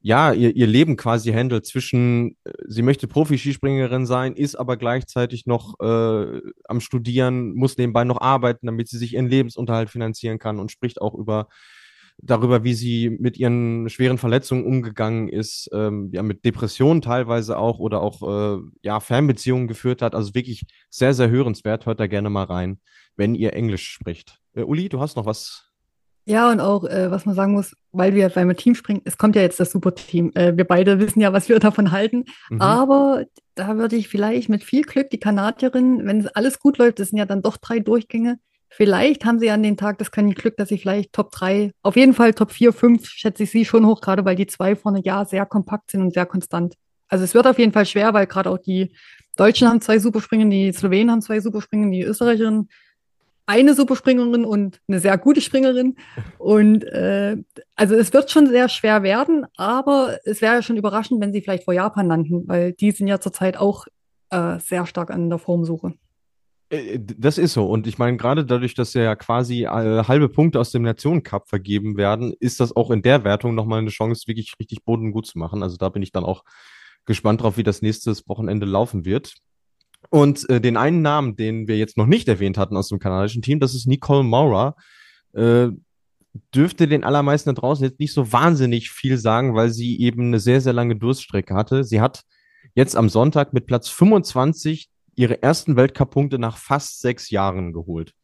ja 0.00 0.32
ihr, 0.32 0.54
ihr 0.56 0.66
Leben 0.66 0.96
quasi 0.96 1.32
handelt 1.32 1.64
zwischen, 1.66 2.36
äh, 2.44 2.52
sie 2.66 2.82
möchte 2.82 3.06
Profi-Skispringerin 3.06 4.06
sein, 4.06 4.34
ist 4.34 4.56
aber 4.56 4.76
gleichzeitig 4.76 5.46
noch 5.46 5.78
äh, 5.80 6.40
am 6.64 6.80
Studieren, 6.80 7.54
muss 7.54 7.78
nebenbei 7.78 8.04
noch 8.04 8.20
arbeiten, 8.20 8.66
damit 8.66 8.88
sie 8.88 8.98
sich 8.98 9.14
ihren 9.14 9.28
Lebensunterhalt 9.28 9.90
finanzieren 9.90 10.38
kann 10.38 10.58
und 10.58 10.72
spricht 10.72 11.00
auch 11.00 11.14
über 11.14 11.48
darüber, 12.18 12.62
wie 12.62 12.74
sie 12.74 13.10
mit 13.10 13.38
ihren 13.38 13.88
schweren 13.88 14.18
Verletzungen 14.18 14.64
umgegangen 14.64 15.28
ist, 15.28 15.70
ähm, 15.72 16.10
ja, 16.12 16.22
mit 16.22 16.44
Depressionen 16.44 17.00
teilweise 17.00 17.56
auch 17.58 17.78
oder 17.78 18.00
auch 18.02 18.58
äh, 18.58 18.62
ja, 18.82 19.00
Fernbeziehungen 19.00 19.66
geführt 19.66 20.02
hat. 20.02 20.14
Also 20.14 20.34
wirklich 20.34 20.64
sehr, 20.90 21.14
sehr 21.14 21.30
hörenswert. 21.30 21.86
Hört 21.86 22.00
da 22.00 22.06
gerne 22.06 22.30
mal 22.30 22.44
rein, 22.44 22.80
wenn 23.16 23.34
ihr 23.34 23.54
Englisch 23.54 23.88
spricht. 23.88 24.38
Äh, 24.54 24.62
Uli, 24.62 24.88
du 24.88 25.00
hast 25.00 25.16
noch 25.16 25.26
was 25.26 25.71
ja, 26.24 26.50
und 26.50 26.60
auch, 26.60 26.84
äh, 26.84 27.10
was 27.10 27.26
man 27.26 27.34
sagen 27.34 27.52
muss, 27.52 27.76
weil 27.90 28.14
wir 28.14 28.28
beim 28.28 28.56
Team 28.56 28.74
springen, 28.74 29.02
es 29.04 29.18
kommt 29.18 29.34
ja 29.34 29.42
jetzt 29.42 29.58
das 29.58 29.72
Superteam. 29.72 30.30
Äh, 30.34 30.56
wir 30.56 30.64
beide 30.64 31.00
wissen 31.00 31.20
ja, 31.20 31.32
was 31.32 31.48
wir 31.48 31.58
davon 31.58 31.90
halten. 31.90 32.24
Mhm. 32.48 32.60
Aber 32.60 33.24
da 33.54 33.76
würde 33.76 33.96
ich 33.96 34.08
vielleicht 34.08 34.48
mit 34.48 34.62
viel 34.62 34.82
Glück 34.82 35.10
die 35.10 35.20
Kanadierin, 35.20 36.06
wenn 36.06 36.28
alles 36.28 36.58
gut 36.58 36.78
läuft, 36.78 37.00
das 37.00 37.08
sind 37.08 37.18
ja 37.18 37.26
dann 37.26 37.42
doch 37.42 37.56
drei 37.56 37.80
Durchgänge, 37.80 38.38
vielleicht 38.68 39.24
haben 39.24 39.38
sie 39.38 39.50
an 39.50 39.62
den 39.62 39.76
Tag 39.76 39.98
das 39.98 40.10
kann 40.10 40.30
Glück, 40.30 40.56
dass 40.56 40.70
sie 40.70 40.78
vielleicht 40.78 41.12
Top 41.12 41.30
3, 41.32 41.72
auf 41.82 41.96
jeden 41.96 42.14
Fall 42.14 42.32
Top 42.32 42.52
4, 42.52 42.72
5, 42.72 43.06
schätze 43.06 43.42
ich 43.42 43.50
sie 43.50 43.64
schon 43.64 43.86
hoch, 43.86 44.00
gerade 44.00 44.24
weil 44.24 44.36
die 44.36 44.46
zwei 44.46 44.76
vorne 44.76 45.02
ja 45.04 45.24
sehr 45.24 45.44
kompakt 45.44 45.90
sind 45.90 46.00
und 46.02 46.14
sehr 46.14 46.26
konstant. 46.26 46.74
Also 47.08 47.24
es 47.24 47.34
wird 47.34 47.46
auf 47.46 47.58
jeden 47.58 47.72
Fall 47.72 47.84
schwer, 47.84 48.14
weil 48.14 48.26
gerade 48.26 48.48
auch 48.48 48.58
die 48.58 48.94
Deutschen 49.36 49.68
haben 49.68 49.80
zwei 49.80 49.98
Superspringen, 49.98 50.50
die 50.50 50.72
Slowenen 50.72 51.10
haben 51.10 51.22
zwei 51.22 51.40
Superspringen, 51.40 51.90
die 51.90 52.02
Österreicherinnen 52.02 52.68
eine 53.52 53.74
Superspringerin 53.74 54.46
und 54.46 54.80
eine 54.88 54.98
sehr 54.98 55.18
gute 55.18 55.42
Springerin. 55.42 55.96
Und 56.38 56.84
äh, 56.84 57.36
also 57.76 57.94
es 57.94 58.12
wird 58.14 58.30
schon 58.30 58.46
sehr 58.46 58.70
schwer 58.70 59.02
werden, 59.02 59.44
aber 59.56 60.18
es 60.24 60.40
wäre 60.40 60.54
ja 60.54 60.62
schon 60.62 60.78
überraschend, 60.78 61.20
wenn 61.20 61.34
sie 61.34 61.42
vielleicht 61.42 61.64
vor 61.64 61.74
Japan 61.74 62.08
landen, 62.08 62.48
weil 62.48 62.72
die 62.72 62.90
sind 62.92 63.08
ja 63.08 63.20
zurzeit 63.20 63.58
auch 63.58 63.86
äh, 64.30 64.58
sehr 64.58 64.86
stark 64.86 65.10
an 65.10 65.28
der 65.28 65.38
Formsuche. 65.38 65.92
Äh, 66.70 66.98
das 66.98 67.36
ist 67.36 67.52
so. 67.52 67.66
Und 67.66 67.86
ich 67.86 67.98
meine, 67.98 68.16
gerade 68.16 68.46
dadurch, 68.46 68.74
dass 68.74 68.94
ja 68.94 69.14
quasi 69.16 69.64
äh, 69.64 69.68
halbe 69.68 70.30
Punkte 70.30 70.58
aus 70.58 70.70
dem 70.70 70.82
Nationencup 70.82 71.48
vergeben 71.48 71.98
werden, 71.98 72.34
ist 72.40 72.58
das 72.58 72.74
auch 72.74 72.90
in 72.90 73.02
der 73.02 73.22
Wertung 73.22 73.54
nochmal 73.54 73.80
eine 73.80 73.90
Chance, 73.90 74.26
wirklich 74.26 74.54
richtig 74.58 74.82
Boden 74.84 75.12
gut 75.12 75.26
zu 75.26 75.38
machen. 75.38 75.62
Also 75.62 75.76
da 75.76 75.90
bin 75.90 76.02
ich 76.02 76.12
dann 76.12 76.24
auch 76.24 76.42
gespannt 77.04 77.42
drauf, 77.42 77.58
wie 77.58 77.64
das 77.64 77.82
nächste 77.82 78.12
Wochenende 78.26 78.64
laufen 78.64 79.04
wird. 79.04 79.34
Und 80.10 80.48
äh, 80.50 80.60
den 80.60 80.76
einen 80.76 81.02
Namen, 81.02 81.36
den 81.36 81.68
wir 81.68 81.78
jetzt 81.78 81.96
noch 81.96 82.06
nicht 82.06 82.28
erwähnt 82.28 82.58
hatten 82.58 82.76
aus 82.76 82.88
dem 82.88 82.98
kanadischen 82.98 83.42
Team, 83.42 83.60
das 83.60 83.74
ist 83.74 83.86
Nicole 83.86 84.24
Maurer. 84.24 84.76
Äh, 85.32 85.68
dürfte 86.54 86.88
den 86.88 87.04
allermeisten 87.04 87.54
da 87.54 87.60
draußen 87.60 87.84
jetzt 87.84 88.00
nicht 88.00 88.12
so 88.12 88.32
wahnsinnig 88.32 88.90
viel 88.90 89.18
sagen, 89.18 89.54
weil 89.54 89.70
sie 89.70 90.00
eben 90.00 90.26
eine 90.26 90.40
sehr, 90.40 90.60
sehr 90.60 90.72
lange 90.72 90.96
Durststrecke 90.96 91.54
hatte. 91.54 91.84
Sie 91.84 92.00
hat 92.00 92.22
jetzt 92.74 92.96
am 92.96 93.08
Sonntag 93.08 93.52
mit 93.52 93.66
Platz 93.66 93.88
25 93.88 94.88
ihre 95.14 95.42
ersten 95.42 95.76
Weltcup-Punkte 95.76 96.38
nach 96.38 96.56
fast 96.56 97.00
sechs 97.00 97.30
Jahren 97.30 97.72
geholt. 97.72 98.14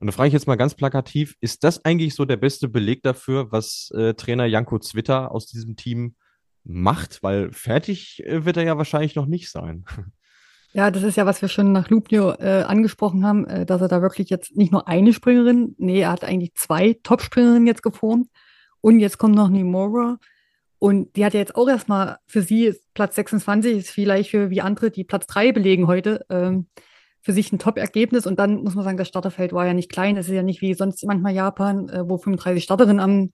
Und 0.00 0.06
da 0.06 0.12
frage 0.12 0.28
ich 0.28 0.32
jetzt 0.32 0.48
mal 0.48 0.56
ganz 0.56 0.74
plakativ, 0.74 1.36
ist 1.40 1.62
das 1.62 1.84
eigentlich 1.84 2.16
so 2.16 2.24
der 2.24 2.36
beste 2.36 2.68
Beleg 2.68 3.04
dafür, 3.04 3.52
was 3.52 3.92
äh, 3.94 4.14
Trainer 4.14 4.46
Janko 4.46 4.80
Zwitter 4.80 5.30
aus 5.30 5.46
diesem 5.46 5.76
Team 5.76 6.16
macht? 6.64 7.22
Weil 7.22 7.52
fertig 7.52 8.20
äh, 8.26 8.44
wird 8.44 8.56
er 8.56 8.64
ja 8.64 8.76
wahrscheinlich 8.76 9.14
noch 9.14 9.26
nicht 9.26 9.50
sein. 9.50 9.84
Ja, 10.74 10.90
das 10.90 11.02
ist 11.02 11.16
ja, 11.16 11.26
was 11.26 11.42
wir 11.42 11.48
schon 11.48 11.72
nach 11.72 11.90
Lubnio 11.90 12.32
äh, 12.32 12.62
angesprochen 12.62 13.26
haben, 13.26 13.46
äh, 13.46 13.66
dass 13.66 13.82
er 13.82 13.88
da 13.88 14.00
wirklich 14.00 14.30
jetzt 14.30 14.56
nicht 14.56 14.72
nur 14.72 14.88
eine 14.88 15.12
Springerin, 15.12 15.74
nee, 15.78 16.00
er 16.00 16.12
hat 16.12 16.24
eigentlich 16.24 16.54
zwei 16.54 16.98
Top-Springerinnen 17.02 17.66
jetzt 17.66 17.82
geformt. 17.82 18.28
Und 18.80 18.98
jetzt 18.98 19.18
kommt 19.18 19.34
noch 19.34 19.48
Nimora. 19.48 20.18
Und 20.78 21.14
die 21.14 21.24
hat 21.24 21.34
ja 21.34 21.40
jetzt 21.40 21.56
auch 21.56 21.68
erstmal 21.68 22.18
für 22.26 22.42
sie 22.42 22.74
Platz 22.94 23.14
26, 23.14 23.76
ist 23.78 23.90
vielleicht 23.90 24.30
für 24.30 24.50
wie 24.50 24.62
andere, 24.62 24.90
die 24.90 25.04
Platz 25.04 25.26
3 25.26 25.52
belegen 25.52 25.86
heute, 25.86 26.24
ähm, 26.30 26.66
für 27.22 27.32
sich 27.32 27.52
ein 27.52 27.58
Top-Ergebnis. 27.58 28.26
Und 28.26 28.38
dann 28.38 28.62
muss 28.62 28.74
man 28.74 28.84
sagen, 28.84 28.96
das 28.96 29.08
Starterfeld 29.08 29.52
war 29.52 29.64
ja 29.66 29.74
nicht 29.74 29.90
klein. 29.90 30.16
Es 30.16 30.28
ist 30.28 30.34
ja 30.34 30.42
nicht 30.42 30.60
wie 30.60 30.74
sonst 30.74 31.04
manchmal 31.06 31.32
Japan, 31.32 31.88
äh, 31.88 32.08
wo 32.08 32.18
35 32.18 32.64
Starterinnen 32.64 33.00
am, 33.00 33.30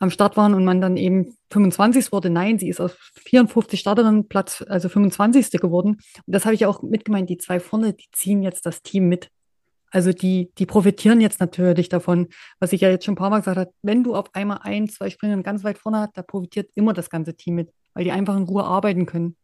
am 0.00 0.10
Start 0.10 0.36
waren 0.36 0.54
und 0.54 0.64
man 0.64 0.80
dann 0.80 0.96
eben 0.96 1.36
25 1.52 2.12
wurde. 2.12 2.30
Nein, 2.30 2.58
sie 2.58 2.68
ist 2.68 2.80
aus 2.80 2.96
54 3.24 3.78
Starterinnen 3.78 4.28
Platz, 4.28 4.64
also 4.68 4.88
25. 4.88 5.60
geworden. 5.60 5.98
Und 6.26 6.34
das 6.34 6.44
habe 6.44 6.54
ich 6.54 6.66
auch 6.66 6.82
mitgemeint. 6.82 7.30
Die 7.30 7.38
zwei 7.38 7.60
vorne, 7.60 7.94
die 7.94 8.08
ziehen 8.12 8.42
jetzt 8.42 8.66
das 8.66 8.82
Team 8.82 9.08
mit. 9.08 9.30
Also 9.90 10.12
die, 10.12 10.52
die 10.58 10.66
profitieren 10.66 11.20
jetzt 11.20 11.40
natürlich 11.40 11.88
davon, 11.88 12.28
was 12.58 12.72
ich 12.72 12.82
ja 12.82 12.90
jetzt 12.90 13.04
schon 13.04 13.12
ein 13.12 13.18
paar 13.18 13.30
Mal 13.30 13.38
gesagt 13.38 13.56
habe. 13.56 13.72
Wenn 13.82 14.04
du 14.04 14.14
auf 14.14 14.34
einmal 14.34 14.58
ein, 14.62 14.88
zwei 14.88 15.10
Springen 15.10 15.42
ganz 15.42 15.64
weit 15.64 15.78
vorne 15.78 16.00
hast, 16.00 16.16
da 16.16 16.22
profitiert 16.22 16.70
immer 16.74 16.92
das 16.92 17.08
ganze 17.08 17.34
Team 17.34 17.54
mit, 17.54 17.72
weil 17.94 18.04
die 18.04 18.12
einfach 18.12 18.36
in 18.36 18.42
Ruhe 18.42 18.64
arbeiten 18.64 19.06
können. 19.06 19.36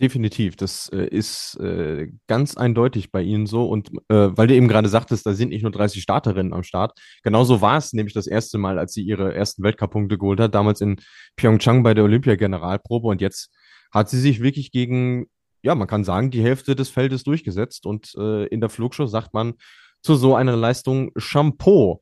Definitiv, 0.00 0.56
das 0.56 0.88
äh, 0.92 1.06
ist 1.06 1.56
äh, 1.60 2.08
ganz 2.26 2.56
eindeutig 2.56 3.12
bei 3.12 3.22
Ihnen 3.22 3.46
so. 3.46 3.68
Und 3.68 3.90
äh, 4.08 4.36
weil 4.36 4.48
du 4.48 4.54
eben 4.54 4.66
gerade 4.66 4.88
sagtest, 4.88 5.24
da 5.24 5.34
sind 5.34 5.50
nicht 5.50 5.62
nur 5.62 5.70
30 5.70 6.02
Starterinnen 6.02 6.52
am 6.52 6.64
Start. 6.64 6.98
Genauso 7.22 7.60
war 7.60 7.76
es 7.76 7.92
nämlich 7.92 8.12
das 8.12 8.26
erste 8.26 8.58
Mal, 8.58 8.80
als 8.80 8.92
sie 8.92 9.02
ihre 9.02 9.32
ersten 9.32 9.62
Weltcup-Punkte 9.62 10.18
geholt 10.18 10.40
hat, 10.40 10.54
damals 10.54 10.80
in 10.80 10.96
Pyeongchang 11.36 11.84
bei 11.84 11.94
der 11.94 12.02
Olympia-Generalprobe. 12.02 13.06
Und 13.06 13.20
jetzt 13.20 13.54
hat 13.92 14.10
sie 14.10 14.20
sich 14.20 14.42
wirklich 14.42 14.72
gegen, 14.72 15.26
ja, 15.62 15.76
man 15.76 15.86
kann 15.86 16.02
sagen, 16.02 16.32
die 16.32 16.42
Hälfte 16.42 16.74
des 16.74 16.88
Feldes 16.88 17.22
durchgesetzt. 17.22 17.86
Und 17.86 18.16
äh, 18.16 18.46
in 18.46 18.60
der 18.60 18.70
Flugshow 18.70 19.06
sagt 19.06 19.32
man 19.32 19.54
zu 20.02 20.16
so 20.16 20.34
einer 20.34 20.56
Leistung 20.56 21.12
Shampoo. 21.16 22.00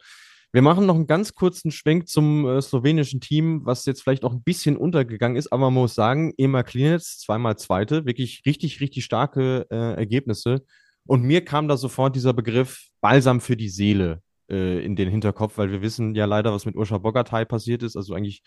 Wir 0.55 0.61
machen 0.61 0.85
noch 0.85 0.97
einen 0.97 1.07
ganz 1.07 1.35
kurzen 1.35 1.71
Schwenk 1.71 2.09
zum 2.09 2.47
äh, 2.47 2.61
slowenischen 2.61 3.23
Team, 3.23 3.65
was 3.65 3.87
jetzt 3.87 4.03
vielleicht 4.03 4.23
auch 4.23 4.33
ein 4.33 4.43
bisschen 4.43 4.77
untergegangen 4.77 5.39
ist, 5.39 5.51
aber 5.51 5.71
man 5.71 5.83
muss 5.83 5.95
sagen, 5.95 6.35
Ema 6.37 6.63
Klinec, 6.63 7.01
zweimal 7.01 7.57
Zweite, 7.57 8.05
wirklich 8.05 8.43
richtig, 8.45 8.81
richtig 8.83 9.03
starke 9.03 9.67
äh, 9.71 9.95
Ergebnisse. 9.95 10.63
Und 11.07 11.23
mir 11.23 11.43
kam 11.43 11.69
da 11.69 11.79
sofort 11.79 12.15
dieser 12.17 12.35
Begriff 12.35 12.89
Balsam 13.01 13.41
für 13.41 13.57
die 13.57 13.71
Seele 13.71 14.21
äh, 14.51 14.85
in 14.85 14.95
den 14.95 15.09
Hinterkopf, 15.09 15.57
weil 15.57 15.71
wir 15.71 15.81
wissen 15.81 16.15
ja 16.15 16.27
leider, 16.27 16.53
was 16.53 16.67
mit 16.67 16.77
Urscha 16.77 16.99
Bogatay 16.99 17.47
passiert 17.47 17.83
ist, 17.83 17.97
also 17.97 18.13
eigentlich 18.13 18.43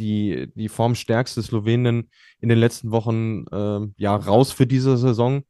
die, 0.00 0.52
die 0.56 0.68
formstärkste 0.68 1.40
Slowenin 1.40 2.10
in 2.40 2.48
den 2.48 2.58
letzten 2.58 2.90
Wochen 2.90 3.46
äh, 3.52 3.80
ja 3.96 4.16
raus 4.16 4.50
für 4.50 4.66
diese 4.66 4.96
Saison. 4.96 5.44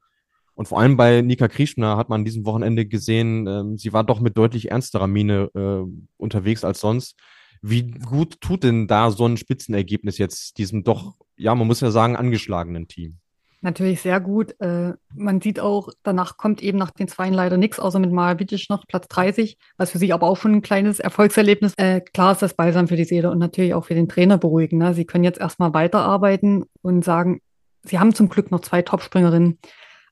Und 0.55 0.69
vor 0.69 0.79
allem 0.81 0.97
bei 0.97 1.21
Nika 1.21 1.49
Krishna 1.49 1.97
hat 1.97 2.09
man 2.09 2.21
an 2.21 2.25
diesem 2.25 2.47
Wochenende 2.47 2.87
gesehen, 2.87 3.47
ähm, 3.47 3.77
sie 3.77 3.93
war 3.93 4.05
doch 4.05 4.21
mit 4.21 4.37
deutlich 4.37 4.71
ernsterer 4.71 5.09
Miene 5.09 5.51
äh, 5.55 5.91
unterwegs 6.17 6.65
als 6.65 6.81
sonst. 6.81 7.17
Wie 7.61 7.91
gut 7.91 8.41
tut 8.41 8.63
denn 8.63 8.87
da 8.87 9.11
so 9.11 9.27
ein 9.27 9.37
Spitzenergebnis 9.37 10.19
jetzt 10.19 10.59
diesem 10.59 10.85
doch, 10.85 11.15
ja, 11.37 11.55
man 11.55 11.67
muss 11.67 11.81
ja 11.81 11.91
sagen, 11.91 12.15
angeschlagenen 12.15 12.89
Team? 12.89 13.19
Natürlich 13.65 14.03
sehr 14.03 14.21
gut. 14.21 14.55
Äh, 14.61 14.93
man 15.15 15.41
sieht 15.41 15.59
auch, 15.59 15.89
danach 16.03 16.37
kommt 16.37 16.63
eben 16.63 16.77
nach 16.77 16.91
den 16.91 17.09
Zweien 17.09 17.33
leider 17.33 17.57
nichts, 17.57 17.81
außer 17.81 17.99
mit 17.99 18.13
Malavitic 18.13 18.69
noch 18.69 18.87
Platz 18.87 19.09
30, 19.09 19.57
was 19.79 19.91
für 19.91 19.97
sie 19.97 20.13
aber 20.13 20.27
auch 20.27 20.37
schon 20.37 20.53
ein 20.53 20.61
kleines 20.61 21.01
Erfolgserlebnis. 21.01 21.73
Äh, 21.79 22.03
klar 22.03 22.33
ist 22.33 22.43
das 22.43 22.53
balsam 22.53 22.89
für 22.89 22.97
die 22.97 23.07
Seele 23.07 23.31
und 23.31 23.39
natürlich 23.39 23.73
auch 23.73 23.87
für 23.87 23.95
den 23.95 24.07
Trainer 24.07 24.37
beruhigen. 24.37 24.77
Ne? 24.77 24.93
Sie 24.93 25.07
können 25.07 25.25
jetzt 25.25 25.41
erstmal 25.41 25.73
weiterarbeiten 25.73 26.67
und 26.83 27.03
sagen, 27.07 27.41
sie 27.85 27.99
haben 27.99 28.15
zum 28.15 28.29
Glück 28.29 28.51
noch 28.51 28.61
zwei 28.61 28.83
Topspringerinnen. 28.83 29.59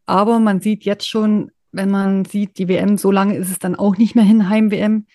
Aber 0.07 0.38
man 0.38 0.61
sieht 0.61 0.85
jetzt 0.85 1.09
schon, 1.09 1.51
wenn 1.71 1.91
man 1.91 2.25
sieht, 2.25 2.59
die 2.59 2.69
WM, 2.69 2.99
so 2.99 3.11
lange 3.11 3.37
ist 3.37 3.51
es 3.51 3.59
dann 3.59 3.77
auch 3.77 3.97
nicht 3.97 4.15
mehr 4.15 4.25
hin, 4.25 4.49
Heim-WM. 4.49 5.07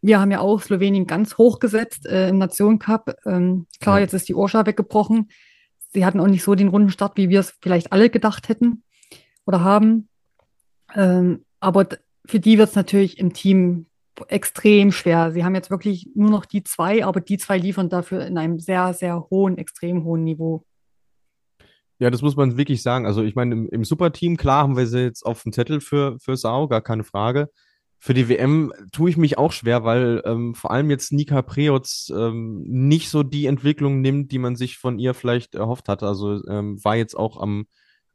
Wir 0.00 0.20
haben 0.20 0.30
ja 0.30 0.40
auch 0.40 0.60
Slowenien 0.60 1.06
ganz 1.06 1.38
hoch 1.38 1.58
gesetzt 1.60 2.06
äh, 2.06 2.28
im 2.28 2.38
Nation 2.38 2.78
Cup. 2.78 3.16
Ähm, 3.24 3.66
klar, 3.80 3.96
ja. 3.96 4.02
jetzt 4.02 4.12
ist 4.12 4.28
die 4.28 4.34
Orscha 4.34 4.66
weggebrochen 4.66 5.28
sie 5.94 6.04
hatten 6.04 6.20
auch 6.20 6.26
nicht 6.26 6.42
so 6.42 6.54
den 6.54 6.68
runden 6.68 6.90
Start, 6.90 7.16
wie 7.16 7.30
wir 7.30 7.40
es 7.40 7.54
vielleicht 7.62 7.92
alle 7.92 8.10
gedacht 8.10 8.48
hätten 8.48 8.82
oder 9.46 9.62
haben. 9.62 10.08
Ähm, 10.94 11.44
aber 11.60 11.88
für 12.26 12.40
die 12.40 12.58
wird 12.58 12.70
es 12.70 12.74
natürlich 12.74 13.18
im 13.18 13.32
Team 13.32 13.86
extrem 14.28 14.92
schwer. 14.92 15.32
Sie 15.32 15.44
haben 15.44 15.54
jetzt 15.54 15.70
wirklich 15.70 16.10
nur 16.14 16.30
noch 16.30 16.44
die 16.44 16.62
zwei, 16.62 17.04
aber 17.04 17.20
die 17.20 17.38
zwei 17.38 17.58
liefern 17.58 17.88
dafür 17.88 18.26
in 18.26 18.36
einem 18.38 18.58
sehr, 18.58 18.92
sehr 18.92 19.28
hohen, 19.30 19.56
extrem 19.56 20.04
hohen 20.04 20.24
Niveau. 20.24 20.64
Ja, 22.04 22.10
das 22.10 22.22
muss 22.22 22.36
man 22.36 22.56
wirklich 22.56 22.82
sagen. 22.82 23.06
Also 23.06 23.22
ich 23.22 23.34
meine, 23.34 23.54
im, 23.54 23.68
im 23.68 23.84
Superteam, 23.84 24.36
klar 24.36 24.62
haben 24.62 24.76
wir 24.76 24.86
sie 24.86 25.00
jetzt 25.00 25.24
auf 25.24 25.42
dem 25.42 25.52
Zettel 25.52 25.80
für, 25.80 26.18
für 26.20 26.36
Sau, 26.36 26.68
gar 26.68 26.82
keine 26.82 27.04
Frage 27.04 27.48
für 28.04 28.12
die 28.12 28.28
WM 28.28 28.70
tue 28.92 29.08
ich 29.08 29.16
mich 29.16 29.38
auch 29.38 29.50
schwer, 29.50 29.82
weil 29.82 30.20
ähm, 30.26 30.54
vor 30.54 30.70
allem 30.70 30.90
jetzt 30.90 31.10
Nika 31.10 31.40
Preotz 31.40 32.12
ähm, 32.14 32.62
nicht 32.66 33.08
so 33.08 33.22
die 33.22 33.46
Entwicklung 33.46 34.02
nimmt, 34.02 34.30
die 34.30 34.38
man 34.38 34.56
sich 34.56 34.76
von 34.76 34.98
ihr 34.98 35.14
vielleicht 35.14 35.54
erhofft 35.54 35.88
hatte. 35.88 36.06
Also 36.06 36.46
ähm, 36.46 36.84
war 36.84 36.96
jetzt 36.96 37.14
auch 37.14 37.40
am, 37.40 37.64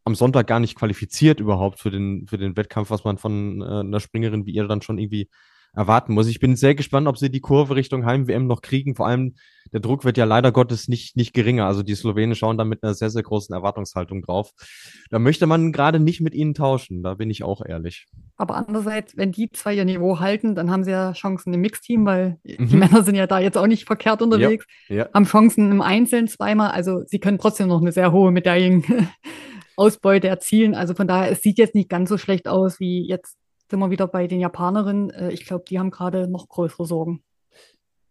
am 0.03 0.13
Sonntag 0.13 0.45
gar 0.45 0.59
nicht 0.59 0.75
qualifiziert 0.75 1.39
überhaupt 1.39 1.79
für 1.79 1.89
den, 1.89 2.27
für 2.27 2.37
den 2.37 2.55
Wettkampf, 2.55 2.91
was 2.91 3.03
man 3.03 3.17
von 3.17 3.63
äh, 3.63 3.79
einer 3.79 3.99
Springerin 3.99 4.45
wie 4.45 4.51
ihr 4.51 4.67
dann 4.67 4.83
schon 4.83 4.99
irgendwie 4.99 5.27
erwarten 5.73 6.13
muss. 6.13 6.27
Ich 6.27 6.39
bin 6.39 6.55
sehr 6.55 6.75
gespannt, 6.75 7.07
ob 7.07 7.17
sie 7.17 7.29
die 7.29 7.41
Kurve 7.41 7.75
Richtung 7.75 8.05
Heim-WM 8.05 8.47
noch 8.47 8.61
kriegen. 8.61 8.95
Vor 8.95 9.07
allem 9.07 9.35
der 9.71 9.79
Druck 9.79 10.03
wird 10.03 10.17
ja 10.17 10.25
leider 10.25 10.51
Gottes 10.51 10.87
nicht, 10.87 11.15
nicht 11.15 11.33
geringer. 11.33 11.65
Also 11.65 11.83
die 11.83 11.95
Slowenen 11.95 12.35
schauen 12.35 12.57
da 12.57 12.63
mit 12.63 12.83
einer 12.83 12.93
sehr, 12.93 13.09
sehr 13.09 13.23
großen 13.23 13.53
Erwartungshaltung 13.53 14.21
drauf. 14.21 14.51
Da 15.09 15.19
möchte 15.19 15.47
man 15.47 15.71
gerade 15.71 15.99
nicht 15.99 16.21
mit 16.21 16.33
ihnen 16.33 16.53
tauschen, 16.53 17.03
da 17.03 17.13
bin 17.15 17.29
ich 17.29 17.43
auch 17.43 17.63
ehrlich. 17.63 18.07
Aber 18.37 18.55
andererseits, 18.55 19.15
wenn 19.17 19.31
die 19.31 19.51
zwei 19.51 19.75
ihr 19.75 19.85
Niveau 19.85 20.19
halten, 20.19 20.55
dann 20.55 20.71
haben 20.71 20.83
sie 20.83 20.91
ja 20.91 21.13
Chancen 21.13 21.53
im 21.53 21.61
Mixteam, 21.61 22.05
weil 22.05 22.39
mhm. 22.43 22.67
die 22.67 22.75
Männer 22.75 23.03
sind 23.03 23.15
ja 23.15 23.27
da 23.27 23.39
jetzt 23.39 23.57
auch 23.57 23.67
nicht 23.67 23.85
verkehrt 23.85 24.21
unterwegs, 24.21 24.65
ja, 24.87 24.95
ja. 24.95 25.09
haben 25.13 25.25
Chancen 25.25 25.71
im 25.71 25.81
Einzelnen 25.81 26.27
zweimal. 26.27 26.71
Also 26.71 27.03
sie 27.05 27.19
können 27.19 27.37
trotzdem 27.37 27.67
noch 27.67 27.81
eine 27.81 27.91
sehr 27.91 28.11
hohe 28.11 28.31
Medaillenausbeute 28.31 30.27
erzielen. 30.29 30.73
Also 30.73 30.95
von 30.95 31.07
daher, 31.07 31.31
es 31.31 31.41
sieht 31.41 31.57
jetzt 31.57 31.75
nicht 31.75 31.89
ganz 31.89 32.09
so 32.09 32.17
schlecht 32.17 32.47
aus 32.47 32.79
wie 32.79 33.07
jetzt 33.07 33.38
sind 33.69 33.79
wir 33.79 33.91
wieder 33.91 34.07
bei 34.07 34.27
den 34.27 34.39
Japanerinnen. 34.39 35.09
Äh, 35.11 35.31
ich 35.31 35.45
glaube, 35.45 35.65
die 35.67 35.79
haben 35.79 35.91
gerade 35.91 36.27
noch 36.27 36.47
größere 36.47 36.85
Sorgen. 36.85 37.23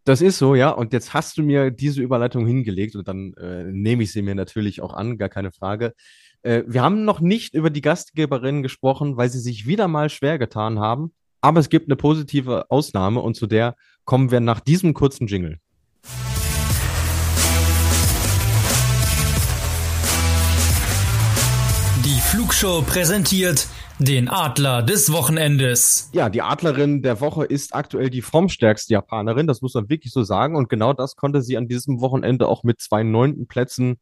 Das 0.05 0.23
ist 0.23 0.39
so, 0.39 0.55
ja. 0.55 0.71
Und 0.71 0.93
jetzt 0.93 1.13
hast 1.13 1.37
du 1.37 1.43
mir 1.43 1.71
diese 1.71 2.01
Überleitung 2.01 2.47
hingelegt 2.47 2.97
und 2.97 3.09
dann 3.09 3.35
äh, 3.35 3.65
nehme 3.65 4.05
ich 4.05 4.13
sie 4.13 4.23
mir 4.23 4.35
natürlich 4.35 4.81
auch 4.81 4.95
an, 4.95 5.19
gar 5.19 5.29
keine 5.29 5.53
Frage. 5.53 5.95
Äh, 6.43 6.63
wir 6.67 6.83
haben 6.83 7.05
noch 7.05 7.21
nicht 7.21 7.55
über 7.55 7.71
die 7.71 7.83
Gastgeberinnen 7.83 8.63
gesprochen, 8.63 9.17
weil 9.17 9.29
sie 9.29 9.41
sich 9.41 9.67
wieder 9.67 9.89
mal 9.89 10.09
schwer 10.09 10.39
getan 10.39 10.79
haben. 10.79 11.13
Aber 11.41 11.61
es 11.61 11.69
gibt 11.69 11.89
eine 11.89 11.97
positive 11.97 12.71
Ausnahme 12.71 13.21
und 13.21 13.35
zu 13.35 13.47
der 13.47 13.77
kommen 14.05 14.31
wir 14.31 14.41
nach 14.41 14.61
diesem 14.61 14.95
kurzen 14.95 15.27
Jingle. 15.27 15.59
Die 22.05 22.21
Flugshow 22.21 22.83
präsentiert 22.83 23.69
den 23.99 24.29
Adler 24.29 24.83
des 24.83 25.13
Wochenendes. 25.13 26.11
Ja, 26.13 26.29
die 26.29 26.43
Adlerin 26.43 27.03
der 27.03 27.21
Woche 27.21 27.45
ist 27.45 27.75
aktuell 27.75 28.11
die 28.11 28.23
formstärkste 28.23 28.93
Japanerin, 28.93 29.47
das 29.47 29.61
muss 29.61 29.75
man 29.75 29.89
wirklich 29.89 30.13
so 30.13 30.23
sagen. 30.23 30.57
Und 30.57 30.69
genau 30.69 30.93
das 30.93 31.17
konnte 31.17 31.43
sie 31.43 31.57
an 31.57 31.69
diesem 31.69 32.01
Wochenende 32.01 32.47
auch 32.47 32.63
mit 32.63 32.81
zwei 32.81 33.03
neunten 33.03 33.47
Plätzen 33.49 33.97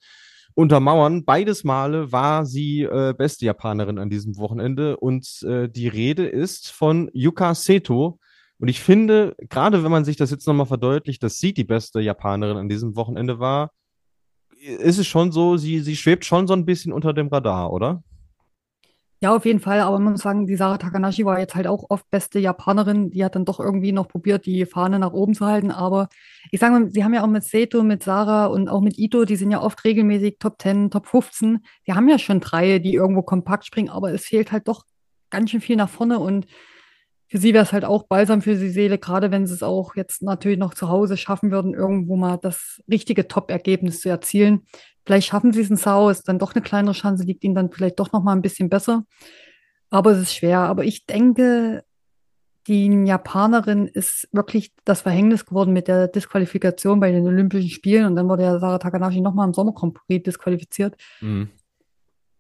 untermauern. 0.55 1.25
Beides 1.25 1.65
Male 1.65 2.13
war 2.13 2.45
sie 2.45 2.83
äh, 2.83 3.15
beste 3.17 3.47
Japanerin 3.47 3.99
an 3.99 4.11
diesem 4.11 4.37
Wochenende. 4.37 4.97
Und 4.99 5.43
äh, 5.43 5.69
die 5.69 5.89
Rede 5.89 6.27
ist 6.27 6.71
von 6.71 7.11
Yuka 7.15 7.55
Seto. 7.55 8.19
Und 8.59 8.69
ich 8.69 8.81
finde, 8.81 9.35
gerade 9.49 9.83
wenn 9.83 9.91
man 9.91 10.05
sich 10.05 10.17
das 10.17 10.31
jetzt 10.31 10.47
nochmal 10.47 10.67
verdeutlicht, 10.67 11.23
dass 11.23 11.39
sie 11.39 11.53
die 11.53 11.65
beste 11.65 12.01
Japanerin 12.01 12.57
an 12.57 12.69
diesem 12.69 12.97
Wochenende 12.97 13.39
war, 13.39 13.73
ist 14.59 14.99
es 14.99 15.07
schon 15.07 15.33
so, 15.33 15.57
sie, 15.57 15.81
sie 15.81 15.97
schwebt 15.97 16.25
schon 16.25 16.47
so 16.47 16.55
ein 16.55 16.65
bisschen 16.65 16.93
unter 16.93 17.13
dem 17.13 17.29
Radar, 17.29 17.71
oder? 17.73 18.03
Ja, 19.23 19.35
auf 19.35 19.47
jeden 19.47 19.61
Fall. 19.61 19.81
Aber 19.81 19.99
man 19.99 20.13
muss 20.13 20.23
sagen, 20.23 20.47
die 20.47 20.57
Sarah 20.57 20.77
Takanashi 20.77 21.25
war 21.25 21.39
jetzt 21.39 21.55
halt 21.55 21.67
auch 21.67 21.87
oft 21.89 22.09
beste 22.11 22.39
Japanerin. 22.39 23.11
Die 23.11 23.25
hat 23.25 23.35
dann 23.35 23.47
doch 23.47 23.61
irgendwie 23.61 23.93
noch 23.93 24.09
probiert, 24.09 24.45
die 24.45 24.67
Fahne 24.67 24.99
nach 24.99 25.13
oben 25.13 25.33
zu 25.33 25.47
halten. 25.47 25.71
Aber 25.71 26.09
ich 26.51 26.61
sage 26.61 26.79
mal, 26.79 26.91
sie 26.91 27.03
haben 27.03 27.15
ja 27.15 27.23
auch 27.23 27.29
mit 27.29 27.45
Seto, 27.45 27.83
mit 27.83 28.03
Sarah 28.03 28.47
und 28.47 28.69
auch 28.69 28.83
mit 28.83 28.99
Ito, 28.99 29.25
die 29.25 29.37
sind 29.37 29.51
ja 29.51 29.63
oft 29.63 29.85
regelmäßig 29.85 30.37
Top 30.39 30.61
10, 30.61 30.91
Top 30.91 31.07
15. 31.07 31.61
Die 31.87 31.95
haben 31.95 32.09
ja 32.09 32.19
schon 32.19 32.41
drei, 32.41 32.79
die 32.79 32.93
irgendwo 32.95 33.23
kompakt 33.23 33.65
springen, 33.65 33.89
aber 33.89 34.13
es 34.13 34.27
fehlt 34.27 34.53
halt 34.53 34.69
doch 34.69 34.85
ganz 35.31 35.51
schön 35.51 35.63
viel 35.63 35.77
nach 35.77 35.89
vorne. 35.89 36.19
Und 36.19 36.47
für 37.29 37.39
sie 37.39 37.55
wäre 37.55 37.65
es 37.65 37.73
halt 37.73 37.85
auch 37.87 38.05
balsam 38.05 38.43
für 38.43 38.55
die 38.55 38.69
Seele, 38.69 38.99
gerade 38.99 39.31
wenn 39.31 39.47
sie 39.47 39.55
es 39.55 39.63
auch 39.63 39.97
jetzt 39.97 40.23
natürlich 40.23 40.59
noch 40.59 40.75
zu 40.75 40.89
Hause 40.91 41.17
schaffen 41.17 41.51
würden, 41.51 41.75
irgendwo 41.75 42.17
mal 42.17 42.37
das 42.37 42.83
richtige 42.91 43.29
Top-Ergebnis 43.29 44.01
zu 44.01 44.11
erzielen. 44.11 44.67
Vielleicht 45.07 45.29
schaffen 45.29 45.53
sie 45.53 45.61
es 45.61 45.71
in 45.71 45.77
Sao, 45.77 46.11
ist 46.11 46.29
dann 46.29 46.41
doch 46.41 46.55
eine 46.55 46.63
kleinere 46.63 46.95
Chance, 46.95 47.23
liegt 47.23 47.45
ihnen 47.45 47.55
dann 47.55 47.71
vielleicht 47.71 48.01
doch 48.01 48.11
noch 48.13 48.25
mal 48.25 48.33
ein 48.33 48.43
bisschen 48.43 48.69
besser. 48.69 49.05
Aber 49.89 50.11
es 50.11 50.19
ist 50.19 50.35
schwer. 50.35 50.59
Aber 50.61 50.85
ich 50.85 51.07
denke, 51.07 51.85
die 52.67 52.87
Japanerin 53.05 53.87
ist 53.87 54.29
wirklich 54.33 54.73
das 54.85 55.03
Verhängnis 55.03 55.47
geworden 55.47 55.73
mit 55.73 55.87
der 55.87 56.09
Disqualifikation 56.09 56.99
bei 56.99 57.13
den 57.13 57.25
Olympischen 57.25 57.71
Spielen. 57.71 58.05
Und 58.05 58.17
dann 58.17 58.29
wurde 58.29 58.43
ja 58.43 58.59
Sarah 58.59 58.79
Takanashi 58.79 59.21
nochmal 59.21 59.47
im 59.47 59.55
Sommer 59.55 59.73
Grand 59.73 59.95
Prix 59.95 60.25
disqualifiziert. 60.25 60.97
Mhm. 61.21 61.51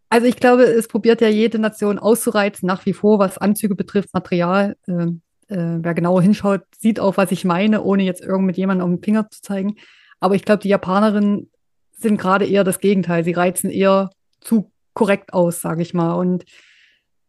Also 0.08 0.26
ich 0.26 0.36
glaube, 0.36 0.64
es 0.64 0.88
probiert 0.88 1.20
ja 1.20 1.28
jede 1.28 1.60
Nation 1.60 2.00
auszureizen, 2.00 2.66
nach 2.66 2.84
wie 2.84 2.92
vor, 2.92 3.20
was 3.20 3.38
Anzüge 3.38 3.76
betrifft, 3.76 4.12
Material. 4.12 4.76
Äh, 4.88 5.06
äh, 5.48 5.78
wer 5.80 5.94
genauer 5.94 6.22
hinschaut, 6.22 6.62
sieht 6.76 6.98
auch, 6.98 7.16
was 7.16 7.30
ich 7.30 7.44
meine, 7.44 7.82
ohne 7.82 8.02
jetzt 8.02 8.22
irgend 8.22 8.46
mit 8.46 8.56
jemandem 8.56 8.86
um 8.86 8.96
den 8.96 9.04
Finger 9.04 9.30
zu 9.30 9.40
zeigen. 9.40 9.76
Aber 10.18 10.34
ich 10.34 10.44
glaube, 10.44 10.62
die 10.62 10.68
Japanerin 10.68 11.48
sind 11.96 12.18
gerade 12.18 12.46
eher 12.46 12.64
das 12.64 12.80
Gegenteil. 12.80 13.24
Sie 13.24 13.32
reizen 13.32 13.70
eher 13.70 14.10
zu 14.40 14.70
korrekt 14.94 15.32
aus, 15.32 15.60
sage 15.60 15.82
ich 15.82 15.94
mal. 15.94 16.14
Und 16.14 16.44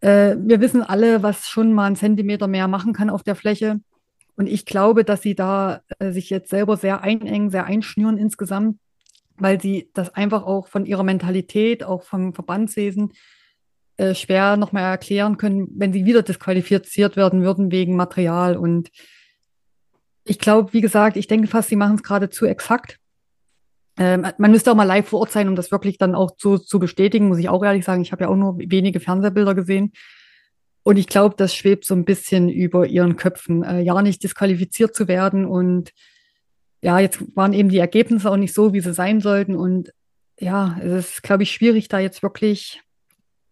äh, 0.02 0.36
wir 0.40 0.62
wissen 0.62 0.84
alle, 0.84 1.24
was 1.24 1.48
schon 1.48 1.74
mal 1.74 1.86
einen 1.86 1.96
Zentimeter 1.96 2.48
mehr 2.48 2.68
machen 2.68 2.94
kann 2.94 3.10
auf 3.10 3.24
der 3.24 3.36
Fläche. 3.36 3.80
Und 4.36 4.48
ich 4.48 4.66
glaube, 4.66 5.04
dass 5.04 5.22
sie 5.22 5.36
da 5.36 5.82
äh, 6.00 6.12
sich 6.12 6.30
jetzt 6.30 6.50
selber 6.50 6.78
sehr 6.78 7.02
einengen, 7.02 7.50
sehr 7.50 7.66
einschnüren 7.66 8.18
insgesamt, 8.18 8.78
weil 9.38 9.60
sie 9.60 9.90
das 9.94 10.14
einfach 10.14 10.44
auch 10.44 10.68
von 10.68 10.86
ihrer 10.86 11.04
Mentalität, 11.04 11.84
auch 11.84 12.04
vom 12.04 12.34
Verbandswesen 12.34 13.14
äh, 13.98 14.14
schwer 14.14 14.58
nochmal 14.58 14.84
erklären 14.84 15.38
können, 15.38 15.68
wenn 15.76 15.92
sie 15.92 16.06
wieder 16.06 16.22
disqualifiziert 16.22 17.16
werden 17.16 17.42
würden 17.42 17.72
wegen 17.72 17.96
Material. 17.96 18.56
Und 18.56 18.92
ich 20.24 20.38
glaube, 20.38 20.72
wie 20.74 20.82
gesagt, 20.82 21.18
ich 21.18 21.28
denke 21.28 21.48
fast, 21.48 21.70
sie 21.70 21.76
machen 21.76 21.96
es 21.96 22.04
gerade 22.04 22.30
zu 22.30 22.46
exakt. 22.46 23.00
Ähm, 23.98 24.28
man 24.38 24.52
müsste 24.52 24.72
auch 24.72 24.76
mal 24.76 24.84
live 24.84 25.08
vor 25.08 25.22
Ort 25.22 25.32
sein, 25.32 25.48
um 25.48 25.56
das 25.56 25.72
wirklich 25.72 25.98
dann 25.98 26.16
auch 26.16 26.36
zu, 26.36 26.58
zu 26.58 26.80
bestätigen, 26.80 27.28
muss 27.28 27.40
ich 27.40 27.50
auch 27.50 27.64
ehrlich 27.64 27.84
sagen. 27.84 28.02
Ich 28.02 28.12
habe 28.12 28.24
ja 28.24 28.30
auch 28.30 28.36
nur 28.36 28.58
wenige 28.58 29.00
Fernsehbilder 29.00 29.56
gesehen. 29.56 29.92
Und 30.84 30.98
ich 30.98 31.08
glaube, 31.08 31.36
das 31.38 31.54
schwebt 31.54 31.84
so 31.84 31.96
ein 31.96 32.06
bisschen 32.06 32.48
über 32.48 32.86
ihren 32.86 33.18
Köpfen, 33.18 33.64
äh, 33.64 33.82
ja 33.82 34.02
nicht 34.02 34.24
disqualifiziert 34.24 34.96
zu 34.96 35.08
werden. 35.08 35.46
Und 35.46 35.92
ja, 36.82 37.00
jetzt 37.00 37.36
waren 37.36 37.54
eben 37.54 37.70
die 37.70 37.80
Ergebnisse 37.80 38.30
auch 38.32 38.38
nicht 38.38 38.54
so, 38.54 38.74
wie 38.74 38.82
sie 38.82 38.94
sein 38.94 39.20
sollten. 39.20 39.56
Und 39.56 39.92
ja, 40.40 40.78
es 40.82 41.10
ist, 41.10 41.24
glaube 41.24 41.44
ich, 41.44 41.52
schwierig, 41.52 41.88
da 41.88 42.00
jetzt 42.00 42.24
wirklich 42.24 42.82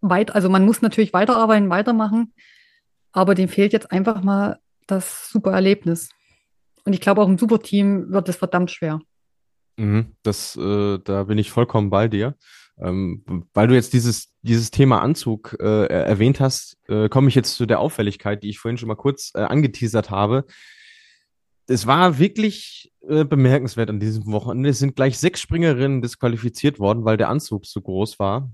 weit, 0.01 0.35
also 0.35 0.49
man 0.49 0.65
muss 0.65 0.81
natürlich 0.81 1.13
weiterarbeiten, 1.13 1.69
weitermachen, 1.69 2.33
aber 3.11 3.33
dem 3.33 3.49
fehlt 3.49 3.73
jetzt 3.73 3.91
einfach 3.91 4.21
mal 4.23 4.59
das 4.87 5.29
super 5.29 5.51
Erlebnis. 5.51 6.09
Und 6.83 6.93
ich 6.93 7.01
glaube, 7.01 7.21
auch 7.21 7.27
im 7.27 7.37
Superteam 7.37 8.11
wird 8.11 8.29
es 8.29 8.35
verdammt 8.35 8.69
schwer. 8.69 9.01
Mhm, 9.77 10.15
das, 10.23 10.55
äh, 10.55 10.99
da 11.03 11.23
bin 11.23 11.37
ich 11.37 11.51
vollkommen 11.51 11.89
bei 11.89 12.07
dir. 12.07 12.35
Ähm, 12.77 13.23
weil 13.53 13.67
du 13.67 13.73
jetzt 13.73 13.93
dieses, 13.93 14.33
dieses 14.41 14.69
Thema 14.69 15.01
Anzug 15.01 15.55
äh, 15.61 15.85
erwähnt 15.85 16.39
hast, 16.39 16.77
äh, 16.87 17.07
komme 17.07 17.29
ich 17.29 17.35
jetzt 17.35 17.55
zu 17.55 17.65
der 17.65 17.79
Auffälligkeit, 17.79 18.43
die 18.43 18.49
ich 18.49 18.59
vorhin 18.59 18.77
schon 18.77 18.89
mal 18.89 18.95
kurz 18.95 19.31
äh, 19.33 19.39
angeteasert 19.39 20.09
habe. 20.09 20.45
Es 21.67 21.87
war 21.87 22.19
wirklich 22.19 22.91
äh, 23.07 23.23
bemerkenswert 23.23 23.89
an 23.89 23.99
diesem 23.99 24.25
Wochenende. 24.31 24.69
Es 24.69 24.79
sind 24.79 24.95
gleich 24.95 25.17
sechs 25.17 25.39
Springerinnen 25.39 26.01
disqualifiziert 26.01 26.79
worden, 26.79 27.05
weil 27.05 27.17
der 27.17 27.29
Anzug 27.29 27.65
zu 27.65 27.81
groß 27.81 28.19
war. 28.19 28.51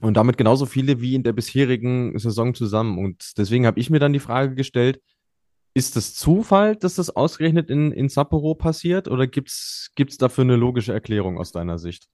Und 0.00 0.16
damit 0.16 0.36
genauso 0.36 0.66
viele 0.66 1.00
wie 1.00 1.14
in 1.14 1.22
der 1.22 1.32
bisherigen 1.32 2.18
Saison 2.18 2.54
zusammen. 2.54 2.98
Und 2.98 3.38
deswegen 3.38 3.66
habe 3.66 3.80
ich 3.80 3.88
mir 3.88 3.98
dann 3.98 4.12
die 4.12 4.18
Frage 4.18 4.54
gestellt, 4.54 5.00
Ist 5.74 5.96
es 5.96 6.14
Zufall, 6.14 6.76
dass 6.76 6.94
das 6.94 7.10
ausgerechnet 7.10 7.68
in, 7.68 7.90
in 7.90 8.08
Sapporo 8.08 8.54
passiert 8.54 9.08
oder 9.08 9.26
gibt 9.26 9.50
es 9.50 9.90
dafür 10.18 10.44
eine 10.44 10.56
logische 10.56 10.92
Erklärung 10.92 11.36
aus 11.36 11.50
deiner 11.50 11.78
Sicht? 11.78 12.08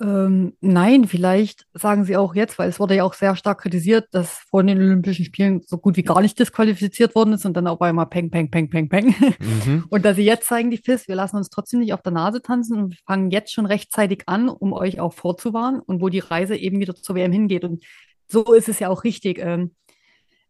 Ähm, 0.00 0.54
nein, 0.60 1.06
vielleicht 1.06 1.66
sagen 1.72 2.04
sie 2.04 2.16
auch 2.16 2.34
jetzt, 2.34 2.58
weil 2.58 2.68
es 2.68 2.80
wurde 2.80 2.96
ja 2.96 3.04
auch 3.04 3.14
sehr 3.14 3.36
stark 3.36 3.60
kritisiert, 3.60 4.08
dass 4.10 4.38
vor 4.50 4.64
den 4.64 4.76
Olympischen 4.76 5.24
Spielen 5.24 5.62
so 5.64 5.78
gut 5.78 5.96
wie 5.96 6.02
gar 6.02 6.20
nicht 6.20 6.36
disqualifiziert 6.36 7.14
worden 7.14 7.34
ist 7.34 7.46
und 7.46 7.56
dann 7.56 7.68
auf 7.68 7.80
einmal 7.80 8.06
peng, 8.06 8.28
peng, 8.28 8.50
peng, 8.50 8.68
peng, 8.68 8.88
peng. 8.88 9.14
Mhm. 9.38 9.84
Und 9.90 10.04
dass 10.04 10.16
sie 10.16 10.24
jetzt 10.24 10.48
zeigen, 10.48 10.72
die 10.72 10.78
FIS, 10.78 11.06
wir 11.06 11.14
lassen 11.14 11.36
uns 11.36 11.48
trotzdem 11.48 11.78
nicht 11.78 11.92
auf 11.92 12.02
der 12.02 12.12
Nase 12.12 12.42
tanzen 12.42 12.76
und 12.76 12.96
fangen 13.06 13.30
jetzt 13.30 13.52
schon 13.52 13.66
rechtzeitig 13.66 14.24
an, 14.26 14.48
um 14.48 14.72
euch 14.72 14.98
auch 14.98 15.12
vorzuwarnen 15.12 15.80
und 15.80 16.00
wo 16.00 16.08
die 16.08 16.18
Reise 16.18 16.56
eben 16.56 16.80
wieder 16.80 16.96
zur 16.96 17.14
WM 17.14 17.30
hingeht. 17.30 17.62
Und 17.62 17.84
so 18.26 18.52
ist 18.52 18.68
es 18.68 18.80
ja 18.80 18.88
auch 18.88 19.04
richtig, 19.04 19.38
ähm, 19.38 19.76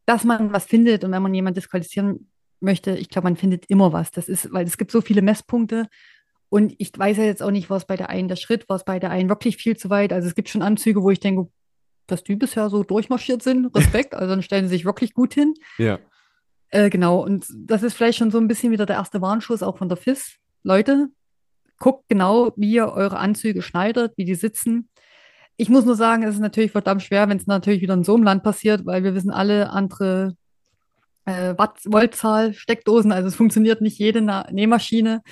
dass 0.06 0.24
man 0.24 0.52
was 0.52 0.64
findet 0.64 1.04
und 1.04 1.12
wenn 1.12 1.22
man 1.22 1.34
jemanden 1.34 1.56
disqualifizieren 1.56 2.30
möchte, 2.60 2.96
ich 2.96 3.08
glaube, 3.08 3.26
man 3.26 3.36
findet 3.36 3.66
immer 3.66 3.92
was. 3.92 4.10
Das 4.10 4.28
ist, 4.28 4.52
weil 4.52 4.66
es 4.66 4.78
gibt 4.78 4.90
so 4.90 5.00
viele 5.00 5.22
Messpunkte 5.22 5.88
und 6.48 6.74
ich 6.78 6.92
weiß 6.96 7.16
ja 7.16 7.24
jetzt 7.24 7.42
auch 7.42 7.50
nicht, 7.50 7.68
was 7.68 7.84
bei 7.86 7.96
der 7.96 8.10
einen 8.10 8.28
der 8.28 8.36
Schritt, 8.36 8.64
was 8.68 8.84
bei 8.84 8.98
der 8.98 9.10
einen 9.10 9.28
wirklich 9.28 9.56
viel 9.56 9.76
zu 9.76 9.90
weit. 9.90 10.12
Also 10.12 10.28
es 10.28 10.34
gibt 10.34 10.48
schon 10.48 10.62
Anzüge, 10.62 11.02
wo 11.02 11.10
ich 11.10 11.20
denke, 11.20 11.48
dass 12.06 12.22
die 12.22 12.36
bisher 12.36 12.70
so 12.70 12.84
durchmarschiert 12.84 13.42
sind. 13.42 13.66
Respekt. 13.74 14.14
Also 14.14 14.28
dann 14.28 14.42
stellen 14.42 14.68
sie 14.68 14.76
sich 14.76 14.84
wirklich 14.84 15.14
gut 15.14 15.34
hin. 15.34 15.54
Ja. 15.78 15.98
Äh, 16.68 16.90
genau. 16.90 17.24
Und 17.24 17.46
das 17.56 17.82
ist 17.82 17.94
vielleicht 17.94 18.18
schon 18.18 18.30
so 18.30 18.38
ein 18.38 18.48
bisschen 18.48 18.70
wieder 18.70 18.86
der 18.86 18.96
erste 18.96 19.20
Warnschuss 19.20 19.62
auch 19.62 19.78
von 19.78 19.88
der 19.88 19.96
FIS. 19.96 20.36
Leute, 20.62 21.08
guckt 21.78 22.04
genau, 22.08 22.52
wie 22.56 22.72
ihr 22.72 22.88
eure 22.88 23.18
Anzüge 23.18 23.60
schneidet, 23.60 24.12
wie 24.16 24.24
die 24.24 24.34
sitzen. 24.34 24.88
Ich 25.56 25.68
muss 25.68 25.84
nur 25.84 25.94
sagen, 25.94 26.22
es 26.24 26.34
ist 26.34 26.40
natürlich 26.40 26.72
verdammt 26.72 27.02
schwer, 27.02 27.28
wenn 27.28 27.36
es 27.36 27.46
natürlich 27.46 27.80
wieder 27.80 27.94
in 27.94 28.04
so 28.04 28.14
einem 28.14 28.24
Land 28.24 28.42
passiert, 28.42 28.86
weil 28.86 29.04
wir 29.04 29.14
wissen 29.14 29.30
alle 29.30 29.70
andere 29.70 30.36
äh, 31.24 31.54
Watt, 31.56 31.78
Voltzahl, 31.84 32.54
Steckdosen, 32.54 33.12
also 33.12 33.28
es 33.28 33.36
funktioniert 33.36 33.80
nicht 33.80 33.98
jede 33.98 34.20
Nähmaschine. 34.20 35.22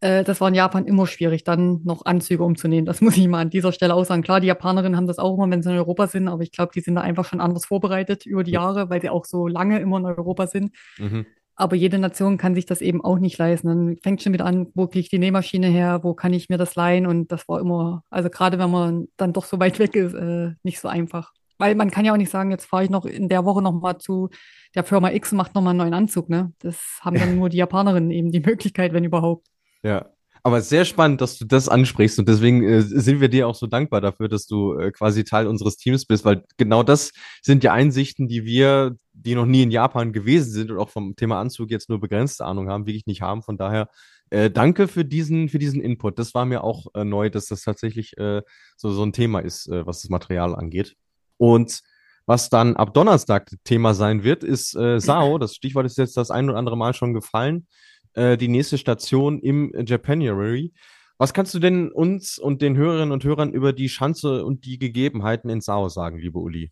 Äh, 0.00 0.22
das 0.22 0.40
war 0.40 0.48
in 0.48 0.54
Japan 0.54 0.86
immer 0.86 1.06
schwierig, 1.06 1.44
dann 1.44 1.80
noch 1.84 2.04
Anzüge 2.04 2.44
umzunehmen. 2.44 2.86
Das 2.86 3.00
muss 3.02 3.16
ich 3.16 3.26
mal 3.26 3.40
an 3.40 3.50
dieser 3.50 3.72
Stelle 3.72 3.94
auch 3.94 4.04
sagen. 4.04 4.22
Klar, 4.22 4.40
die 4.40 4.46
Japanerinnen 4.46 4.96
haben 4.96 5.06
das 5.06 5.18
auch 5.18 5.34
immer, 5.34 5.50
wenn 5.50 5.62
sie 5.62 5.70
in 5.70 5.76
Europa 5.76 6.06
sind, 6.06 6.28
aber 6.28 6.42
ich 6.42 6.52
glaube, 6.52 6.72
die 6.74 6.80
sind 6.80 6.94
da 6.94 7.00
einfach 7.00 7.24
schon 7.24 7.40
anders 7.40 7.66
vorbereitet 7.66 8.26
über 8.26 8.44
die 8.44 8.52
Jahre, 8.52 8.90
weil 8.90 9.00
sie 9.00 9.10
auch 9.10 9.24
so 9.24 9.48
lange 9.48 9.80
immer 9.80 9.98
in 9.98 10.06
Europa 10.06 10.46
sind. 10.46 10.74
Mhm. 10.98 11.26
Aber 11.56 11.76
jede 11.76 11.98
Nation 11.98 12.36
kann 12.36 12.54
sich 12.54 12.66
das 12.66 12.80
eben 12.80 13.04
auch 13.04 13.18
nicht 13.18 13.38
leisten. 13.38 13.68
Dann 13.68 13.96
fängt 14.02 14.22
schon 14.22 14.32
wieder 14.32 14.46
an, 14.46 14.68
wo 14.74 14.86
kriege 14.86 15.00
ich 15.00 15.08
die 15.08 15.18
Nähmaschine 15.18 15.68
her, 15.68 16.00
wo 16.02 16.14
kann 16.14 16.32
ich 16.32 16.48
mir 16.48 16.58
das 16.58 16.74
leihen? 16.74 17.06
Und 17.06 17.30
das 17.30 17.48
war 17.48 17.60
immer, 17.60 18.02
also 18.10 18.28
gerade 18.28 18.58
wenn 18.58 18.70
man 18.70 19.08
dann 19.16 19.32
doch 19.32 19.44
so 19.44 19.60
weit 19.60 19.78
weg 19.78 19.94
ist, 19.94 20.14
äh, 20.14 20.52
nicht 20.62 20.80
so 20.80 20.88
einfach. 20.88 21.32
Weil 21.58 21.76
man 21.76 21.90
kann 21.90 22.04
ja 22.04 22.12
auch 22.12 22.16
nicht 22.16 22.30
sagen, 22.30 22.50
jetzt 22.50 22.66
fahre 22.66 22.84
ich 22.84 22.90
noch 22.90 23.04
in 23.04 23.28
der 23.28 23.44
Woche 23.44 23.62
nochmal 23.62 23.98
zu 23.98 24.30
der 24.74 24.82
Firma 24.82 25.10
X 25.12 25.30
und 25.30 25.38
macht 25.38 25.54
nochmal 25.54 25.70
einen 25.70 25.78
neuen 25.78 25.94
Anzug. 25.94 26.28
Ne? 26.28 26.52
Das 26.58 26.98
haben 27.02 27.16
dann 27.16 27.36
nur 27.38 27.48
die 27.48 27.58
Japanerinnen 27.58 28.10
eben 28.10 28.32
die 28.32 28.40
Möglichkeit, 28.40 28.92
wenn 28.92 29.04
überhaupt. 29.04 29.46
Ja. 29.84 30.13
Aber 30.46 30.60
sehr 30.60 30.84
spannend, 30.84 31.22
dass 31.22 31.38
du 31.38 31.46
das 31.46 31.70
ansprichst 31.70 32.18
und 32.18 32.28
deswegen 32.28 32.62
äh, 32.62 32.82
sind 32.82 33.22
wir 33.22 33.30
dir 33.30 33.48
auch 33.48 33.54
so 33.54 33.66
dankbar 33.66 34.02
dafür, 34.02 34.28
dass 34.28 34.46
du 34.46 34.74
äh, 34.78 34.92
quasi 34.92 35.24
Teil 35.24 35.46
unseres 35.46 35.78
Teams 35.78 36.04
bist, 36.04 36.26
weil 36.26 36.44
genau 36.58 36.82
das 36.82 37.12
sind 37.40 37.64
ja 37.64 37.72
Einsichten, 37.72 38.28
die 38.28 38.44
wir, 38.44 38.94
die 39.14 39.34
noch 39.34 39.46
nie 39.46 39.62
in 39.62 39.70
Japan 39.70 40.12
gewesen 40.12 40.52
sind 40.52 40.70
und 40.70 40.76
auch 40.76 40.90
vom 40.90 41.16
Thema 41.16 41.40
Anzug 41.40 41.70
jetzt 41.70 41.88
nur 41.88 41.98
begrenzte 41.98 42.44
Ahnung 42.44 42.68
haben, 42.68 42.84
wirklich 42.84 43.06
nicht 43.06 43.22
haben. 43.22 43.42
Von 43.42 43.56
daher 43.56 43.88
äh, 44.28 44.50
danke 44.50 44.86
für 44.86 45.06
diesen, 45.06 45.48
für 45.48 45.58
diesen 45.58 45.80
Input. 45.80 46.18
Das 46.18 46.34
war 46.34 46.44
mir 46.44 46.62
auch 46.62 46.88
äh, 46.94 47.04
neu, 47.04 47.30
dass 47.30 47.46
das 47.46 47.62
tatsächlich 47.62 48.18
äh, 48.18 48.42
so, 48.76 48.90
so 48.90 49.02
ein 49.02 49.14
Thema 49.14 49.38
ist, 49.40 49.66
äh, 49.68 49.86
was 49.86 50.02
das 50.02 50.10
Material 50.10 50.54
angeht. 50.54 50.94
Und 51.38 51.80
was 52.26 52.50
dann 52.50 52.76
ab 52.76 52.92
Donnerstag 52.92 53.50
Thema 53.64 53.94
sein 53.94 54.24
wird, 54.24 54.44
ist 54.44 54.74
äh, 54.76 54.98
SAO. 55.00 55.38
Das 55.38 55.54
Stichwort 55.54 55.86
ist 55.86 55.96
jetzt 55.96 56.18
das 56.18 56.30
ein 56.30 56.50
oder 56.50 56.58
andere 56.58 56.76
Mal 56.76 56.92
schon 56.92 57.14
gefallen. 57.14 57.66
Äh, 58.14 58.36
die 58.36 58.48
nächste 58.48 58.78
Station 58.78 59.40
im 59.40 59.72
Japanuary. 59.86 60.72
Was 61.18 61.32
kannst 61.32 61.54
du 61.54 61.58
denn 61.58 61.90
uns 61.92 62.38
und 62.38 62.62
den 62.62 62.76
Hörerinnen 62.76 63.12
und 63.12 63.24
Hörern 63.24 63.52
über 63.52 63.72
die 63.72 63.88
Schanze 63.88 64.44
und 64.44 64.64
die 64.64 64.78
Gegebenheiten 64.78 65.48
in 65.48 65.60
Sao 65.60 65.88
sagen, 65.88 66.18
liebe 66.18 66.38
Uli? 66.38 66.70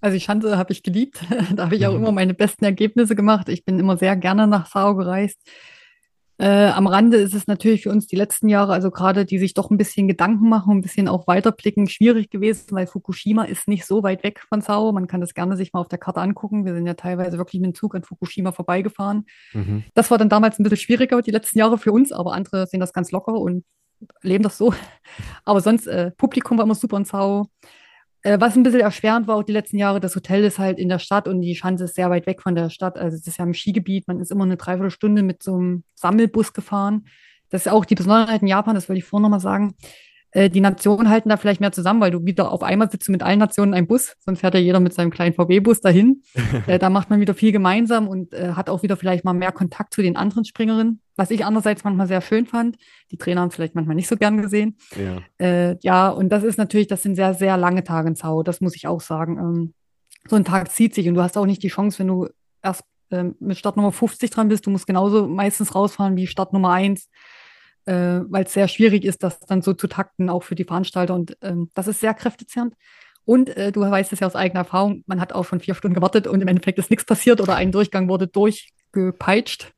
Also 0.00 0.14
die 0.14 0.20
Schanze 0.20 0.56
habe 0.56 0.72
ich 0.72 0.82
geliebt. 0.82 1.20
da 1.54 1.64
habe 1.64 1.76
ich 1.76 1.86
auch 1.86 1.94
immer 1.96 2.12
meine 2.12 2.34
besten 2.34 2.64
Ergebnisse 2.64 3.16
gemacht. 3.16 3.48
Ich 3.48 3.64
bin 3.64 3.78
immer 3.78 3.96
sehr 3.96 4.16
gerne 4.16 4.46
nach 4.46 4.66
Sao 4.66 4.94
gereist. 4.94 5.38
Äh, 6.40 6.68
am 6.68 6.86
Rande 6.86 7.16
ist 7.16 7.34
es 7.34 7.48
natürlich 7.48 7.82
für 7.82 7.90
uns 7.90 8.06
die 8.06 8.14
letzten 8.14 8.48
Jahre, 8.48 8.72
also 8.72 8.92
gerade 8.92 9.24
die 9.24 9.38
sich 9.38 9.54
doch 9.54 9.70
ein 9.70 9.76
bisschen 9.76 10.06
Gedanken 10.06 10.48
machen, 10.48 10.78
ein 10.78 10.82
bisschen 10.82 11.08
auch 11.08 11.26
weiterblicken, 11.26 11.88
schwierig 11.88 12.30
gewesen, 12.30 12.66
weil 12.70 12.86
Fukushima 12.86 13.44
ist 13.44 13.66
nicht 13.66 13.84
so 13.84 14.04
weit 14.04 14.22
weg 14.22 14.44
von 14.48 14.60
Sao. 14.60 14.92
Man 14.92 15.08
kann 15.08 15.20
das 15.20 15.34
gerne 15.34 15.56
sich 15.56 15.72
mal 15.72 15.80
auf 15.80 15.88
der 15.88 15.98
Karte 15.98 16.20
angucken. 16.20 16.64
Wir 16.64 16.74
sind 16.74 16.86
ja 16.86 16.94
teilweise 16.94 17.38
wirklich 17.38 17.60
mit 17.60 17.72
dem 17.72 17.74
Zug 17.74 17.96
an 17.96 18.04
Fukushima 18.04 18.52
vorbeigefahren. 18.52 19.26
Mhm. 19.52 19.82
Das 19.94 20.12
war 20.12 20.18
dann 20.18 20.28
damals 20.28 20.60
ein 20.60 20.62
bisschen 20.62 20.78
schwieriger, 20.78 21.20
die 21.22 21.32
letzten 21.32 21.58
Jahre 21.58 21.76
für 21.76 21.90
uns, 21.90 22.12
aber 22.12 22.34
andere 22.34 22.68
sehen 22.68 22.80
das 22.80 22.92
ganz 22.92 23.10
locker 23.10 23.34
und 23.34 23.64
leben 24.22 24.44
das 24.44 24.58
so. 24.58 24.72
Aber 25.44 25.60
sonst, 25.60 25.88
äh, 25.88 26.12
Publikum 26.12 26.56
war 26.56 26.64
immer 26.64 26.76
super 26.76 26.96
in 26.98 27.04
Sao. 27.04 27.48
Äh, 28.22 28.40
was 28.40 28.56
ein 28.56 28.62
bisschen 28.62 28.80
erschwerend 28.80 29.28
war 29.28 29.36
auch 29.36 29.44
die 29.44 29.52
letzten 29.52 29.78
Jahre, 29.78 30.00
das 30.00 30.16
Hotel 30.16 30.44
ist 30.44 30.58
halt 30.58 30.78
in 30.78 30.88
der 30.88 30.98
Stadt 30.98 31.28
und 31.28 31.40
die 31.40 31.54
Schanze 31.54 31.84
ist 31.84 31.94
sehr 31.94 32.10
weit 32.10 32.26
weg 32.26 32.42
von 32.42 32.54
der 32.54 32.70
Stadt. 32.70 32.98
Also 32.98 33.16
es 33.16 33.26
ist 33.26 33.38
ja 33.38 33.44
im 33.44 33.54
Skigebiet, 33.54 34.08
man 34.08 34.20
ist 34.20 34.32
immer 34.32 34.44
eine 34.44 34.56
Dreiviertelstunde 34.56 35.22
mit 35.22 35.42
so 35.42 35.54
einem 35.54 35.84
Sammelbus 35.94 36.52
gefahren. 36.52 37.06
Das 37.50 37.66
ist 37.66 37.72
auch 37.72 37.84
die 37.84 37.94
Besonderheit 37.94 38.42
in 38.42 38.48
Japan, 38.48 38.74
das 38.74 38.88
wollte 38.88 38.98
ich 38.98 39.04
vorhin 39.04 39.22
nochmal 39.22 39.40
sagen. 39.40 39.74
Äh, 40.30 40.50
die 40.50 40.60
Nationen 40.60 41.08
halten 41.08 41.28
da 41.28 41.36
vielleicht 41.36 41.60
mehr 41.60 41.72
zusammen, 41.72 42.00
weil 42.00 42.10
du 42.10 42.24
wieder 42.24 42.52
auf 42.52 42.62
einmal 42.62 42.90
sitzt 42.90 43.08
mit 43.08 43.22
allen 43.22 43.38
Nationen 43.38 43.72
in 43.72 43.78
einem 43.78 43.86
Bus, 43.86 44.16
sonst 44.20 44.40
fährt 44.40 44.54
ja 44.54 44.60
jeder 44.60 44.80
mit 44.80 44.92
seinem 44.92 45.10
kleinen 45.10 45.34
VW-Bus 45.34 45.80
dahin. 45.80 46.22
äh, 46.66 46.78
da 46.78 46.90
macht 46.90 47.10
man 47.10 47.20
wieder 47.20 47.34
viel 47.34 47.52
gemeinsam 47.52 48.08
und 48.08 48.34
äh, 48.34 48.52
hat 48.52 48.68
auch 48.68 48.82
wieder 48.82 48.96
vielleicht 48.96 49.24
mal 49.24 49.32
mehr 49.32 49.52
Kontakt 49.52 49.94
zu 49.94 50.02
den 50.02 50.16
anderen 50.16 50.44
Springerinnen, 50.44 51.00
was 51.16 51.30
ich 51.30 51.44
andererseits 51.44 51.84
manchmal 51.84 52.08
sehr 52.08 52.20
schön 52.20 52.46
fand. 52.46 52.76
Die 53.10 53.16
Trainer 53.16 53.40
haben 53.40 53.48
es 53.48 53.54
vielleicht 53.54 53.74
manchmal 53.74 53.96
nicht 53.96 54.08
so 54.08 54.16
gern 54.16 54.42
gesehen. 54.42 54.76
Ja. 54.96 55.22
Äh, 55.44 55.76
ja, 55.80 56.08
und 56.10 56.28
das 56.28 56.44
ist 56.44 56.58
natürlich, 56.58 56.88
das 56.88 57.02
sind 57.02 57.14
sehr, 57.14 57.34
sehr 57.34 57.56
lange 57.56 57.84
Tage 57.84 58.08
in 58.08 58.16
Zau, 58.16 58.42
das 58.42 58.60
muss 58.60 58.76
ich 58.76 58.86
auch 58.86 59.00
sagen. 59.00 59.38
Ähm, 59.38 59.74
so 60.28 60.36
ein 60.36 60.44
Tag 60.44 60.70
zieht 60.70 60.94
sich 60.94 61.08
und 61.08 61.14
du 61.14 61.22
hast 61.22 61.38
auch 61.38 61.46
nicht 61.46 61.62
die 61.62 61.68
Chance, 61.68 62.00
wenn 62.00 62.08
du 62.08 62.28
erst 62.62 62.84
ähm, 63.10 63.36
mit 63.40 63.56
Startnummer 63.56 63.92
50 63.92 64.30
dran 64.30 64.48
bist, 64.48 64.66
du 64.66 64.70
musst 64.70 64.86
genauso 64.86 65.26
meistens 65.26 65.74
rausfahren 65.74 66.16
wie 66.16 66.26
Startnummer 66.26 66.72
1 66.72 67.08
äh, 67.86 68.20
weil 68.28 68.44
es 68.44 68.52
sehr 68.52 68.68
schwierig 68.68 69.04
ist, 69.04 69.22
das 69.22 69.40
dann 69.40 69.62
so 69.62 69.74
zu 69.74 69.86
takten, 69.86 70.28
auch 70.30 70.42
für 70.42 70.54
die 70.54 70.64
Veranstalter. 70.64 71.14
Und 71.14 71.36
ähm, 71.42 71.70
das 71.74 71.88
ist 71.88 72.00
sehr 72.00 72.14
kräftezehrend. 72.14 72.74
Und 73.24 73.54
äh, 73.56 73.72
du 73.72 73.82
weißt 73.82 74.12
es 74.12 74.20
ja 74.20 74.26
aus 74.26 74.34
eigener 74.34 74.60
Erfahrung, 74.60 75.04
man 75.06 75.20
hat 75.20 75.34
auch 75.34 75.44
schon 75.44 75.60
vier 75.60 75.74
Stunden 75.74 75.94
gewartet 75.94 76.26
und 76.26 76.40
im 76.40 76.48
Endeffekt 76.48 76.78
ist 76.78 76.90
nichts 76.90 77.04
passiert 77.04 77.42
oder 77.42 77.56
ein 77.56 77.72
Durchgang 77.72 78.08
wurde 78.08 78.26
durchgepeitscht. 78.26 79.72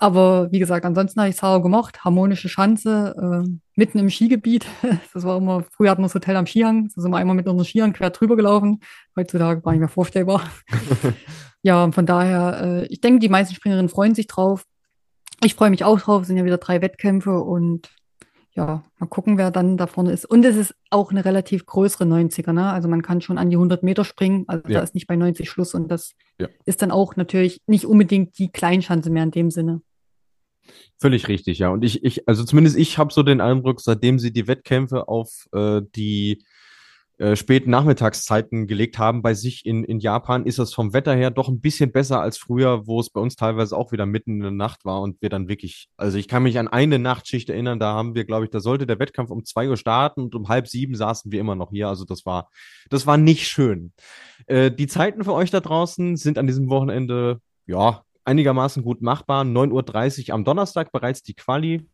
Aber 0.00 0.52
wie 0.52 0.60
gesagt, 0.60 0.84
ansonsten 0.84 1.18
habe 1.20 1.30
ich 1.30 1.36
sauer 1.36 1.60
gemocht. 1.60 2.04
Harmonische 2.04 2.48
Schanze, 2.48 3.14
äh, 3.18 3.48
mitten 3.74 3.98
im 3.98 4.10
Skigebiet. 4.10 4.64
Das 5.12 5.24
war 5.24 5.38
immer, 5.38 5.64
früher 5.72 5.90
hatten 5.90 6.02
wir 6.02 6.06
das 6.06 6.14
Hotel 6.14 6.36
am 6.36 6.46
Skihang. 6.46 6.88
Da 6.94 7.02
sind 7.02 7.10
wir 7.10 7.16
einmal 7.16 7.34
mit 7.34 7.48
unseren 7.48 7.64
Skiern 7.64 7.92
quer 7.92 8.10
drüber 8.10 8.36
gelaufen. 8.36 8.80
Heutzutage 9.16 9.60
gar 9.60 9.72
nicht 9.72 9.80
mehr 9.80 9.88
vorstellbar. 9.88 10.42
ja, 11.62 11.82
und 11.82 11.94
von 11.94 12.06
daher, 12.06 12.60
äh, 12.62 12.86
ich 12.86 13.00
denke, 13.00 13.18
die 13.18 13.28
meisten 13.28 13.54
Springerinnen 13.54 13.88
freuen 13.88 14.14
sich 14.14 14.28
drauf 14.28 14.64
ich 15.42 15.54
freue 15.54 15.70
mich 15.70 15.84
auch 15.84 16.00
drauf. 16.00 16.22
Es 16.22 16.28
sind 16.28 16.36
ja 16.36 16.44
wieder 16.44 16.58
drei 16.58 16.80
Wettkämpfe 16.82 17.40
und 17.40 17.90
ja, 18.54 18.82
mal 18.98 19.06
gucken, 19.06 19.38
wer 19.38 19.52
dann 19.52 19.76
da 19.76 19.86
vorne 19.86 20.10
ist. 20.10 20.24
Und 20.24 20.44
es 20.44 20.56
ist 20.56 20.74
auch 20.90 21.12
eine 21.12 21.24
relativ 21.24 21.64
größere 21.64 22.04
90er, 22.04 22.52
ne? 22.52 22.72
Also 22.72 22.88
man 22.88 23.02
kann 23.02 23.20
schon 23.20 23.38
an 23.38 23.50
die 23.50 23.56
100 23.56 23.84
Meter 23.84 24.04
springen. 24.04 24.44
Also 24.48 24.68
ja. 24.68 24.78
da 24.78 24.82
ist 24.82 24.94
nicht 24.94 25.06
bei 25.06 25.14
90 25.14 25.48
Schluss 25.48 25.74
und 25.74 25.88
das 25.88 26.14
ja. 26.40 26.48
ist 26.64 26.82
dann 26.82 26.90
auch 26.90 27.14
natürlich 27.14 27.60
nicht 27.68 27.84
unbedingt 27.84 28.36
die 28.38 28.50
Kleinschanze 28.50 29.10
mehr 29.10 29.22
in 29.22 29.30
dem 29.30 29.50
Sinne. 29.52 29.80
Völlig 30.98 31.28
richtig, 31.28 31.60
ja. 31.60 31.68
Und 31.68 31.84
ich, 31.84 32.02
ich, 32.02 32.28
also 32.28 32.44
zumindest 32.44 32.76
ich 32.76 32.98
habe 32.98 33.12
so 33.12 33.22
den 33.22 33.40
Eindruck, 33.40 33.80
seitdem 33.80 34.18
sie 34.18 34.32
die 34.32 34.48
Wettkämpfe 34.48 35.08
auf 35.08 35.46
äh, 35.52 35.80
die 35.94 36.42
äh, 37.18 37.34
späten 37.34 37.70
Nachmittagszeiten 37.70 38.66
gelegt 38.66 38.98
haben 38.98 39.22
bei 39.22 39.34
sich 39.34 39.66
in, 39.66 39.82
in 39.84 39.98
Japan, 39.98 40.46
ist 40.46 40.58
es 40.58 40.72
vom 40.72 40.92
Wetter 40.92 41.14
her 41.14 41.30
doch 41.30 41.48
ein 41.48 41.60
bisschen 41.60 41.90
besser 41.90 42.20
als 42.20 42.38
früher, 42.38 42.86
wo 42.86 43.00
es 43.00 43.10
bei 43.10 43.20
uns 43.20 43.34
teilweise 43.34 43.76
auch 43.76 43.90
wieder 43.90 44.06
mitten 44.06 44.36
in 44.36 44.40
der 44.40 44.50
Nacht 44.52 44.84
war 44.84 45.00
und 45.00 45.20
wir 45.20 45.28
dann 45.28 45.48
wirklich, 45.48 45.88
also 45.96 46.16
ich 46.16 46.28
kann 46.28 46.44
mich 46.44 46.58
an 46.58 46.68
eine 46.68 47.00
Nachtschicht 47.00 47.50
erinnern, 47.50 47.80
da 47.80 47.92
haben 47.92 48.14
wir, 48.14 48.24
glaube 48.24 48.44
ich, 48.44 48.50
da 48.50 48.60
sollte 48.60 48.86
der 48.86 49.00
Wettkampf 49.00 49.30
um 49.30 49.44
zwei 49.44 49.68
Uhr 49.68 49.76
starten 49.76 50.22
und 50.22 50.34
um 50.36 50.48
halb 50.48 50.68
sieben 50.68 50.94
saßen 50.94 51.32
wir 51.32 51.40
immer 51.40 51.56
noch 51.56 51.70
hier. 51.70 51.88
Also 51.88 52.04
das 52.04 52.24
war, 52.24 52.50
das 52.88 53.06
war 53.06 53.16
nicht 53.16 53.48
schön. 53.48 53.92
Äh, 54.46 54.70
die 54.70 54.86
Zeiten 54.86 55.24
für 55.24 55.34
euch 55.34 55.50
da 55.50 55.60
draußen 55.60 56.16
sind 56.16 56.38
an 56.38 56.46
diesem 56.46 56.70
Wochenende, 56.70 57.40
ja, 57.66 58.02
einigermaßen 58.24 58.84
gut 58.84 59.02
machbar. 59.02 59.42
9.30 59.42 60.28
Uhr 60.28 60.34
am 60.34 60.44
Donnerstag 60.44 60.92
bereits 60.92 61.22
die 61.22 61.34
Quali. 61.34 61.88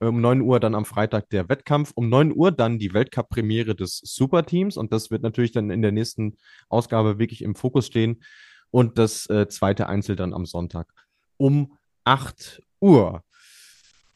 Um 0.00 0.20
9 0.20 0.40
Uhr 0.42 0.60
dann 0.60 0.74
am 0.74 0.84
Freitag 0.84 1.30
der 1.30 1.48
Wettkampf. 1.48 1.92
Um 1.94 2.08
9 2.08 2.32
Uhr 2.34 2.52
dann 2.52 2.78
die 2.78 2.94
Weltcup-Premiere 2.94 3.74
des 3.74 3.98
Superteams. 4.04 4.76
Und 4.76 4.92
das 4.92 5.10
wird 5.10 5.22
natürlich 5.22 5.52
dann 5.52 5.70
in 5.70 5.82
der 5.82 5.92
nächsten 5.92 6.36
Ausgabe 6.68 7.18
wirklich 7.18 7.42
im 7.42 7.54
Fokus 7.54 7.86
stehen. 7.86 8.22
Und 8.70 8.98
das 8.98 9.28
äh, 9.30 9.48
zweite 9.48 9.88
Einzel 9.88 10.16
dann 10.16 10.34
am 10.34 10.46
Sonntag 10.46 10.92
um 11.38 11.76
8 12.04 12.62
Uhr. 12.80 13.22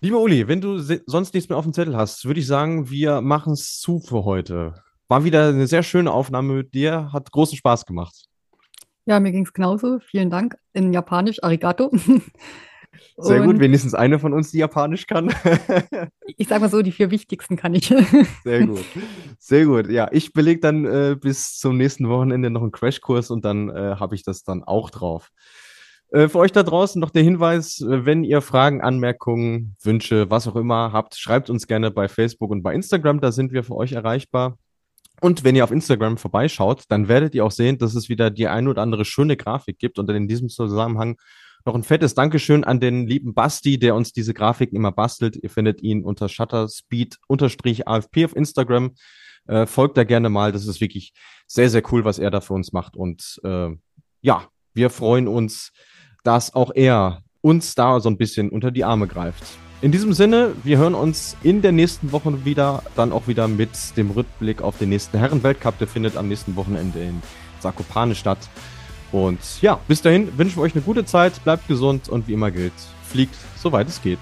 Lieber 0.00 0.20
Uli, 0.20 0.48
wenn 0.48 0.60
du 0.60 0.78
sonst 0.78 1.32
nichts 1.32 1.48
mehr 1.48 1.56
auf 1.56 1.64
dem 1.64 1.72
Zettel 1.72 1.96
hast, 1.96 2.24
würde 2.24 2.40
ich 2.40 2.46
sagen, 2.46 2.90
wir 2.90 3.20
machen 3.20 3.52
es 3.52 3.78
zu 3.78 4.00
für 4.00 4.24
heute. 4.24 4.74
War 5.08 5.24
wieder 5.24 5.48
eine 5.48 5.66
sehr 5.66 5.82
schöne 5.82 6.10
Aufnahme 6.10 6.54
mit 6.54 6.74
dir, 6.74 7.12
hat 7.12 7.30
großen 7.30 7.56
Spaß 7.56 7.86
gemacht. 7.86 8.26
Ja, 9.04 9.20
mir 9.20 9.32
ging 9.32 9.44
es 9.44 9.52
genauso. 9.52 10.00
Vielen 10.00 10.30
Dank. 10.30 10.56
In 10.72 10.92
Japanisch, 10.92 11.42
Arigato. 11.42 11.92
Sehr 13.16 13.40
gut, 13.40 13.54
Und 13.54 13.60
wenigstens 13.60 13.94
eine 13.94 14.18
von 14.18 14.32
uns, 14.32 14.50
die 14.50 14.58
Japanisch 14.58 15.06
kann. 15.06 15.32
ich 16.36 16.48
sage 16.48 16.60
mal 16.60 16.70
so, 16.70 16.82
die 16.82 16.92
vier 16.92 17.10
wichtigsten 17.10 17.56
kann 17.56 17.74
ich. 17.74 17.92
Sehr 18.44 18.66
gut. 18.66 18.84
Sehr 19.38 19.66
gut. 19.66 19.88
Ja, 19.90 20.08
ich 20.12 20.32
belege 20.32 20.60
dann 20.60 20.84
äh, 20.84 21.16
bis 21.20 21.58
zum 21.58 21.76
nächsten 21.76 22.08
Wochenende 22.08 22.50
noch 22.50 22.62
einen 22.62 22.72
Crashkurs 22.72 23.30
und 23.30 23.44
dann 23.44 23.68
äh, 23.68 23.96
habe 23.98 24.14
ich 24.14 24.22
das 24.22 24.44
dann 24.44 24.62
auch 24.62 24.90
drauf. 24.90 25.30
Äh, 26.12 26.28
für 26.28 26.38
euch 26.38 26.52
da 26.52 26.62
draußen 26.62 27.00
noch 27.00 27.10
der 27.10 27.22
Hinweis, 27.22 27.80
äh, 27.80 28.04
wenn 28.04 28.22
ihr 28.22 28.42
Fragen, 28.42 28.82
Anmerkungen, 28.82 29.76
Wünsche, 29.82 30.30
was 30.30 30.46
auch 30.46 30.56
immer 30.56 30.92
habt, 30.92 31.16
schreibt 31.16 31.48
uns 31.48 31.66
gerne 31.66 31.90
bei 31.90 32.08
Facebook 32.08 32.50
und 32.50 32.62
bei 32.62 32.74
Instagram, 32.74 33.20
da 33.20 33.32
sind 33.32 33.52
wir 33.52 33.64
für 33.64 33.76
euch 33.76 33.92
erreichbar. 33.92 34.58
Und 35.22 35.44
wenn 35.44 35.56
ihr 35.56 35.64
auf 35.64 35.70
Instagram 35.70 36.18
vorbeischaut, 36.18 36.84
dann 36.88 37.08
werdet 37.08 37.34
ihr 37.34 37.44
auch 37.44 37.50
sehen, 37.52 37.78
dass 37.78 37.94
es 37.94 38.08
wieder 38.08 38.30
die 38.30 38.48
ein 38.48 38.68
oder 38.68 38.82
andere 38.82 39.04
schöne 39.04 39.36
Grafik 39.36 39.78
gibt 39.78 39.98
und 39.98 40.10
in 40.10 40.28
diesem 40.28 40.48
Zusammenhang 40.48 41.16
noch 41.66 41.74
ein 41.74 41.82
fettes 41.82 42.14
Dankeschön 42.14 42.64
an 42.64 42.80
den 42.80 43.06
lieben 43.06 43.34
Basti, 43.34 43.78
der 43.78 43.94
uns 43.94 44.12
diese 44.12 44.34
Grafiken 44.34 44.76
immer 44.76 44.92
bastelt. 44.92 45.36
Ihr 45.36 45.50
findet 45.50 45.82
ihn 45.82 46.04
unter 46.04 46.28
Shutterspeed-AFP 46.28 48.24
auf 48.24 48.36
Instagram. 48.36 48.92
Äh, 49.46 49.66
folgt 49.66 49.96
da 49.96 50.04
gerne 50.04 50.28
mal. 50.28 50.52
Das 50.52 50.66
ist 50.66 50.80
wirklich 50.80 51.12
sehr, 51.46 51.70
sehr 51.70 51.82
cool, 51.92 52.04
was 52.04 52.18
er 52.18 52.30
da 52.30 52.40
für 52.40 52.54
uns 52.54 52.72
macht. 52.72 52.96
Und 52.96 53.40
äh, 53.44 53.70
ja, 54.20 54.48
wir 54.74 54.90
freuen 54.90 55.28
uns, 55.28 55.72
dass 56.24 56.54
auch 56.54 56.70
er 56.74 57.22
uns 57.40 57.74
da 57.74 58.00
so 58.00 58.08
ein 58.08 58.16
bisschen 58.16 58.50
unter 58.50 58.70
die 58.70 58.84
Arme 58.84 59.06
greift. 59.06 59.44
In 59.82 59.90
diesem 59.90 60.12
Sinne, 60.12 60.54
wir 60.62 60.78
hören 60.78 60.94
uns 60.94 61.36
in 61.42 61.60
der 61.60 61.72
nächsten 61.72 62.12
Woche 62.12 62.44
wieder, 62.44 62.84
dann 62.94 63.10
auch 63.10 63.26
wieder 63.26 63.48
mit 63.48 63.96
dem 63.96 64.12
Rückblick 64.12 64.62
auf 64.62 64.78
den 64.78 64.90
nächsten 64.90 65.18
Herrenweltcup. 65.18 65.76
Der 65.78 65.88
findet 65.88 66.16
am 66.16 66.28
nächsten 66.28 66.54
Wochenende 66.54 67.00
in 67.00 67.20
Zakopane 67.58 68.14
statt. 68.14 68.38
Und 69.12 69.38
ja, 69.60 69.78
bis 69.86 70.02
dahin 70.02 70.36
wünschen 70.38 70.56
wir 70.56 70.62
euch 70.62 70.74
eine 70.74 70.82
gute 70.82 71.04
Zeit, 71.04 71.44
bleibt 71.44 71.68
gesund 71.68 72.08
und 72.08 72.26
wie 72.26 72.32
immer 72.32 72.50
gilt, 72.50 72.72
fliegt, 73.06 73.36
soweit 73.56 73.88
es 73.88 74.02
geht. 74.02 74.18